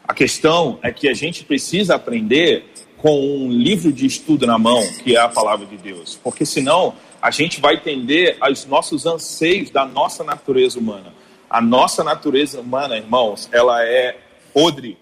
A 0.07 0.13
questão 0.13 0.77
é 0.83 0.91
que 0.91 1.07
a 1.07 1.13
gente 1.13 1.43
precisa 1.43 1.95
aprender 1.95 2.71
com 3.05 3.21
um 3.21 3.51
livro 3.51 3.93
de 3.93 4.07
estudo 4.07 4.47
na 4.47 4.57
mão, 4.57 4.81
que 5.03 5.15
é 5.15 5.19
a 5.19 5.29
palavra 5.29 5.63
de 5.67 5.77
Deus, 5.77 6.19
porque 6.23 6.43
senão 6.43 6.95
a 7.21 7.29
gente 7.29 7.61
vai 7.61 7.75
entender 7.75 8.35
os 8.41 8.65
nossos 8.65 9.05
anseios 9.05 9.69
da 9.69 9.85
nossa 9.85 10.23
natureza 10.23 10.79
humana. 10.79 11.13
A 11.47 11.61
nossa 11.61 12.03
natureza 12.03 12.59
humana, 12.61 12.97
irmãos, 12.97 13.47
ela 13.51 13.85
é 13.85 14.17
podre. 14.51 14.97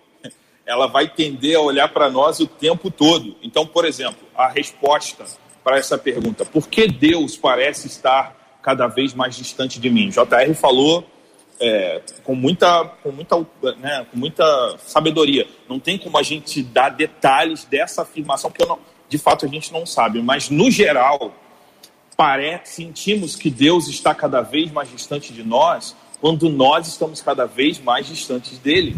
Ela 0.66 0.88
vai 0.88 1.08
tender 1.08 1.56
a 1.56 1.62
olhar 1.62 1.88
para 1.93 2.10
nós 2.10 2.41
o 2.41 2.45
tempo 2.45 2.91
todo. 2.91 3.38
Então, 3.41 3.66
por 3.66 3.86
exemplo, 3.86 4.28
a 4.36 4.49
resposta 4.49 5.24
para 5.64 5.78
essa 5.78 5.97
pergunta, 5.97 6.43
por 6.43 6.68
que 6.68 6.89
Deus 6.89 7.38
parece 7.38 7.88
estar 7.88 8.60
cada 8.62 8.86
vez 8.86 9.14
mais 9.14 9.34
distante 9.34 9.80
de 9.80 9.89
mim? 9.89 10.10
JR 10.10 10.54
falou 10.54 11.06
é, 11.60 12.01
com 12.24 12.36
muita, 12.36 12.86
com 13.01 13.12
muita, 13.12 13.38
né, 13.78 14.06
com 14.12 14.18
muita 14.18 14.78
sabedoria. 14.80 15.47
Não 15.68 15.80
tem 15.80 15.97
como 15.97 16.18
a 16.18 16.24
gente 16.24 16.62
dar 16.62 16.89
detalhes 16.89 17.66
dessa 17.66 18.01
afirmação, 18.01 18.51
porque 18.51 18.66
não, 18.66 18.80
de 19.08 19.18
fato 19.18 19.45
a 19.45 19.47
gente 19.47 19.72
não 19.72 19.86
sabe. 19.86 20.22
Mas 20.22 20.49
no 20.49 20.70
geral, 20.70 21.34
parece, 22.18 22.76
sentimos 22.76 23.36
que 23.36 23.49
Deus 23.49 23.88
está 23.88 24.14
cada 24.14 24.41
vez 24.41 24.72
mais 24.72 24.89
distante 24.89 25.34
de 25.34 25.43
nós, 25.43 25.95
quando 26.20 26.49
nós 26.49 26.88
estamos 26.88 27.22
cada 27.22 27.45
vez 27.45 27.80
mais 27.80 28.08
distantes 28.08 28.58
dele. 28.58 28.95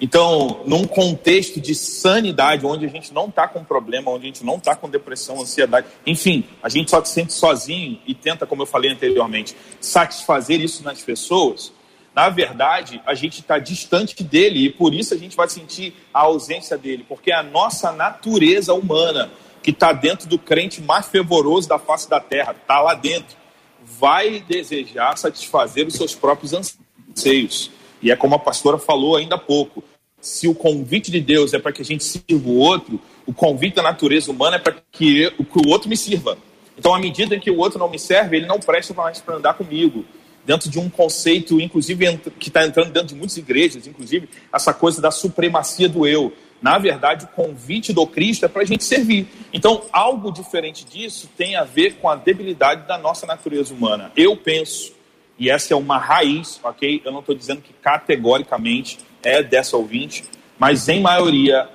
Então, 0.00 0.62
num 0.64 0.86
contexto 0.86 1.60
de 1.60 1.74
sanidade, 1.74 2.64
onde 2.64 2.86
a 2.86 2.88
gente 2.88 3.12
não 3.12 3.26
está 3.26 3.48
com 3.48 3.64
problema, 3.64 4.12
onde 4.12 4.24
a 4.24 4.26
gente 4.26 4.44
não 4.44 4.56
está 4.56 4.76
com 4.76 4.88
depressão, 4.88 5.40
ansiedade, 5.40 5.88
enfim, 6.06 6.44
a 6.62 6.68
gente 6.68 6.90
só 6.90 7.02
se 7.04 7.12
sente 7.12 7.32
sozinho 7.32 8.00
e 8.06 8.14
tenta, 8.14 8.46
como 8.46 8.62
eu 8.62 8.66
falei 8.66 8.92
anteriormente, 8.92 9.56
satisfazer 9.80 10.60
isso 10.60 10.84
nas 10.84 11.02
pessoas, 11.02 11.72
na 12.14 12.28
verdade, 12.28 13.00
a 13.06 13.14
gente 13.14 13.40
está 13.40 13.58
distante 13.58 14.24
dele 14.24 14.66
e 14.66 14.70
por 14.70 14.92
isso 14.92 15.14
a 15.14 15.16
gente 15.16 15.36
vai 15.36 15.48
sentir 15.48 15.94
a 16.12 16.22
ausência 16.22 16.76
dele, 16.76 17.04
porque 17.08 17.30
é 17.30 17.34
a 17.36 17.42
nossa 17.42 17.92
natureza 17.92 18.74
humana, 18.74 19.30
que 19.62 19.70
está 19.70 19.92
dentro 19.92 20.28
do 20.28 20.38
crente 20.38 20.80
mais 20.80 21.06
fervoroso 21.06 21.68
da 21.68 21.78
face 21.78 22.08
da 22.08 22.20
terra, 22.20 22.56
está 22.60 22.80
lá 22.80 22.94
dentro, 22.94 23.36
vai 23.84 24.40
desejar 24.40 25.16
satisfazer 25.16 25.86
os 25.86 25.94
seus 25.94 26.14
próprios 26.14 26.52
anseios. 26.52 27.70
E 28.02 28.10
é 28.10 28.16
como 28.16 28.34
a 28.34 28.38
pastora 28.38 28.78
falou 28.78 29.16
ainda 29.16 29.34
há 29.34 29.38
pouco: 29.38 29.84
se 30.20 30.48
o 30.48 30.54
convite 30.54 31.10
de 31.10 31.20
Deus 31.20 31.54
é 31.54 31.58
para 31.58 31.72
que 31.72 31.82
a 31.82 31.84
gente 31.84 32.04
sirva 32.04 32.48
o 32.48 32.56
outro, 32.56 33.00
o 33.26 33.32
convite 33.32 33.76
da 33.76 33.82
natureza 33.82 34.30
humana 34.30 34.56
é 34.56 34.58
para 34.58 34.76
que, 34.90 35.30
que 35.30 35.58
o 35.58 35.68
outro 35.68 35.88
me 35.88 35.96
sirva. 35.96 36.38
Então, 36.76 36.94
à 36.94 36.98
medida 36.98 37.34
em 37.34 37.40
que 37.40 37.50
o 37.50 37.58
outro 37.58 37.78
não 37.78 37.90
me 37.90 37.98
serve, 37.98 38.36
ele 38.36 38.46
não 38.46 38.60
presta 38.60 38.94
mais 38.94 39.20
para 39.20 39.36
andar 39.36 39.54
comigo. 39.54 40.04
Dentro 40.44 40.70
de 40.70 40.78
um 40.78 40.88
conceito, 40.88 41.60
inclusive, 41.60 42.18
que 42.38 42.48
está 42.48 42.64
entrando 42.64 42.90
dentro 42.90 43.08
de 43.08 43.14
muitas 43.14 43.36
igrejas, 43.36 43.86
inclusive 43.86 44.28
essa 44.52 44.72
coisa 44.72 45.00
da 45.00 45.10
supremacia 45.10 45.88
do 45.88 46.06
eu. 46.06 46.32
Na 46.62 46.78
verdade, 46.78 47.24
o 47.24 47.28
convite 47.28 47.92
do 47.92 48.06
Cristo 48.06 48.44
é 48.44 48.48
para 48.48 48.62
a 48.62 48.64
gente 48.64 48.82
servir. 48.82 49.28
Então, 49.52 49.82
algo 49.92 50.32
diferente 50.32 50.84
disso 50.84 51.28
tem 51.36 51.54
a 51.54 51.64
ver 51.64 51.96
com 51.96 52.08
a 52.08 52.16
debilidade 52.16 52.86
da 52.86 52.96
nossa 52.96 53.26
natureza 53.26 53.74
humana. 53.74 54.10
Eu 54.16 54.36
penso 54.36 54.97
e 55.38 55.48
essa 55.50 55.72
é 55.72 55.76
uma 55.76 55.98
raiz, 55.98 56.58
ok? 56.62 57.00
Eu 57.04 57.12
não 57.12 57.20
estou 57.20 57.34
dizendo 57.34 57.60
que 57.60 57.72
categoricamente 57.80 58.98
é 59.22 59.42
dessa 59.42 59.76
ouvinte, 59.76 60.24
mas 60.58 60.88
em 60.88 61.00
maioria, 61.00 61.68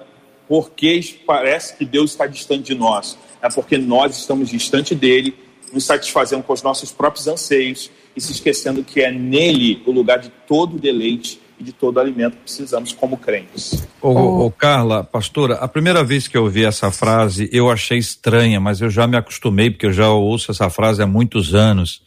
porque 0.47 1.19
parece 1.25 1.77
que 1.77 1.85
Deus 1.85 2.11
está 2.11 2.27
distante 2.27 2.73
de 2.73 2.75
nós, 2.75 3.17
é 3.41 3.49
porque 3.49 3.77
nós 3.77 4.17
estamos 4.17 4.49
distante 4.49 4.93
dele, 4.93 5.35
nos 5.71 5.85
satisfazendo 5.85 6.43
com 6.43 6.53
os 6.53 6.61
nossos 6.61 6.91
próprios 6.91 7.27
anseios 7.27 7.89
e 8.15 8.21
se 8.21 8.31
esquecendo 8.31 8.83
que 8.83 9.01
é 9.01 9.11
nele 9.11 9.81
o 9.85 9.91
lugar 9.91 10.19
de 10.19 10.29
todo 10.47 10.77
deleite 10.77 11.41
e 11.59 11.63
de 11.63 11.71
todo 11.71 11.99
alimento 11.99 12.33
que 12.33 12.43
precisamos 12.43 12.91
como 12.91 13.17
crentes. 13.17 13.87
Ô, 14.01 14.45
ô, 14.45 14.51
Carla, 14.51 15.03
pastora, 15.03 15.55
a 15.55 15.67
primeira 15.67 16.03
vez 16.03 16.27
que 16.27 16.37
eu 16.37 16.43
ouvi 16.43 16.63
essa 16.63 16.91
frase 16.91 17.49
eu 17.51 17.71
achei 17.71 17.97
estranha, 17.97 18.59
mas 18.59 18.81
eu 18.81 18.89
já 18.89 19.07
me 19.07 19.17
acostumei 19.17 19.71
porque 19.71 19.87
eu 19.87 19.93
já 19.93 20.09
ouço 20.09 20.51
essa 20.51 20.69
frase 20.69 21.01
há 21.01 21.07
muitos 21.07 21.55
anos. 21.55 22.01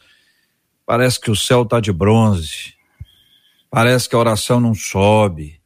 Parece 0.86 1.20
que 1.20 1.30
o 1.30 1.36
céu 1.36 1.62
está 1.62 1.80
de 1.80 1.92
bronze. 1.92 2.74
Parece 3.68 4.08
que 4.08 4.14
a 4.14 4.18
oração 4.20 4.60
não 4.60 4.72
sobe. 4.72 5.60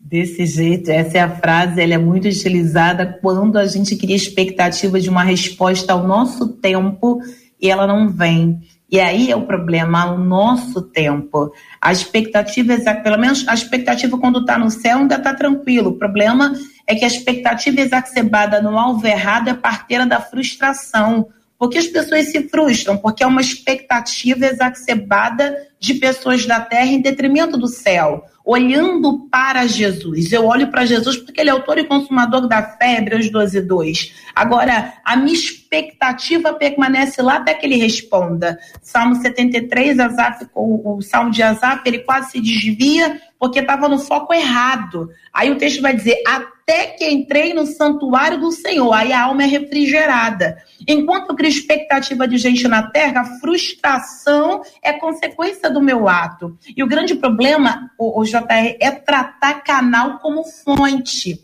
Desse 0.00 0.46
jeito, 0.46 0.90
essa 0.90 1.18
é 1.18 1.20
a 1.20 1.36
frase, 1.36 1.80
ela 1.80 1.94
é 1.94 1.98
muito 1.98 2.26
utilizada 2.26 3.18
quando 3.20 3.58
a 3.58 3.66
gente 3.66 3.96
cria 3.96 4.16
expectativa 4.16 5.00
de 5.00 5.08
uma 5.08 5.22
resposta 5.22 5.92
ao 5.92 6.06
nosso 6.06 6.48
tempo 6.48 7.20
e 7.60 7.70
ela 7.70 7.86
não 7.86 8.08
vem. 8.08 8.60
E 8.90 9.00
aí 9.00 9.30
é 9.30 9.36
o 9.36 9.46
problema, 9.46 10.12
o 10.12 10.18
nosso 10.18 10.82
tempo. 10.82 11.52
A 11.80 11.90
expectativa, 11.90 12.76
pelo 13.02 13.18
menos 13.18 13.46
a 13.48 13.54
expectativa 13.54 14.18
quando 14.18 14.40
está 14.40 14.58
no 14.58 14.70
céu 14.70 14.98
ainda 14.98 15.16
está 15.16 15.34
tranquilo. 15.34 15.90
O 15.90 15.98
problema 15.98 16.54
é 16.86 16.94
que 16.94 17.04
a 17.04 17.08
expectativa 17.08 17.80
exacerbada 17.80 18.60
no 18.62 18.78
alvo 18.78 19.06
errado 19.06 19.48
é 19.48 19.54
parteira 19.54 20.06
da 20.06 20.20
frustração. 20.20 21.28
Porque 21.64 21.78
as 21.78 21.86
pessoas 21.86 22.30
se 22.30 22.46
frustram, 22.50 22.98
porque 22.98 23.24
é 23.24 23.26
uma 23.26 23.40
expectativa 23.40 24.44
exacerbada 24.44 25.66
de 25.80 25.94
pessoas 25.94 26.44
da 26.44 26.60
terra 26.60 26.88
em 26.88 27.00
detrimento 27.00 27.56
do 27.56 27.66
céu, 27.66 28.22
olhando 28.44 29.26
para 29.30 29.66
Jesus. 29.66 30.30
Eu 30.30 30.44
olho 30.44 30.70
para 30.70 30.84
Jesus 30.84 31.16
porque 31.16 31.40
ele 31.40 31.48
é 31.48 31.52
autor 31.54 31.78
e 31.78 31.84
consumador 31.84 32.46
da 32.46 32.62
fé, 32.62 32.98
Hebreus 32.98 33.30
12, 33.30 33.62
2. 33.62 34.14
Agora, 34.34 34.92
a 35.02 35.16
minha 35.16 35.34
expectativa 35.74 36.52
permanece 36.54 37.20
lá 37.20 37.36
até 37.36 37.54
que 37.54 37.66
ele 37.66 37.76
responda. 37.76 38.58
Salmo 38.80 39.16
73, 39.16 39.98
Azaf, 39.98 40.46
o, 40.54 40.96
o 40.96 41.02
Salmo 41.02 41.30
de 41.30 41.42
Azaf, 41.42 41.82
ele 41.84 41.98
quase 42.00 42.32
se 42.32 42.40
desvia 42.40 43.20
porque 43.38 43.58
estava 43.58 43.88
no 43.88 43.98
foco 43.98 44.32
errado. 44.32 45.10
Aí 45.32 45.50
o 45.50 45.58
texto 45.58 45.82
vai 45.82 45.94
dizer: 45.94 46.22
até 46.26 46.86
que 46.86 47.08
entrei 47.08 47.52
no 47.52 47.66
santuário 47.66 48.40
do 48.40 48.52
Senhor, 48.52 48.92
aí 48.92 49.12
a 49.12 49.24
alma 49.24 49.42
é 49.42 49.46
refrigerada. 49.46 50.56
Enquanto 50.86 51.30
eu 51.30 51.36
crio 51.36 51.50
expectativa 51.50 52.26
de 52.26 52.38
gente 52.38 52.66
na 52.68 52.90
terra, 52.90 53.22
a 53.22 53.38
frustração 53.40 54.62
é 54.82 54.92
consequência 54.92 55.68
do 55.70 55.82
meu 55.82 56.08
ato. 56.08 56.56
E 56.74 56.82
o 56.82 56.86
grande 56.86 57.14
problema, 57.14 57.90
o, 57.98 58.20
o 58.20 58.24
JR, 58.24 58.76
é 58.80 58.90
tratar 58.90 59.62
canal 59.62 60.18
como 60.20 60.44
fonte. 60.44 61.40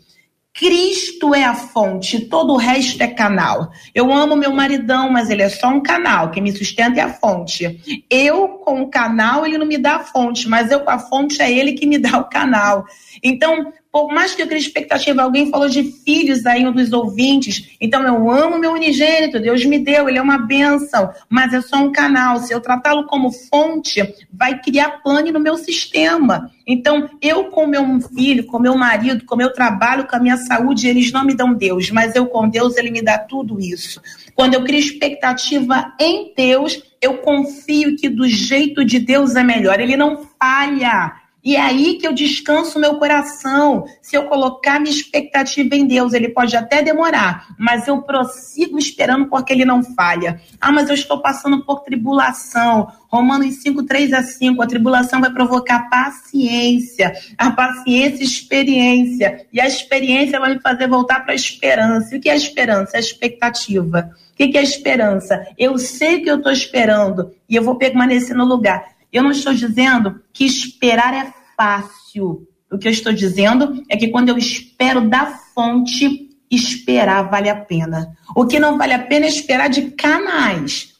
Cristo 0.61 1.33
é 1.33 1.43
a 1.43 1.55
fonte, 1.55 2.19
todo 2.19 2.53
o 2.53 2.55
resto 2.55 3.01
é 3.01 3.07
canal. 3.07 3.71
Eu 3.95 4.13
amo 4.13 4.35
meu 4.35 4.51
maridão, 4.51 5.09
mas 5.09 5.31
ele 5.31 5.41
é 5.41 5.49
só 5.49 5.69
um 5.69 5.81
canal, 5.81 6.29
quem 6.29 6.43
me 6.43 6.51
sustenta 6.51 6.99
é 6.99 7.03
a 7.03 7.11
fonte. 7.11 8.03
Eu, 8.07 8.47
com 8.47 8.83
o 8.83 8.87
canal, 8.87 9.43
ele 9.43 9.57
não 9.57 9.65
me 9.65 9.79
dá 9.79 9.95
a 9.95 10.03
fonte, 10.03 10.47
mas 10.47 10.69
eu 10.69 10.81
com 10.81 10.91
a 10.91 10.99
fonte 10.99 11.41
é 11.41 11.51
ele 11.51 11.73
que 11.73 11.87
me 11.87 11.97
dá 11.97 12.19
o 12.19 12.29
canal. 12.29 12.85
Então, 13.23 13.73
por 13.91 14.07
mais 14.07 14.33
que 14.33 14.41
eu 14.41 14.47
crie 14.47 14.59
expectativa, 14.59 15.21
alguém 15.21 15.49
falou 15.49 15.67
de 15.67 15.83
filhos 15.83 16.45
aí, 16.45 16.65
um 16.65 16.71
dos 16.71 16.93
ouvintes. 16.93 17.75
Então, 17.79 18.03
eu 18.03 18.31
amo 18.31 18.57
meu 18.57 18.71
unigênito, 18.71 19.39
Deus 19.39 19.65
me 19.65 19.79
deu, 19.79 20.07
ele 20.07 20.17
é 20.17 20.21
uma 20.21 20.37
bênção, 20.37 21.09
mas 21.29 21.53
é 21.53 21.61
só 21.61 21.77
um 21.77 21.91
canal. 21.91 22.39
Se 22.39 22.53
eu 22.53 22.61
tratá-lo 22.61 23.05
como 23.05 23.31
fonte, 23.31 24.01
vai 24.31 24.61
criar 24.61 25.01
pane 25.03 25.31
no 25.31 25.39
meu 25.39 25.57
sistema. 25.57 26.49
Então, 26.65 27.09
eu 27.21 27.45
com 27.45 27.67
meu 27.67 27.99
filho, 28.15 28.45
com 28.45 28.59
meu 28.59 28.77
marido, 28.77 29.25
com 29.25 29.35
meu 29.35 29.51
trabalho, 29.51 30.07
com 30.07 30.15
a 30.15 30.19
minha 30.19 30.37
saúde, 30.37 30.87
eles 30.87 31.11
não 31.11 31.25
me 31.25 31.33
dão 31.33 31.53
Deus, 31.53 31.91
mas 31.91 32.15
eu 32.15 32.27
com 32.27 32.47
Deus, 32.47 32.77
ele 32.77 32.91
me 32.91 33.01
dá 33.01 33.17
tudo 33.17 33.59
isso. 33.59 34.01
Quando 34.33 34.53
eu 34.53 34.63
crio 34.63 34.79
expectativa 34.79 35.93
em 35.99 36.33
Deus, 36.35 36.81
eu 37.01 37.17
confio 37.17 37.97
que 37.97 38.07
do 38.07 38.27
jeito 38.27 38.85
de 38.85 38.99
Deus 38.99 39.35
é 39.35 39.43
melhor. 39.43 39.79
Ele 39.79 39.97
não 39.97 40.25
falha. 40.39 41.20
E 41.43 41.55
é 41.55 41.61
aí 41.61 41.95
que 41.95 42.07
eu 42.07 42.13
descanso 42.13 42.79
meu 42.79 42.95
coração. 42.95 43.85
Se 44.01 44.15
eu 44.15 44.25
colocar 44.25 44.79
minha 44.79 44.93
expectativa 44.93 45.75
em 45.75 45.87
Deus, 45.87 46.13
ele 46.13 46.29
pode 46.29 46.55
até 46.55 46.83
demorar, 46.83 47.47
mas 47.57 47.87
eu 47.87 48.01
prossigo 48.01 48.77
esperando 48.77 49.27
porque 49.27 49.51
ele 49.51 49.65
não 49.65 49.81
falha. 49.81 50.39
Ah, 50.59 50.71
mas 50.71 50.89
eu 50.89 50.95
estou 50.95 51.19
passando 51.19 51.65
por 51.65 51.81
tribulação. 51.81 52.91
Romanos 53.07 53.55
5, 53.61 53.83
3 53.83 54.13
a 54.13 54.23
5. 54.23 54.61
A 54.61 54.67
tribulação 54.67 55.19
vai 55.19 55.31
provocar 55.31 55.89
paciência. 55.89 57.11
A 57.37 57.51
paciência, 57.51 58.23
experiência. 58.23 59.45
E 59.51 59.59
a 59.59 59.67
experiência 59.67 60.39
vai 60.39 60.53
me 60.53 60.61
fazer 60.61 60.87
voltar 60.87 61.21
para 61.21 61.33
a 61.33 61.35
esperança. 61.35 62.15
E 62.15 62.19
o 62.19 62.21
que 62.21 62.29
é 62.29 62.33
a 62.33 62.37
esperança? 62.37 62.91
É 62.93 62.97
a 62.97 63.01
expectativa. 63.01 64.11
O 64.31 64.35
que 64.35 64.57
é 64.57 64.61
a 64.61 64.63
esperança? 64.63 65.45
Eu 65.57 65.77
sei 65.77 66.21
que 66.21 66.29
eu 66.29 66.37
estou 66.37 66.51
esperando 66.51 67.31
e 67.49 67.55
eu 67.55 67.63
vou 67.63 67.75
permanecer 67.75 68.35
no 68.35 68.45
lugar. 68.45 69.00
Eu 69.11 69.23
não 69.23 69.31
estou 69.31 69.53
dizendo 69.53 70.21
que 70.33 70.45
esperar 70.45 71.13
é 71.13 71.33
fácil. 71.57 72.47
O 72.71 72.77
que 72.77 72.87
eu 72.87 72.91
estou 72.91 73.11
dizendo 73.11 73.83
é 73.89 73.97
que 73.97 74.07
quando 74.07 74.29
eu 74.29 74.37
espero 74.37 75.09
da 75.09 75.25
fonte, 75.53 76.29
esperar 76.49 77.29
vale 77.29 77.49
a 77.49 77.55
pena. 77.55 78.15
O 78.35 78.45
que 78.45 78.59
não 78.59 78.77
vale 78.77 78.93
a 78.93 78.99
pena 78.99 79.25
é 79.25 79.29
esperar 79.29 79.69
de 79.69 79.91
canais. 79.91 80.91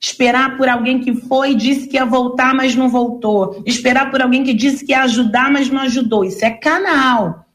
Esperar 0.00 0.56
por 0.56 0.66
alguém 0.66 1.00
que 1.00 1.14
foi 1.14 1.50
e 1.50 1.54
disse 1.54 1.86
que 1.86 1.96
ia 1.96 2.06
voltar, 2.06 2.54
mas 2.54 2.74
não 2.74 2.88
voltou. 2.88 3.62
Esperar 3.66 4.10
por 4.10 4.22
alguém 4.22 4.42
que 4.42 4.54
disse 4.54 4.84
que 4.84 4.92
ia 4.92 5.02
ajudar, 5.02 5.50
mas 5.50 5.68
não 5.68 5.82
ajudou. 5.82 6.24
Isso 6.24 6.42
é 6.42 6.50
canal. 6.50 7.46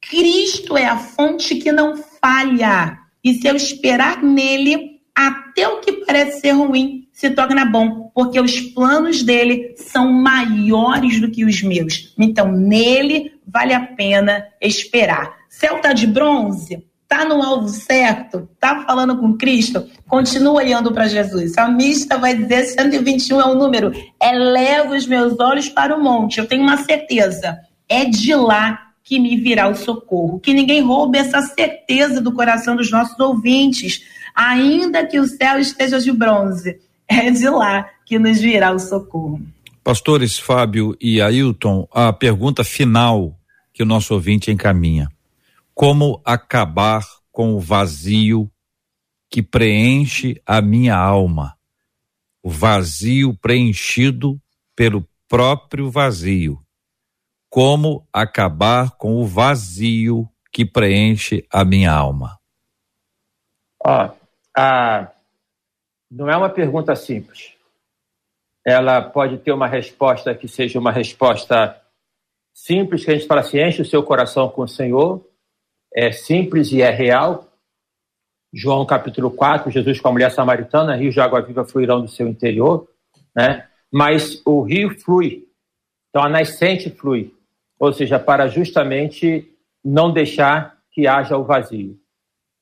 Cristo 0.00 0.76
é 0.76 0.86
a 0.86 0.96
fonte 0.96 1.56
que 1.56 1.72
não 1.72 1.96
falha. 1.96 2.96
E 3.24 3.34
se 3.34 3.48
eu 3.48 3.56
esperar 3.56 4.22
nele, 4.22 5.00
até 5.12 5.66
o 5.66 5.80
que 5.80 6.04
parece 6.04 6.40
ser 6.40 6.52
ruim 6.52 7.07
se 7.18 7.30
torna 7.30 7.64
bom, 7.64 8.12
porque 8.14 8.40
os 8.40 8.60
planos 8.60 9.24
dele 9.24 9.74
são 9.76 10.12
maiores 10.12 11.20
do 11.20 11.28
que 11.28 11.44
os 11.44 11.60
meus. 11.64 12.14
Então, 12.16 12.52
nele 12.52 13.32
vale 13.44 13.74
a 13.74 13.80
pena 13.80 14.46
esperar. 14.60 15.34
Céu 15.48 15.80
tá 15.80 15.92
de 15.92 16.06
bronze? 16.06 16.84
Tá 17.08 17.24
no 17.24 17.42
alvo 17.42 17.66
certo? 17.70 18.48
Tá 18.60 18.84
falando 18.86 19.18
com 19.18 19.36
Cristo? 19.36 19.84
Continua 20.06 20.52
olhando 20.52 20.92
para 20.92 21.08
Jesus. 21.08 21.58
A 21.58 21.66
mista 21.66 22.16
vai 22.16 22.36
dizer 22.36 22.66
121 22.66 23.40
é 23.40 23.46
o 23.46 23.56
número. 23.56 23.90
Eleva 24.22 24.94
os 24.94 25.04
meus 25.04 25.40
olhos 25.40 25.68
para 25.68 25.96
o 25.96 26.00
monte. 26.00 26.38
Eu 26.38 26.46
tenho 26.46 26.62
uma 26.62 26.76
certeza. 26.76 27.58
É 27.88 28.04
de 28.04 28.32
lá 28.36 28.92
que 29.02 29.18
me 29.18 29.36
virá 29.36 29.66
o 29.66 29.74
socorro. 29.74 30.38
Que 30.38 30.54
ninguém 30.54 30.82
roube 30.82 31.18
essa 31.18 31.42
certeza 31.42 32.20
do 32.20 32.32
coração 32.32 32.76
dos 32.76 32.92
nossos 32.92 33.18
ouvintes. 33.18 34.04
Ainda 34.36 35.04
que 35.04 35.18
o 35.18 35.26
céu 35.26 35.58
esteja 35.58 35.98
de 35.98 36.12
bronze, 36.12 36.78
é 37.08 37.30
de 37.30 37.48
lá 37.48 37.90
que 38.04 38.18
nos 38.18 38.38
virá 38.38 38.72
o 38.72 38.78
socorro. 38.78 39.40
Pastores 39.82 40.38
Fábio 40.38 40.96
e 41.00 41.20
Ailton, 41.20 41.88
a 41.90 42.12
pergunta 42.12 42.62
final 42.62 43.38
que 43.72 43.82
o 43.82 43.86
nosso 43.86 44.12
ouvinte 44.12 44.50
encaminha. 44.50 45.08
Como 45.74 46.20
acabar 46.24 47.02
com 47.30 47.54
o 47.54 47.60
vazio 47.60 48.50
que 49.30 49.42
preenche 49.42 50.42
a 50.44 50.60
minha 50.60 50.96
alma? 50.96 51.56
O 52.42 52.50
vazio 52.50 53.34
preenchido 53.34 54.40
pelo 54.76 55.08
próprio 55.28 55.90
vazio. 55.90 56.60
Como 57.48 58.06
acabar 58.12 58.90
com 58.96 59.16
o 59.16 59.26
vazio 59.26 60.28
que 60.52 60.64
preenche 60.64 61.46
a 61.50 61.64
minha 61.64 61.92
alma? 61.92 62.38
Ó, 63.84 64.10
a 64.56 65.12
não 66.10 66.28
é 66.28 66.36
uma 66.36 66.48
pergunta 66.48 66.94
simples. 66.96 67.54
Ela 68.64 69.00
pode 69.02 69.38
ter 69.38 69.52
uma 69.52 69.66
resposta 69.66 70.34
que 70.34 70.48
seja 70.48 70.78
uma 70.78 70.90
resposta 70.90 71.80
simples, 72.54 73.04
que 73.04 73.10
a 73.10 73.14
gente 73.14 73.26
fala 73.26 73.40
assim, 73.40 73.60
enche 73.60 73.82
o 73.82 73.86
seu 73.86 74.02
coração 74.02 74.48
com 74.48 74.62
o 74.62 74.68
Senhor, 74.68 75.24
é 75.94 76.10
simples 76.10 76.72
e 76.72 76.82
é 76.82 76.90
real. 76.90 77.46
João 78.52 78.84
capítulo 78.86 79.30
4, 79.30 79.70
Jesus 79.70 80.00
com 80.00 80.08
a 80.08 80.12
mulher 80.12 80.30
samaritana, 80.30 80.96
rios 80.96 81.14
de 81.14 81.20
água 81.20 81.42
viva 81.42 81.64
fluirão 81.64 82.00
do 82.00 82.08
seu 82.08 82.26
interior, 82.26 82.88
né? 83.34 83.68
Mas 83.92 84.42
o 84.44 84.62
rio 84.62 84.98
flui, 84.98 85.46
então 86.08 86.22
a 86.22 86.28
nascente 86.28 86.90
flui, 86.90 87.34
ou 87.78 87.92
seja, 87.92 88.18
para 88.18 88.48
justamente 88.48 89.54
não 89.84 90.12
deixar 90.12 90.78
que 90.90 91.06
haja 91.06 91.36
o 91.36 91.44
vazio 91.44 91.98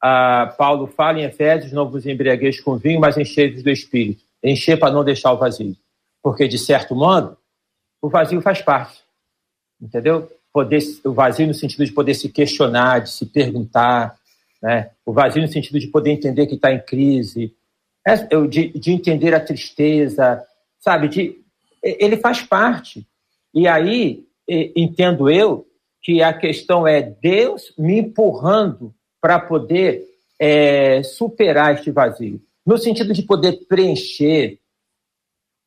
ah, 0.03 0.55
Paulo 0.57 0.86
fala 0.86 1.20
em 1.20 1.24
Efésios, 1.24 1.72
não 1.72 1.88
vos 1.88 2.07
embriagueis 2.07 2.61
com 2.61 2.76
vinho, 2.76 3.01
mas 3.01 3.16
enchei-vos 3.16 3.62
do 3.62 3.70
Espírito. 3.70 4.22
Encher 4.42 4.78
para 4.78 4.92
não 4.92 5.05
deixar 5.05 5.32
o 5.32 5.38
vazio. 5.38 5.76
Porque, 6.22 6.47
de 6.47 6.59
certo 6.59 6.94
modo, 6.94 7.36
o 8.01 8.09
vazio 8.09 8.40
faz 8.40 8.61
parte. 8.62 9.01
Entendeu? 9.80 10.30
Poder, 10.53 10.80
o 11.05 11.12
vazio 11.12 11.47
no 11.47 11.55
sentido 11.55 11.84
de 11.84 11.92
poder 11.92 12.14
se 12.14 12.28
questionar, 12.28 13.01
de 13.01 13.11
se 13.11 13.26
perguntar, 13.26 14.16
né? 14.62 14.90
o 15.05 15.12
vazio 15.12 15.42
no 15.42 15.49
sentido 15.49 15.78
de 15.78 15.88
poder 15.88 16.11
entender 16.11 16.47
que 16.47 16.55
está 16.55 16.72
em 16.72 16.80
crise, 16.80 17.55
é, 18.07 18.16
de, 18.47 18.68
de 18.68 18.92
entender 18.92 19.34
a 19.34 19.40
tristeza, 19.40 20.42
sabe? 20.78 21.09
De, 21.09 21.40
ele 21.82 22.16
faz 22.16 22.42
parte. 22.42 23.07
E 23.53 23.66
aí, 23.66 24.24
entendo 24.49 25.28
eu, 25.30 25.66
que 26.03 26.22
a 26.22 26.32
questão 26.32 26.86
é 26.86 27.03
Deus 27.03 27.74
me 27.76 27.99
empurrando 27.99 28.94
para 29.27 29.41
poder 29.41 30.05
é, 30.39 31.03
superar 31.03 31.74
este 31.74 31.91
vazio. 31.91 32.41
No 32.64 32.79
sentido 32.79 33.12
de 33.12 33.24
poder 33.24 33.66
preencher, 33.68 34.61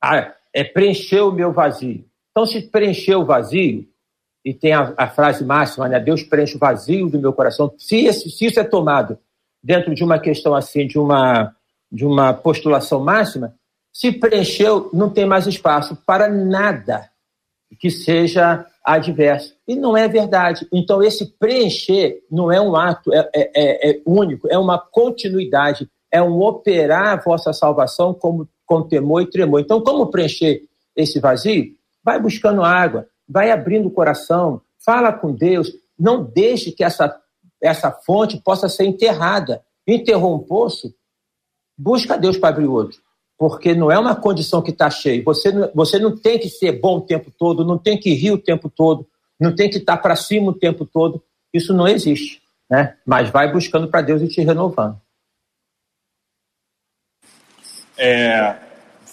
ah, 0.01 0.33
é 0.53 0.63
preencher 0.63 1.19
o 1.19 1.31
meu 1.33 1.51
vazio. 1.51 2.05
Então, 2.31 2.45
se 2.45 2.61
preencher 2.61 3.15
o 3.15 3.25
vazio, 3.25 3.85
e 4.45 4.53
tem 4.53 4.71
a, 4.71 4.93
a 4.95 5.09
frase 5.09 5.43
máxima, 5.43 5.89
né? 5.89 5.99
Deus 5.99 6.23
preenche 6.23 6.55
o 6.55 6.59
vazio 6.59 7.09
do 7.09 7.19
meu 7.19 7.33
coração. 7.33 7.75
Se, 7.77 7.97
esse, 8.05 8.29
se 8.29 8.45
isso 8.45 8.61
é 8.61 8.63
tomado 8.63 9.19
dentro 9.61 9.93
de 9.93 10.05
uma 10.05 10.19
questão 10.19 10.55
assim, 10.55 10.87
de 10.87 10.97
uma, 10.97 11.53
de 11.91 12.05
uma 12.05 12.33
postulação 12.33 13.03
máxima, 13.03 13.53
se 13.91 14.09
preencheu, 14.09 14.89
não 14.93 15.09
tem 15.09 15.25
mais 15.25 15.47
espaço 15.47 15.97
para 16.05 16.29
nada 16.29 17.09
que 17.77 17.91
seja 17.91 18.65
adverso. 18.93 19.55
E 19.67 19.75
não 19.75 19.95
é 19.95 20.07
verdade. 20.07 20.67
Então, 20.73 21.01
esse 21.03 21.25
preencher 21.37 22.23
não 22.29 22.51
é 22.51 22.59
um 22.59 22.75
ato 22.75 23.13
é, 23.13 23.29
é, 23.35 23.51
é, 23.55 23.91
é 23.91 24.01
único, 24.05 24.47
é 24.49 24.57
uma 24.57 24.79
continuidade, 24.79 25.89
é 26.11 26.21
um 26.21 26.41
operar 26.41 27.07
a 27.07 27.21
vossa 27.21 27.53
salvação 27.53 28.13
como, 28.13 28.47
com 28.65 28.81
temor 28.81 29.21
e 29.21 29.29
tremor. 29.29 29.59
Então, 29.59 29.81
como 29.81 30.07
preencher 30.07 30.63
esse 30.95 31.19
vazio? 31.19 31.73
Vai 32.03 32.19
buscando 32.19 32.63
água, 32.63 33.07
vai 33.27 33.51
abrindo 33.51 33.87
o 33.87 33.91
coração, 33.91 34.61
fala 34.83 35.13
com 35.13 35.33
Deus, 35.33 35.71
não 35.97 36.23
deixe 36.23 36.71
que 36.71 36.83
essa, 36.83 37.15
essa 37.61 37.91
fonte 37.91 38.37
possa 38.37 38.67
ser 38.67 38.85
enterrada. 38.85 39.61
Enterrou 39.87 40.35
um 40.35 40.39
poço, 40.39 40.93
busca 41.77 42.17
Deus 42.17 42.37
para 42.37 42.49
abrir 42.49 42.67
outro 42.67 42.99
porque 43.39 43.73
não 43.73 43.89
é 43.89 43.97
uma 43.97 44.17
condição 44.17 44.61
que 44.61 44.71
está 44.71 44.89
cheia. 44.89 45.23
Você 45.23 45.49
não, 45.49 45.71
você 45.73 45.97
não 45.97 46.15
tem 46.15 46.37
que 46.37 46.49
ser 46.49 46.73
bom 46.73 46.97
o 46.97 47.01
tempo 47.01 47.31
todo, 47.31 47.63
não 47.63 47.77
tem 47.77 47.97
que 47.97 48.13
rir 48.13 48.31
o 48.31 48.37
tempo 48.37 48.69
todo, 48.69 49.07
não 49.39 49.55
tem 49.55 49.69
que 49.69 49.77
estar 49.77 49.95
tá 49.95 50.01
para 50.03 50.15
cima 50.17 50.51
o 50.51 50.53
tempo 50.53 50.85
todo. 50.85 51.23
Isso 51.53 51.73
não 51.73 51.87
existe. 51.87 52.41
Né? 52.69 52.97
Mas 53.05 53.29
vai 53.29 53.49
buscando 53.49 53.87
para 53.87 54.01
Deus 54.01 54.21
e 54.21 54.27
te 54.27 54.41
renovando. 54.41 54.99
É, 57.97 58.57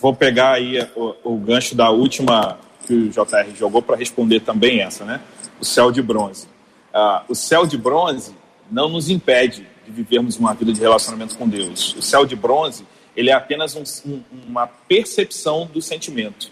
vou 0.01 0.13
pegar 0.13 0.55
aí 0.55 0.83
o, 0.97 1.15
o, 1.23 1.39
gancho 1.39 1.77
da 1.77 1.91
última 1.91 2.59
que 2.85 2.95
o 2.95 3.09
JR 3.09 3.55
jogou 3.57 3.81
para 3.81 3.97
responder 3.97 4.41
também 4.41 4.81
essa, 4.81 5.05
né? 5.05 5.21
O 5.61 5.65
céu 5.65 5.93
de 5.93 6.03
bronze. 6.03 6.49
Ah, 6.93 7.25
o 7.29 7.35
céu 7.35 7.65
de 7.65 7.79
bronze 7.79 8.35
não 8.71 8.89
nos 8.89 9.09
impede 9.09 9.67
de 9.85 9.91
vivermos 9.91 10.37
uma 10.37 10.53
vida 10.53 10.73
de 10.73 10.81
relacionamento 10.81 11.39
com 11.39 11.49
Deus. 11.49 11.95
O 11.95 12.03
céu 12.03 12.27
de 12.27 12.37
bronze 12.37 12.85
ele 13.17 13.31
é 13.31 13.33
apenas 13.33 13.75
um, 13.75 13.83
um, 14.07 14.23
uma 14.47 14.67
percepção 14.67 15.67
do 15.67 15.81
sentimento. 15.81 16.51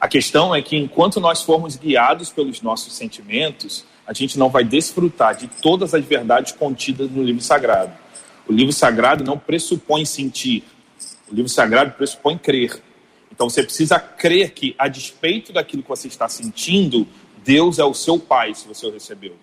A 0.00 0.06
questão 0.06 0.54
é 0.54 0.62
que 0.62 0.76
enquanto 0.76 1.18
nós 1.20 1.42
formos 1.42 1.76
guiados 1.76 2.30
pelos 2.30 2.62
nossos 2.62 2.94
sentimentos, 2.94 3.84
a 4.06 4.12
gente 4.12 4.38
não 4.38 4.48
vai 4.48 4.62
desfrutar 4.62 5.34
de 5.34 5.48
todas 5.48 5.94
as 5.94 6.04
verdades 6.04 6.52
contidas 6.52 7.10
no 7.10 7.22
livro 7.22 7.42
sagrado. 7.42 7.92
O 8.46 8.52
livro 8.52 8.72
sagrado 8.72 9.24
não 9.24 9.36
pressupõe 9.36 10.04
sentir, 10.04 10.62
o 11.28 11.34
livro 11.34 11.48
sagrado 11.48 11.92
pressupõe 11.92 12.38
crer. 12.38 12.80
Então 13.32 13.50
você 13.50 13.62
precisa 13.62 13.98
crer 13.98 14.52
que, 14.52 14.74
a 14.78 14.86
despeito 14.86 15.52
daquilo 15.52 15.82
que 15.82 15.88
você 15.88 16.06
está 16.06 16.28
sentindo, 16.28 17.06
Deus 17.44 17.78
é 17.78 17.84
o 17.84 17.92
seu 17.92 18.18
Pai, 18.18 18.54
se 18.54 18.68
você 18.68 18.86
o 18.86 18.92
recebeu. 18.92 19.34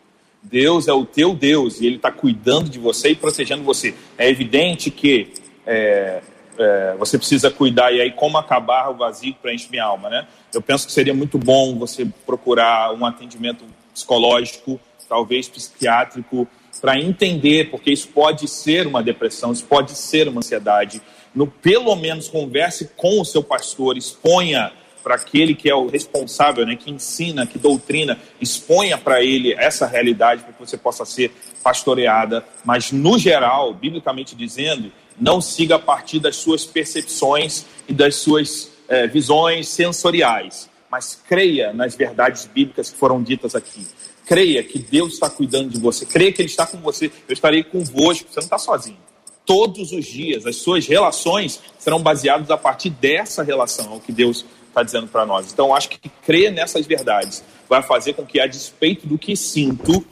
Deus 0.42 0.88
é 0.88 0.94
o 0.94 1.06
teu 1.06 1.34
Deus 1.34 1.80
e 1.80 1.86
Ele 1.86 1.98
está 1.98 2.12
cuidando 2.12 2.70
de 2.70 2.80
você 2.80 3.10
e 3.10 3.16
protegendo 3.16 3.64
você. 3.64 3.94
É 4.18 4.30
evidente 4.30 4.90
que 4.90 5.34
é, 5.66 6.22
é, 6.58 6.96
você 6.98 7.18
precisa 7.18 7.50
cuidar 7.50 7.92
e 7.92 8.02
aí 8.02 8.12
como 8.12 8.38
acabar 8.38 8.90
o 8.90 8.96
vazio 8.96 9.34
que 9.34 9.40
preenche 9.40 9.68
minha 9.70 9.84
alma, 9.84 10.10
né? 10.10 10.28
Eu 10.54 10.62
penso 10.62 10.86
que 10.86 10.94
seria 10.94 11.14
muito 11.14 11.38
bom 11.38 11.78
você 11.78 12.06
procurar 12.26 12.94
um 12.94 13.06
atendimento 13.06 13.66
psicológico, 13.94 14.80
talvez 15.08 15.48
psiquiátrico, 15.48 16.48
para 16.82 17.00
entender, 17.00 17.70
porque 17.70 17.92
isso 17.92 18.10
pode 18.10 18.48
ser 18.48 18.88
uma 18.88 19.02
depressão, 19.02 19.52
isso 19.52 19.66
pode 19.66 19.92
ser 19.92 20.28
uma 20.28 20.40
ansiedade. 20.40 21.02
No, 21.34 21.48
pelo 21.48 21.96
menos 21.96 22.28
converse 22.28 22.92
com 22.96 23.22
o 23.22 23.26
seu 23.26 23.42
pastor, 23.42 23.98
exponha 23.98 24.72
para 25.04 25.16
aquele 25.16 25.54
que 25.54 25.70
é 25.70 25.76
o 25.76 25.88
responsável, 25.88 26.66
né, 26.66 26.76
que 26.76 26.90
ensina, 26.90 27.46
que 27.46 27.60
doutrina, 27.60 28.18
exponha 28.40 28.98
para 28.98 29.22
ele 29.22 29.54
essa 29.54 29.86
realidade 29.86 30.44
para 30.44 30.54
que 30.54 30.60
você 30.60 30.78
possa 30.78 31.04
ser 31.06 31.32
pastoreada. 31.62 32.44
Mas, 32.64 32.92
no 32.92 33.20
geral, 33.20 33.74
biblicamente 33.74 34.36
dizendo, 34.36 34.92
não 35.20 35.42
siga 35.42 35.76
a 35.76 35.80
partir 35.80 36.20
das 36.20 36.36
suas 36.36 36.66
percepções 36.66 37.66
e 37.88 37.94
das 37.94 38.16
suas 38.16 38.72
é, 38.88 39.08
visões 39.08 39.68
sensoriais, 39.70 40.70
mas 40.92 41.20
creia 41.28 41.74
nas 41.74 41.96
verdades 41.96 42.46
bíblicas 42.46 42.90
que 42.90 42.98
foram 42.98 43.22
ditas 43.22 43.56
aqui. 43.56 43.86
Creia 44.26 44.64
que 44.64 44.80
Deus 44.80 45.14
está 45.14 45.30
cuidando 45.30 45.70
de 45.70 45.80
você, 45.80 46.06
creia 46.06 46.32
que 46.32 46.42
Ele 46.42 46.50
está 46.50 46.66
com 46.66 46.78
você. 46.78 47.12
Eu 47.28 47.34
estarei 47.34 47.64
convosco, 47.64 48.30
você 48.30 48.40
não 48.40 48.46
está 48.46 48.58
sozinho. 48.58 48.98
Todos 49.46 49.92
os 49.92 50.06
dias, 50.06 50.46
as 50.46 50.56
suas 50.56 50.88
relações 50.88 51.60
serão 51.78 52.02
baseadas 52.02 52.50
a 52.50 52.58
partir 52.58 52.90
dessa 52.90 53.44
relação, 53.44 53.94
é 53.94 53.96
o 53.98 54.00
que 54.00 54.14
Deus 54.14 54.46
está 54.70 54.82
dizendo 54.82 55.08
para 55.08 55.26
nós. 55.26 55.52
Então, 55.52 55.76
acho 55.76 55.90
que 55.90 56.10
crer 56.26 56.52
nessas 56.52 56.86
verdades 56.86 57.44
vai 57.68 57.84
fazer 57.84 58.14
com 58.14 58.26
que, 58.26 58.40
a 58.40 58.48
despeito 58.48 59.06
do 59.06 59.18
que 59.18 59.36
sinto, 59.36 60.06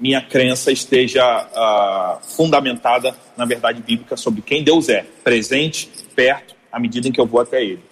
minha 0.00 0.22
crença 0.22 0.72
esteja 0.72 1.22
uh, 1.24 2.26
fundamentada 2.34 3.14
na 3.36 3.44
verdade 3.44 3.82
bíblica 3.82 4.16
sobre 4.16 4.40
quem 4.40 4.64
Deus 4.64 4.88
é, 4.88 5.04
presente, 5.22 5.90
perto, 6.16 6.54
à 6.72 6.80
medida 6.80 7.06
em 7.06 7.12
que 7.12 7.20
eu 7.20 7.26
vou 7.26 7.40
até 7.40 7.62
Ele. 7.62 7.90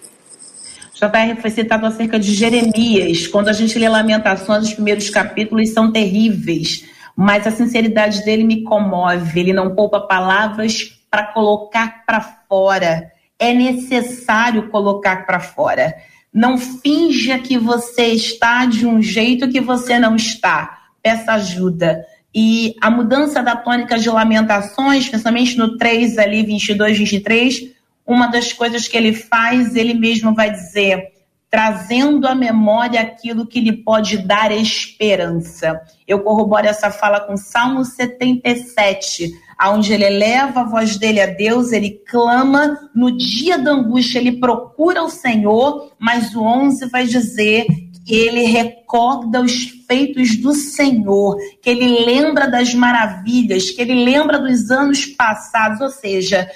JR 0.95 1.41
foi 1.41 1.51
citado 1.51 1.87
acerca 1.87 2.19
de 2.19 2.35
Jeremias. 2.35 3.29
Quando 3.29 3.49
a 3.49 3.53
gente 3.53 3.79
lê 3.79 3.89
Lamentações, 3.89 4.65
os 4.65 4.75
primeiros 4.75 5.09
capítulos 5.11 5.71
são 5.71 5.93
terríveis, 5.93 6.87
mas 7.15 7.47
a 7.47 7.53
sinceridade 7.53 8.25
dele 8.25 8.43
me 8.43 8.65
comove. 8.65 9.39
Ele 9.39 9.53
não 9.53 9.77
poupa 9.77 10.01
palavras 10.01 10.99
para 11.09 11.25
colocar 11.25 12.05
para 12.05 12.21
fora. 12.49 13.13
é 13.39 13.55
necessário 13.55 14.69
colocar 14.69 15.25
para 15.25 15.39
fora. 15.39 15.95
Não 16.33 16.59
finja 16.59 17.39
que 17.39 17.57
você 17.57 18.07
está 18.07 18.67
de 18.67 18.85
um 18.85 19.01
jeito 19.01 19.49
que 19.49 19.61
você 19.61 19.99
não 19.99 20.17
está. 20.17 20.78
Peça 21.03 21.33
ajuda. 21.33 22.05
E 22.35 22.75
a 22.81 22.91
mudança 22.91 23.43
da 23.43 23.57
tônica 23.57 23.99
de 23.99 24.09
lamentações, 24.09 25.09
principalmente 25.09 25.57
no 25.57 25.77
3 25.77 26.19
ali, 26.19 26.43
22, 26.43 26.99
23, 26.99 27.73
uma 28.07 28.27
das 28.27 28.53
coisas 28.53 28.87
que 28.87 28.97
ele 28.97 29.13
faz, 29.13 29.75
ele 29.75 29.95
mesmo 29.95 30.35
vai 30.35 30.51
dizer, 30.51 31.13
trazendo 31.51 32.27
à 32.27 32.35
memória 32.35 33.01
aquilo 33.01 33.47
que 33.47 33.61
lhe 33.61 33.73
pode 33.73 34.19
dar 34.19 34.53
esperança. 34.53 35.81
Eu 36.07 36.21
corroboro 36.21 36.67
essa 36.67 36.91
fala 36.91 37.21
com 37.21 37.37
Salmo 37.37 37.85
77, 37.85 39.33
onde 39.67 39.93
ele 39.93 40.05
eleva 40.05 40.61
a 40.61 40.65
voz 40.65 40.97
dele 40.97 41.21
a 41.21 41.27
Deus, 41.27 41.73
ele 41.73 42.01
clama, 42.07 42.79
no 42.95 43.17
dia 43.17 43.59
da 43.59 43.73
angústia 43.73 44.19
ele 44.19 44.39
procura 44.39 45.03
o 45.03 45.11
Senhor, 45.11 45.93
mas 45.99 46.35
o 46.35 46.43
11 46.43 46.87
vai 46.91 47.07
dizer 47.07 47.67
que 48.09 48.15
ele 48.15 48.45
recorda 48.45 49.43
os 49.43 49.69
feitos 49.87 50.35
do 50.37 50.55
Senhor, 50.55 51.37
que 51.61 51.69
ele 51.69 52.07
lembra 52.07 52.51
das 52.51 52.73
maravilhas, 52.73 53.71
que 53.71 53.83
ele 53.83 54.03
lembra 54.03 54.39
dos 54.39 54.71
anos 54.71 55.05
passados, 55.05 55.83
ou 55.83 55.91
seja, 55.91 56.51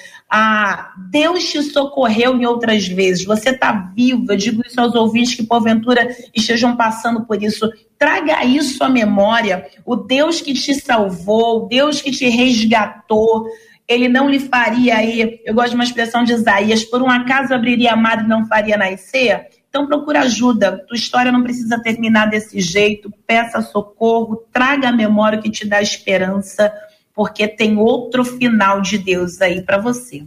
Deus 1.10 1.44
te 1.52 1.62
socorreu 1.62 2.34
em 2.40 2.46
outras 2.46 2.88
vezes, 2.88 3.26
você 3.26 3.50
está 3.50 3.70
vivo. 3.94 4.32
Eu 4.32 4.36
digo 4.38 4.62
isso 4.66 4.80
aos 4.80 4.94
ouvintes 4.94 5.34
que 5.34 5.42
porventura 5.42 6.08
estejam 6.34 6.74
passando 6.74 7.26
por 7.26 7.42
isso. 7.42 7.70
Traga 7.98 8.42
isso 8.46 8.82
à 8.82 8.88
memória. 8.88 9.66
O 9.84 9.94
Deus 9.94 10.40
que 10.40 10.54
te 10.54 10.72
salvou, 10.72 11.64
o 11.64 11.68
Deus 11.68 12.00
que 12.00 12.10
te 12.10 12.30
resgatou, 12.30 13.44
ele 13.86 14.08
não 14.08 14.26
lhe 14.26 14.38
faria 14.38 14.96
aí, 14.96 15.38
eu 15.44 15.52
gosto 15.52 15.70
de 15.70 15.74
uma 15.74 15.84
expressão 15.84 16.24
de 16.24 16.32
Isaías, 16.32 16.82
por 16.82 17.02
um 17.02 17.10
acaso 17.10 17.52
abriria 17.52 17.92
a 17.92 17.96
mar 17.96 18.24
e 18.24 18.26
não 18.26 18.46
faria 18.46 18.78
nascer? 18.78 19.51
Então 19.72 19.86
procura 19.86 20.20
ajuda. 20.20 20.84
Tua 20.86 20.94
história 20.94 21.32
não 21.32 21.42
precisa 21.42 21.80
terminar 21.82 22.28
desse 22.28 22.60
jeito. 22.60 23.10
Peça 23.26 23.62
socorro, 23.62 24.44
traga 24.52 24.90
a 24.90 24.92
memória 24.92 25.40
que 25.40 25.50
te 25.50 25.66
dá 25.66 25.80
esperança 25.80 26.70
porque 27.14 27.48
tem 27.48 27.78
outro 27.78 28.22
final 28.22 28.82
de 28.82 28.98
Deus 28.98 29.40
aí 29.40 29.62
para 29.62 29.78
você. 29.78 30.26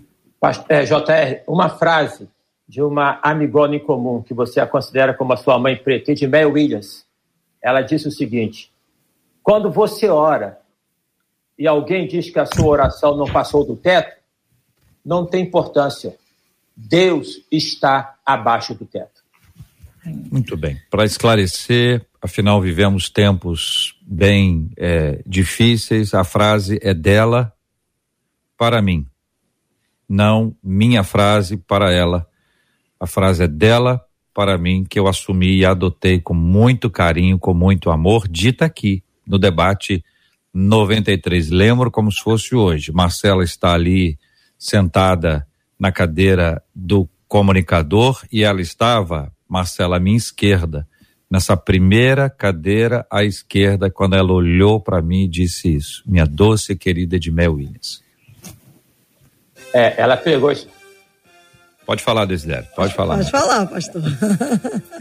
É, 0.68 0.84
JR, 0.84 1.43
uma 1.48 1.70
frase 1.70 2.28
de 2.68 2.82
uma 2.82 3.20
amigona 3.22 3.76
em 3.76 3.80
comum 3.80 4.24
que 4.24 4.34
você 4.34 4.60
a 4.60 4.66
considera 4.66 5.14
como 5.14 5.34
a 5.34 5.38
sua 5.38 5.60
mãe 5.60 5.76
preta, 5.76 6.16
de 6.16 6.26
Mel 6.26 6.54
Williams. 6.54 7.06
Ela 7.62 7.82
disse 7.82 8.08
o 8.08 8.12
seguinte: 8.12 8.72
quando 9.43 9.72
você 9.72 10.10
ora 10.10 10.60
e 11.56 11.68
alguém 11.68 12.08
diz 12.08 12.32
que 12.32 12.39
a 12.39 12.48
sua 12.48 12.66
oração 12.66 13.16
não 13.16 13.28
passou 13.28 13.64
do 13.64 13.76
teto, 13.76 14.20
não 15.06 15.24
tem 15.24 15.43
importância. 15.43 16.18
Deus 16.76 17.46
está 17.52 18.16
abaixo 18.26 18.74
do 18.74 18.86
teto. 18.86 19.24
Muito 20.06 20.56
bem. 20.56 20.80
Para 20.89 21.06
esclarecer, 21.06 22.06
afinal 22.22 22.62
vivemos 22.62 23.10
tempos 23.10 23.95
bem 24.01 24.70
é, 24.78 25.22
difíceis. 25.26 26.14
A 26.14 26.24
frase 26.24 26.80
é 26.82 26.93
dela 26.93 27.53
para 28.58 28.82
mim, 28.82 29.06
não 30.08 30.56
minha 30.64 31.03
frase 31.03 31.58
para 31.58 31.91
ela. 31.91 32.28
A 32.99 33.08
frase 33.08 33.43
é 33.43 33.47
dela 33.47 34.01
para 34.34 34.58
mim, 34.58 34.84
que 34.84 34.99
eu 34.99 35.08
assumi 35.08 35.56
e 35.56 35.66
adotei 35.66 36.20
com 36.20 36.34
muito 36.34 36.89
carinho, 36.89 37.39
com 37.39 37.53
muito 37.53 37.89
amor, 37.89 38.28
dita 38.28 38.66
aqui 38.66 39.01
no 39.26 39.39
debate 39.39 40.03
93. 40.53 41.49
Lembro 41.49 41.89
como 41.89 42.12
se 42.12 42.22
fosse 42.22 42.53
hoje. 42.53 42.91
Marcela 42.91 43.43
está 43.43 43.74
ali 43.74 44.18
sentada 44.58 45.47
na 45.80 45.91
cadeira 45.91 46.62
do 46.74 47.10
comunicador 47.28 48.22
e 48.32 48.43
ela 48.43 48.62
estava, 48.62 49.32
Marcela, 49.48 49.98
à 49.98 50.00
minha 50.00 50.18
esquerda 50.18 50.88
nessa 51.30 51.58
primeira 51.58 52.30
cadeira 52.30 53.06
à 53.12 53.24
esquerda 53.24 53.89
quando 53.89 54.16
ela 54.16 54.32
olhou 54.32 54.80
para 54.80 55.02
mim 55.02 55.24
e 55.24 55.28
disse 55.28 55.76
isso. 55.76 56.04
Minha 56.06 56.26
doce 56.26 56.74
e 56.74 56.76
querida 56.76 57.16
Edmel 57.16 57.56
Williams. 57.56 58.04
É, 59.74 60.02
ela 60.02 60.16
pegou 60.16 60.52
isso. 60.52 60.70
Pode 61.86 62.02
falar, 62.02 62.26
Desidério, 62.26 62.68
pode 62.76 62.93
falar. 62.93 63.18
Pode 63.18 63.32
falar, 63.32 63.66
pastor. 63.68 64.02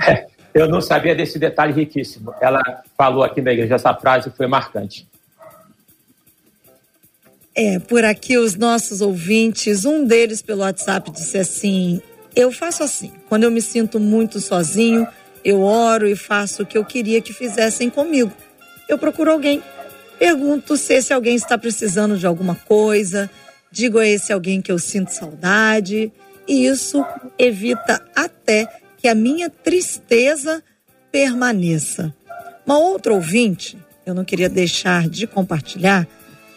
É, 0.07 0.27
eu 0.53 0.69
não 0.69 0.81
sabia 0.81 1.15
desse 1.15 1.39
detalhe 1.39 1.73
riquíssimo. 1.73 2.35
Ela 2.41 2.61
falou 2.97 3.23
aqui 3.23 3.41
na 3.41 3.53
igreja 3.53 3.77
essa 3.77 3.95
frase 3.95 4.31
foi 4.37 4.47
marcante. 4.47 5.09
É, 7.57 7.79
por 7.79 8.05
aqui 8.05 8.37
os 8.37 8.57
nossos 8.57 9.01
ouvintes, 9.01 9.85
um 9.85 10.05
deles 10.05 10.43
pelo 10.43 10.61
WhatsApp 10.61 11.11
disse 11.11 11.39
assim: 11.39 12.03
Eu 12.35 12.51
faço 12.51 12.83
assim, 12.83 13.13
quando 13.29 13.45
eu 13.45 13.51
me 13.51 13.63
sinto 13.63 14.01
muito 14.01 14.41
sozinho, 14.41 15.07
eu 15.45 15.61
oro 15.61 16.09
e 16.09 16.17
faço 16.17 16.63
o 16.63 16.67
que 16.67 16.77
eu 16.77 16.85
queria 16.85 17.21
que 17.21 17.33
fizessem 17.33 17.89
comigo. 17.89 18.33
Eu 18.89 18.99
procuro 18.99 19.31
alguém, 19.31 19.63
pergunto 20.19 20.77
se 20.77 20.95
esse 20.95 21.13
alguém 21.13 21.37
está 21.37 21.57
precisando 21.57 22.17
de 22.17 22.27
alguma 22.27 22.55
coisa, 22.55 23.31
digo 23.71 23.99
a 23.99 24.07
esse 24.07 24.33
alguém 24.33 24.61
que 24.61 24.73
eu 24.73 24.79
sinto 24.79 25.13
saudade, 25.13 26.13
e 26.47 26.67
isso 26.67 27.05
evita 27.39 28.05
até 28.15 28.69
que 28.99 29.07
a 29.07 29.15
minha 29.15 29.49
tristeza 29.49 30.63
permaneça. 31.13 32.15
Uma 32.67 32.79
outra 32.79 33.13
ouvinte, 33.13 33.79
eu 34.05 34.15
não 34.15 34.25
queria 34.25 34.49
deixar 34.49 35.09
de 35.09 35.27
compartilhar, 35.27 36.09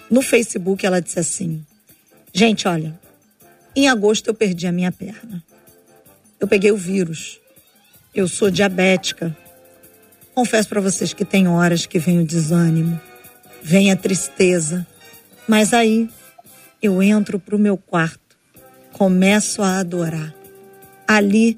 no 0.10 0.22
Facebook 0.22 0.86
ela 0.86 1.02
disse 1.02 1.20
assim: 1.20 1.64
Gente, 2.34 2.68
olha, 2.68 2.98
em 3.76 3.90
agosto 3.90 4.28
eu 4.28 4.34
perdi 4.34 4.66
a 4.66 4.72
minha 4.72 4.92
perna. 4.92 5.44
Eu 6.40 6.48
peguei 6.48 6.72
o 6.72 6.78
vírus. 6.78 7.40
Eu 8.14 8.28
sou 8.28 8.50
diabética. 8.50 9.36
Confesso 10.34 10.70
para 10.70 10.82
vocês 10.82 11.14
que 11.14 11.26
tem 11.26 11.48
horas 11.48 11.86
que 11.86 11.98
vem 11.98 12.20
o 12.20 12.26
desânimo, 12.26 13.00
vem 13.62 13.92
a 13.92 13.96
tristeza. 13.96 14.86
Mas 15.48 15.74
aí 15.74 16.10
eu 16.82 17.02
entro 17.02 17.40
para 17.40 17.56
o 17.56 17.60
meu 17.60 17.76
quarto, 17.76 18.38
começo 18.92 19.62
a 19.64 19.80
adorar. 19.80 20.36
Ali 21.08 21.58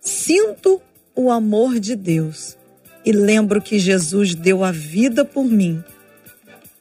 sinto 0.00 0.80
o 1.14 1.30
amor 1.30 1.78
de 1.78 1.94
Deus 1.94 2.56
e 3.04 3.12
lembro 3.12 3.62
que 3.62 3.78
Jesus 3.78 4.34
deu 4.34 4.64
a 4.64 4.72
vida 4.72 5.24
por 5.24 5.44
mim. 5.44 5.82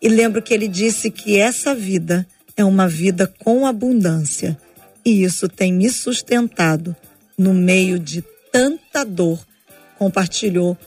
E 0.02 0.10
lembro 0.10 0.42
que 0.42 0.54
ele 0.54 0.68
disse 0.68 1.12
que 1.12 1.40
essa 1.40 1.76
vida 1.76 2.28
é 2.58 2.66
uma 2.66 2.88
vida 2.88 3.32
com 3.40 3.66
abundância. 3.66 4.58
E 5.06 5.24
isso 5.24 5.48
tem 5.48 5.72
me 5.72 5.90
sustentado 5.90 6.96
no 7.38 7.54
meio 7.54 8.00
de 8.00 8.24
tanta 8.52 9.04
dor, 9.04 9.46
compartilhou 10.00 10.78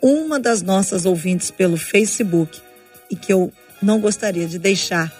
uma 0.00 0.38
das 0.38 0.62
nossas 0.62 1.04
ouvintes 1.04 1.50
pelo 1.50 1.76
Facebook 1.76 2.60
e 3.10 3.16
que 3.16 3.32
eu 3.32 3.52
não 3.82 4.00
gostaria 4.00 4.46
de 4.46 4.58
deixar 4.58 5.12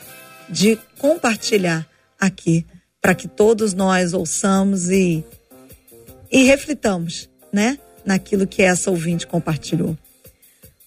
de 0.49 0.79
compartilhar 0.99 1.87
aqui 2.21 2.65
para 3.01 3.15
que 3.15 3.29
todos 3.29 3.75
nós 3.75 4.13
ouçamos 4.15 4.89
e, 4.89 5.25
e 6.31 6.45
reflitamos, 6.45 7.29
né, 7.53 7.79
naquilo 8.05 8.47
que 8.47 8.63
essa 8.63 8.91
ouvinte 8.91 9.27
compartilhou. 9.27 9.97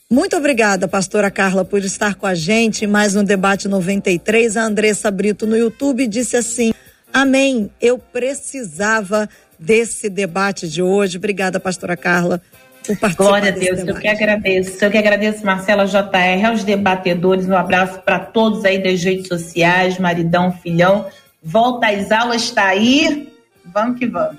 Muito 0.10 0.36
obrigada, 0.36 0.88
pastora 0.88 1.30
Carla, 1.30 1.64
por 1.64 1.84
estar 1.84 2.16
com 2.16 2.26
a 2.26 2.34
gente 2.34 2.88
mais 2.88 3.16
um 3.16 3.24
debate 3.24 3.68
93. 3.68 4.58
A 4.58 4.64
Andressa 4.64 5.12
Brito 5.12 5.46
no 5.46 5.56
YouTube 5.56 6.08
disse 6.08 6.36
assim: 6.36 6.74
Amém. 7.14 7.70
Eu 7.82 7.98
precisava 7.98 9.30
desse 9.58 10.10
debate 10.10 10.68
de 10.68 10.82
hoje. 10.82 11.18
Obrigada, 11.18 11.60
pastora 11.60 11.98
Carla, 11.98 12.42
por 12.86 12.98
participar 12.98 13.24
Glória 13.24 13.50
a 13.50 13.52
Deus, 13.52 13.80
eu 13.88 13.96
que 13.96 14.08
agradeço. 14.08 14.84
Eu 14.84 14.92
que 14.92 14.98
agradeço, 14.98 15.46
Marcela 15.46 15.86
JR, 15.86 16.46
aos 16.48 16.64
debatedores. 16.64 17.48
Um 17.48 17.56
abraço 17.56 18.00
para 18.00 18.20
todos 18.20 18.64
aí 18.66 18.82
das 18.82 19.04
redes 19.04 19.28
sociais, 19.28 19.98
maridão, 20.00 20.52
filhão. 20.52 21.08
Volta 21.44 21.88
às 21.88 22.12
aulas, 22.12 22.44
está 22.44 22.68
aí. 22.68 23.32
Vamos 23.66 24.00
que 24.00 24.08
vamos. 24.08 24.38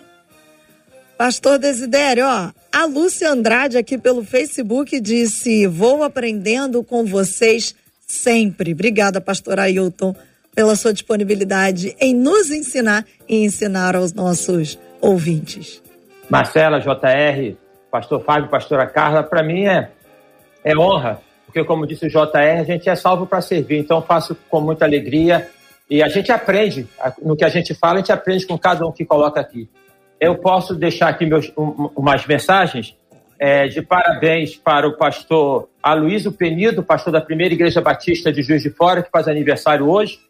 Pastor 1.16 1.58
Desidério, 1.58 2.24
ó, 2.24 2.50
a 2.72 2.86
Lúcia 2.86 3.30
Andrade 3.30 3.76
aqui 3.76 3.98
pelo 3.98 4.24
Facebook 4.24 4.98
disse: 5.00 5.66
Vou 5.66 6.02
aprendendo 6.02 6.82
com 6.82 7.04
vocês 7.04 7.74
sempre. 8.06 8.72
Obrigada, 8.72 9.20
pastor 9.20 9.60
Ailton, 9.60 10.16
pela 10.54 10.76
sua 10.76 10.92
disponibilidade 10.92 11.96
em 12.00 12.14
nos 12.14 12.50
ensinar 12.50 13.04
e 13.28 13.44
ensinar 13.44 13.96
aos 13.96 14.12
nossos 14.12 14.78
ouvintes. 15.00 15.82
Marcela, 16.28 16.80
JR, 16.80 17.56
pastor 17.90 18.22
Fábio, 18.22 18.48
pastora 18.48 18.86
Carla, 18.86 19.22
para 19.22 19.42
mim 19.42 19.66
é, 19.66 19.90
é 20.62 20.76
honra, 20.76 21.20
porque 21.46 21.64
como 21.64 21.86
disse 21.86 22.06
o 22.06 22.08
JR, 22.08 22.60
a 22.60 22.64
gente 22.64 22.88
é 22.88 22.94
salvo 22.94 23.26
para 23.26 23.40
servir, 23.40 23.78
então 23.78 24.00
faço 24.02 24.36
com 24.48 24.60
muita 24.60 24.84
alegria 24.84 25.48
e 25.90 26.02
a 26.02 26.08
gente 26.08 26.30
aprende, 26.30 26.86
no 27.20 27.36
que 27.36 27.44
a 27.44 27.48
gente 27.48 27.74
fala, 27.74 27.94
a 27.94 27.96
gente 27.98 28.12
aprende 28.12 28.46
com 28.46 28.56
cada 28.56 28.86
um 28.86 28.92
que 28.92 29.04
coloca 29.04 29.40
aqui. 29.40 29.68
Eu 30.20 30.36
posso 30.36 30.74
deixar 30.76 31.08
aqui 31.08 31.26
meus, 31.26 31.52
um, 31.56 31.90
umas 31.96 32.24
mensagens 32.26 32.96
é, 33.40 33.66
de 33.66 33.82
parabéns 33.82 34.54
para 34.54 34.86
o 34.86 34.96
pastor 34.96 35.68
Aloysio 35.82 36.30
Penido, 36.30 36.82
pastor 36.82 37.12
da 37.12 37.20
primeira 37.20 37.54
Igreja 37.54 37.80
Batista 37.80 38.30
de 38.30 38.42
Juiz 38.42 38.62
de 38.62 38.70
Fora, 38.70 39.02
que 39.02 39.10
faz 39.10 39.26
aniversário 39.26 39.88
hoje. 39.88 40.20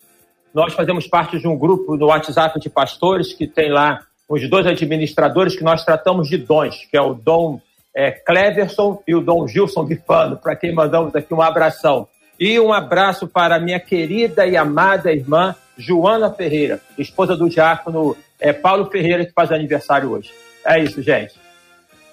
Nós 0.55 0.74
fazemos 0.74 1.07
parte 1.07 1.38
de 1.38 1.46
um 1.46 1.57
grupo 1.57 1.96
no 1.96 2.07
WhatsApp 2.07 2.59
de 2.59 2.68
pastores 2.68 3.32
que 3.32 3.46
tem 3.46 3.70
lá 3.70 4.01
os 4.28 4.48
dois 4.48 4.66
administradores 4.66 5.57
que 5.57 5.64
nós 5.64 5.84
tratamos 5.84 6.28
de 6.28 6.38
dons, 6.38 6.86
que 6.90 6.96
é 6.96 7.01
o 7.01 7.14
Dom 7.14 7.61
é, 7.94 8.12
Cleverson 8.12 9.03
e 9.07 9.14
o 9.14 9.20
Dom 9.20 9.46
Gilson 9.46 9.84
Bifano, 9.84 10.36
para 10.36 10.55
quem 10.55 10.72
mandamos 10.72 11.14
aqui 11.14 11.34
um 11.34 11.42
abração. 11.42 12.07
E 12.38 12.59
um 12.59 12.72
abraço 12.72 13.26
para 13.26 13.59
minha 13.59 13.80
querida 13.80 14.46
e 14.46 14.57
amada 14.57 15.12
irmã 15.12 15.55
Joana 15.76 16.30
Ferreira, 16.32 16.80
esposa 16.96 17.36
do 17.36 17.48
diácono 17.48 18.16
é, 18.38 18.53
Paulo 18.53 18.90
Ferreira, 18.90 19.24
que 19.26 19.32
faz 19.32 19.51
aniversário 19.51 20.11
hoje. 20.11 20.30
É 20.64 20.78
isso, 20.78 21.03
gente. 21.03 21.34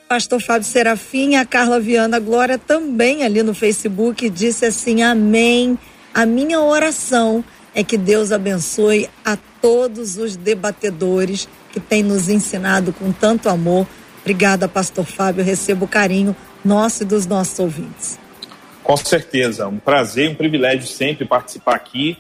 Pastor 0.08 0.42
Fábio 0.42 0.64
Serafim, 0.64 1.36
a 1.36 1.46
Carla 1.46 1.80
Viana 1.80 2.20
Glória 2.20 2.58
também 2.58 3.24
ali 3.24 3.44
no 3.44 3.54
Facebook 3.54 4.30
disse 4.30 4.66
assim: 4.66 5.04
Amém. 5.04 5.78
A 6.14 6.26
minha 6.26 6.62
oração 6.62 7.44
é 7.78 7.84
que 7.84 7.96
Deus 7.96 8.32
abençoe 8.32 9.08
a 9.24 9.38
todos 9.62 10.18
os 10.18 10.36
debatedores 10.36 11.48
que 11.72 11.80
têm 11.80 12.02
nos 12.02 12.28
ensinado 12.28 12.92
com 12.92 13.12
tanto 13.12 13.50
amor. 13.50 13.86
Obrigada, 14.22 14.68
Pastor 14.68 15.06
Fábio. 15.06 15.44
recebo 15.44 15.86
o 15.86 15.88
carinho 15.88 16.36
nosso 16.66 17.04
e 17.04 17.06
dos 17.06 17.28
nossos 17.28 17.60
ouvintes. 17.60 18.18
Com 18.84 18.98
certeza, 18.98 19.68
um 19.68 19.78
prazer, 19.78 20.28
um 20.28 20.34
privilégio 20.34 20.88
sempre 20.88 21.24
participar 21.24 21.76
aqui 21.76 22.18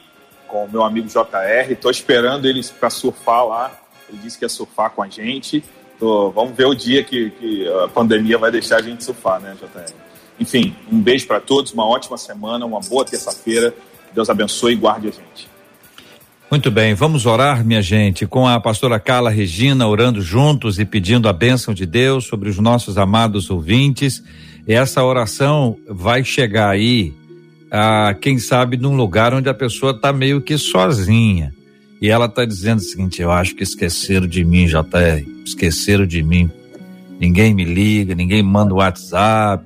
com 0.48 0.66
o 0.66 0.72
meu 0.72 0.84
amigo 0.84 1.08
JR. 1.08 1.72
Estou 1.72 1.90
esperando 1.90 2.48
ele 2.48 2.64
para 2.80 2.92
surfar 2.92 3.44
lá. 3.48 3.82
Ele 4.08 4.20
disse 4.20 4.38
que 4.38 4.46
ia 4.46 4.50
surfar 4.50 4.92
com 4.92 5.02
a 5.02 5.10
gente. 5.10 5.64
Tô, 5.98 6.30
vamos 6.30 6.56
ver 6.56 6.66
o 6.66 6.76
dia 6.76 7.04
que, 7.04 7.32
que, 7.32 7.68
a 7.84 7.88
pandemia 7.88 8.38
vai 8.38 8.52
deixar 8.52 8.78
a 8.78 8.82
gente 8.84 9.04
surfar, 9.04 9.42
né, 9.42 9.58
JR? 9.60 9.92
Enfim, 10.40 10.76
um 10.92 11.02
beijo 11.02 11.26
para 11.26 11.40
todos, 11.40 11.74
uma 11.74 11.88
ótima 11.88 12.16
semana, 12.16 12.64
uma 12.64 12.80
boa 12.80 13.04
terça-feira. 13.04 13.74
Deus 14.14 14.30
abençoe 14.30 14.74
e 14.74 14.76
guarde 14.76 15.08
a 15.08 15.12
gente. 15.12 15.58
Muito 16.50 16.72
bem, 16.72 16.94
vamos 16.94 17.26
orar, 17.26 17.66
minha 17.66 17.82
gente, 17.82 18.26
com 18.26 18.48
a 18.48 18.58
pastora 18.58 19.00
Carla 19.02 19.30
Regina, 19.30 19.86
orando 19.86 20.22
juntos 20.22 20.80
e 20.80 20.86
pedindo 20.86 21.28
a 21.28 21.34
bênção 21.34 21.74
de 21.74 21.86
Deus 21.86 22.26
sobre 22.26 22.48
os 22.50 22.58
nossos 22.58 22.98
amados 22.98 23.50
ouvintes. 23.50 24.24
Essa 24.66 25.04
oração 25.04 25.78
vai 25.90 26.24
chegar 26.24 26.70
aí, 26.70 27.14
a, 27.70 28.16
quem 28.22 28.40
sabe, 28.40 28.78
num 28.78 28.96
lugar 28.96 29.34
onde 29.34 29.50
a 29.50 29.54
pessoa 29.54 29.92
está 29.92 30.14
meio 30.14 30.42
que 30.42 30.58
sozinha. 30.58 31.54
E 32.02 32.10
ela 32.10 32.28
está 32.28 32.46
dizendo 32.46 32.80
o 32.80 32.84
seguinte: 32.84 33.22
eu 33.22 33.32
acho 33.32 33.54
que 33.54 33.64
esqueceram 33.64 34.26
de 34.26 34.46
mim, 34.46 34.68
JR, 34.68 35.28
esqueceram 35.46 36.06
de 36.06 36.24
mim. 36.24 36.50
Ninguém 37.20 37.54
me 37.54 37.66
liga, 37.66 38.16
ninguém 38.16 38.42
manda 38.42 38.74
o 38.74 38.78
WhatsApp, 38.78 39.66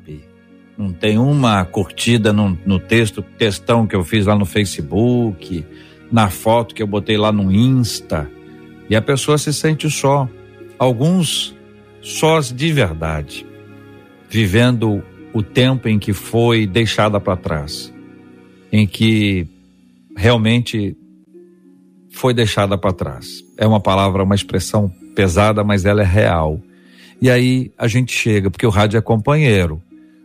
não 0.82 0.92
tem 0.92 1.18
uma 1.18 1.64
curtida 1.64 2.34
no, 2.34 2.58
no 2.66 2.80
texto, 2.80 3.22
textão 3.22 3.86
que 3.86 3.96
eu 3.96 4.04
fiz 4.04 4.26
lá 4.26 4.36
no 4.36 4.46
Facebook, 4.46 5.64
na 6.12 6.30
foto 6.30 6.74
que 6.74 6.82
eu 6.82 6.88
botei 6.88 7.18
lá 7.18 7.32
no 7.32 7.52
Insta. 7.52 8.30
E 8.90 8.96
a 8.96 9.02
pessoa 9.02 9.38
se 9.38 9.54
sente 9.54 9.90
só. 9.90 10.28
Alguns 10.80 11.56
sós 12.02 12.52
de 12.52 12.72
verdade 12.74 13.46
vivendo 14.28 15.04
o 15.34 15.44
tempo 15.44 15.88
em 15.88 16.00
que 16.00 16.14
foi 16.14 16.66
deixada 16.66 17.20
para 17.20 17.38
trás, 17.38 17.94
em 18.72 18.88
que 18.88 19.46
realmente 20.16 20.96
foi 22.12 22.34
deixada 22.34 22.78
para 22.78 22.92
trás. 22.94 23.44
É 23.58 23.68
uma 23.68 23.80
palavra, 23.80 24.24
uma 24.24 24.36
expressão 24.36 24.90
pesada, 25.16 25.64
mas 25.64 25.86
ela 25.86 26.02
é 26.02 26.06
real. 26.06 26.60
E 27.22 27.30
aí 27.30 27.72
a 27.78 27.88
gente 27.88 28.12
chega, 28.14 28.50
porque 28.50 28.66
o 28.66 28.70
rádio 28.70 28.98
é 28.98 29.02
companheiro. 29.02 29.82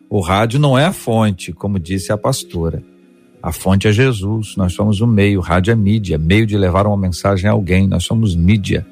O 0.08 0.20
rádio 0.20 0.60
não 0.60 0.78
é 0.78 0.84
a 0.84 0.92
fonte, 0.92 1.52
como 1.52 1.78
disse 1.78 2.12
a 2.12 2.18
pastora. 2.18 2.82
A 3.42 3.52
fonte 3.52 3.86
é 3.86 3.92
Jesus, 3.92 4.56
nós 4.56 4.72
somos 4.72 5.00
o 5.00 5.06
meio, 5.06 5.40
rádio 5.40 5.72
é 5.72 5.76
mídia, 5.76 6.18
meio 6.18 6.46
de 6.46 6.56
levar 6.56 6.86
uma 6.86 6.96
mensagem 6.96 7.48
a 7.48 7.52
alguém, 7.52 7.86
nós 7.86 8.04
somos 8.04 8.34
mídia. 8.34 8.86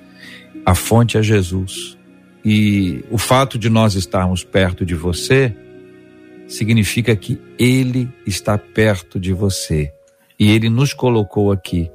A 0.65 0.75
fonte 0.75 1.19
é 1.19 1.23
Jesus. 1.23 1.99
E 2.45 3.05
o 3.11 3.19
fato 3.19 3.59
de 3.59 3.71
nós 3.71 3.95
estarmos 3.95 4.45
perto 4.45 4.85
de 4.85 4.95
você 4.95 5.55
significa 6.47 7.17
que 7.17 7.41
Ele 7.59 8.09
está 8.27 8.59
perto 8.59 9.19
de 9.19 9.33
você. 9.33 9.93
E 10.39 10.51
Ele 10.51 10.69
nos 10.69 10.93
colocou 10.93 11.51
aqui 11.51 11.91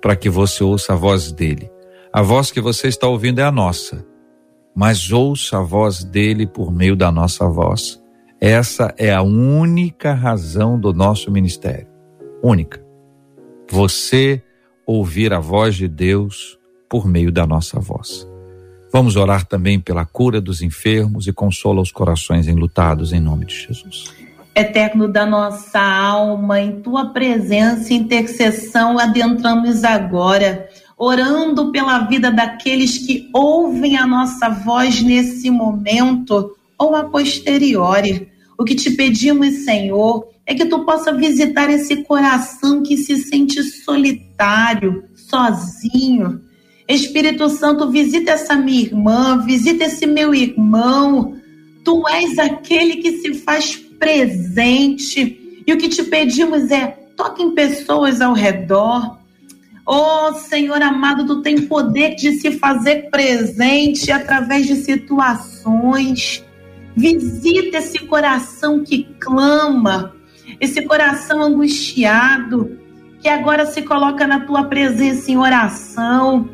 para 0.00 0.16
que 0.16 0.28
você 0.28 0.64
ouça 0.64 0.94
a 0.94 0.96
voz 0.96 1.30
dele. 1.30 1.70
A 2.12 2.20
voz 2.20 2.50
que 2.50 2.60
você 2.60 2.88
está 2.88 3.06
ouvindo 3.06 3.38
é 3.38 3.44
a 3.44 3.52
nossa, 3.52 4.04
mas 4.74 5.12
ouça 5.12 5.58
a 5.58 5.62
voz 5.62 6.02
dele 6.04 6.46
por 6.46 6.72
meio 6.72 6.96
da 6.96 7.12
nossa 7.12 7.48
voz. 7.48 8.01
Essa 8.44 8.92
é 8.98 9.14
a 9.14 9.22
única 9.22 10.12
razão 10.14 10.76
do 10.76 10.92
nosso 10.92 11.30
ministério. 11.30 11.86
Única. 12.42 12.84
Você 13.70 14.42
ouvir 14.84 15.32
a 15.32 15.38
voz 15.38 15.76
de 15.76 15.86
Deus 15.86 16.58
por 16.90 17.06
meio 17.06 17.30
da 17.30 17.46
nossa 17.46 17.78
voz. 17.78 18.28
Vamos 18.92 19.14
orar 19.14 19.46
também 19.46 19.78
pela 19.78 20.04
cura 20.04 20.40
dos 20.40 20.60
enfermos 20.60 21.28
e 21.28 21.32
consola 21.32 21.80
os 21.80 21.92
corações 21.92 22.48
enlutados 22.48 23.12
em 23.12 23.20
nome 23.20 23.46
de 23.46 23.54
Jesus. 23.54 24.12
Eterno 24.56 25.06
da 25.06 25.24
nossa 25.24 25.80
alma, 25.80 26.60
em 26.60 26.80
tua 26.80 27.12
presença 27.12 27.92
e 27.92 27.96
intercessão 27.96 28.98
adentramos 28.98 29.84
agora, 29.84 30.68
orando 30.98 31.70
pela 31.70 32.00
vida 32.08 32.32
daqueles 32.32 32.98
que 32.98 33.30
ouvem 33.32 33.96
a 33.96 34.04
nossa 34.04 34.48
voz 34.48 35.00
nesse 35.00 35.48
momento 35.48 36.56
ou 36.76 36.96
a 36.96 37.04
posteriori. 37.04 38.31
O 38.58 38.64
que 38.64 38.74
te 38.74 38.90
pedimos, 38.90 39.64
Senhor, 39.64 40.28
é 40.46 40.54
que 40.54 40.66
tu 40.66 40.84
possa 40.84 41.12
visitar 41.12 41.70
esse 41.70 41.96
coração 42.04 42.82
que 42.82 42.96
se 42.96 43.16
sente 43.16 43.62
solitário, 43.62 45.04
sozinho 45.14 46.40
Espírito 46.88 47.48
Santo, 47.48 47.90
visita 47.90 48.32
essa 48.32 48.54
minha 48.54 48.82
irmã, 48.82 49.42
visita 49.44 49.84
esse 49.84 50.06
meu 50.06 50.34
irmão. 50.34 51.36
Tu 51.84 52.08
és 52.08 52.38
aquele 52.38 52.96
que 52.96 53.18
se 53.18 53.34
faz 53.34 53.76
presente. 53.76 55.62
E 55.66 55.72
o 55.72 55.78
que 55.78 55.88
te 55.88 56.02
pedimos 56.04 56.70
é: 56.70 56.86
toque 57.16 57.42
em 57.42 57.54
pessoas 57.54 58.20
ao 58.20 58.34
redor. 58.34 59.18
Oh, 59.86 60.32
Senhor 60.34 60.80
amado, 60.80 61.26
tu 61.26 61.42
tem 61.42 61.62
poder 61.62 62.14
de 62.14 62.32
se 62.40 62.52
fazer 62.52 63.10
presente 63.10 64.12
através 64.12 64.66
de 64.66 64.76
situações. 64.76 66.44
Visita 66.96 67.78
esse 67.78 67.98
coração 68.00 68.84
que 68.84 69.04
clama, 69.18 70.14
esse 70.60 70.82
coração 70.82 71.42
angustiado, 71.42 72.78
que 73.20 73.28
agora 73.28 73.66
se 73.66 73.82
coloca 73.82 74.26
na 74.26 74.40
tua 74.40 74.64
presença 74.64 75.30
em 75.30 75.36
oração 75.36 76.48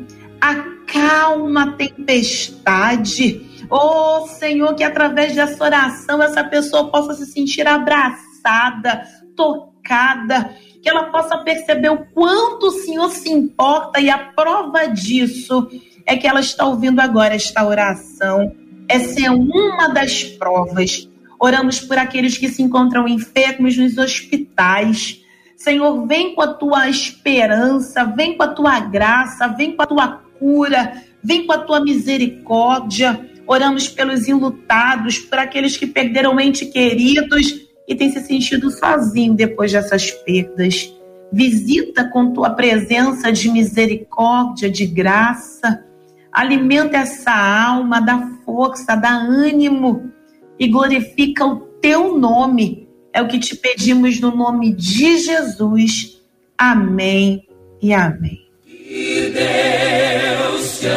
acalma 0.89 1.63
a 1.63 1.71
tempestade. 1.73 3.45
Oh, 3.69 4.27
Senhor, 4.27 4.73
que 4.73 4.83
através 4.83 5.35
dessa 5.35 5.63
oração 5.63 6.21
essa 6.23 6.43
pessoa 6.43 6.89
possa 6.89 7.13
se 7.13 7.31
sentir 7.31 7.67
abraçada, 7.67 9.03
tocada, 9.35 10.55
que 10.81 10.89
ela 10.89 11.11
possa 11.11 11.37
perceber 11.39 11.89
o 11.89 12.05
quanto 12.13 12.67
o 12.67 12.71
Senhor 12.71 13.09
se 13.11 13.29
importa 13.29 13.99
e 13.99 14.09
a 14.09 14.17
prova 14.17 14.87
disso 14.87 15.69
é 16.05 16.15
que 16.15 16.27
ela 16.27 16.39
está 16.39 16.65
ouvindo 16.65 16.99
agora 16.99 17.35
esta 17.35 17.65
oração. 17.65 18.51
Essa 18.89 19.27
é 19.27 19.29
uma 19.29 19.89
das 19.89 20.23
provas. 20.23 21.07
Oramos 21.39 21.79
por 21.79 21.99
aqueles 21.99 22.39
que 22.39 22.49
se 22.49 22.63
encontram 22.63 23.07
enfermos 23.07 23.77
nos 23.77 23.99
hospitais. 23.99 25.21
Senhor, 25.55 26.07
vem 26.07 26.33
com 26.33 26.41
a 26.41 26.53
tua 26.53 26.89
esperança, 26.89 28.03
vem 28.03 28.35
com 28.35 28.41
a 28.41 28.47
tua 28.47 28.79
graça, 28.79 29.47
vem 29.47 29.75
com 29.75 29.83
a 29.83 29.85
tua 29.85 30.07
cura, 30.39 31.03
vem 31.23 31.45
com 31.45 31.53
a 31.53 31.59
tua 31.59 31.79
misericórdia. 31.81 33.29
Oramos 33.45 33.87
pelos 33.87 34.27
enlutados, 34.27 35.19
por 35.19 35.37
aqueles 35.37 35.77
que 35.77 35.85
perderam 35.85 36.39
entes 36.39 36.67
queridos 36.67 37.61
e 37.87 37.93
têm 37.93 38.11
se 38.11 38.21
sentido 38.21 38.71
sozinho 38.71 39.35
depois 39.35 39.71
dessas 39.71 40.09
perdas. 40.09 40.91
Visita 41.31 42.09
com 42.09 42.33
tua 42.33 42.49
presença 42.49 43.31
de 43.31 43.51
misericórdia, 43.51 44.67
de 44.67 44.87
graça. 44.87 45.85
Alimenta 46.31 46.97
essa 46.97 47.31
alma, 47.31 47.99
dá 47.99 48.38
força, 48.49 48.95
dá 48.95 49.11
ânimo 49.11 50.11
e 50.57 50.67
glorifica 50.67 51.45
o 51.45 51.57
teu 51.81 52.17
nome. 52.17 52.89
É 53.13 53.21
o 53.21 53.27
que 53.27 53.37
te 53.39 53.55
pedimos 53.55 54.19
no 54.19 54.35
nome 54.35 54.73
de 54.73 55.17
Jesus. 55.19 56.19
Amém 56.57 57.47
e 57.81 57.93
amém. 57.93 58.39
Que 58.65 59.31
Deus 59.31 60.79
te 60.79 60.87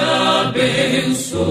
abençoe. 0.41 1.43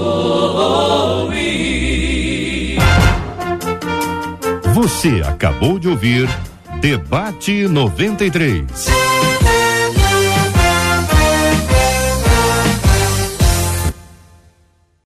Você 4.74 5.22
acabou 5.24 5.78
de 5.78 5.88
ouvir 5.88 6.28
Debate 6.82 7.68
93. 7.68 9.11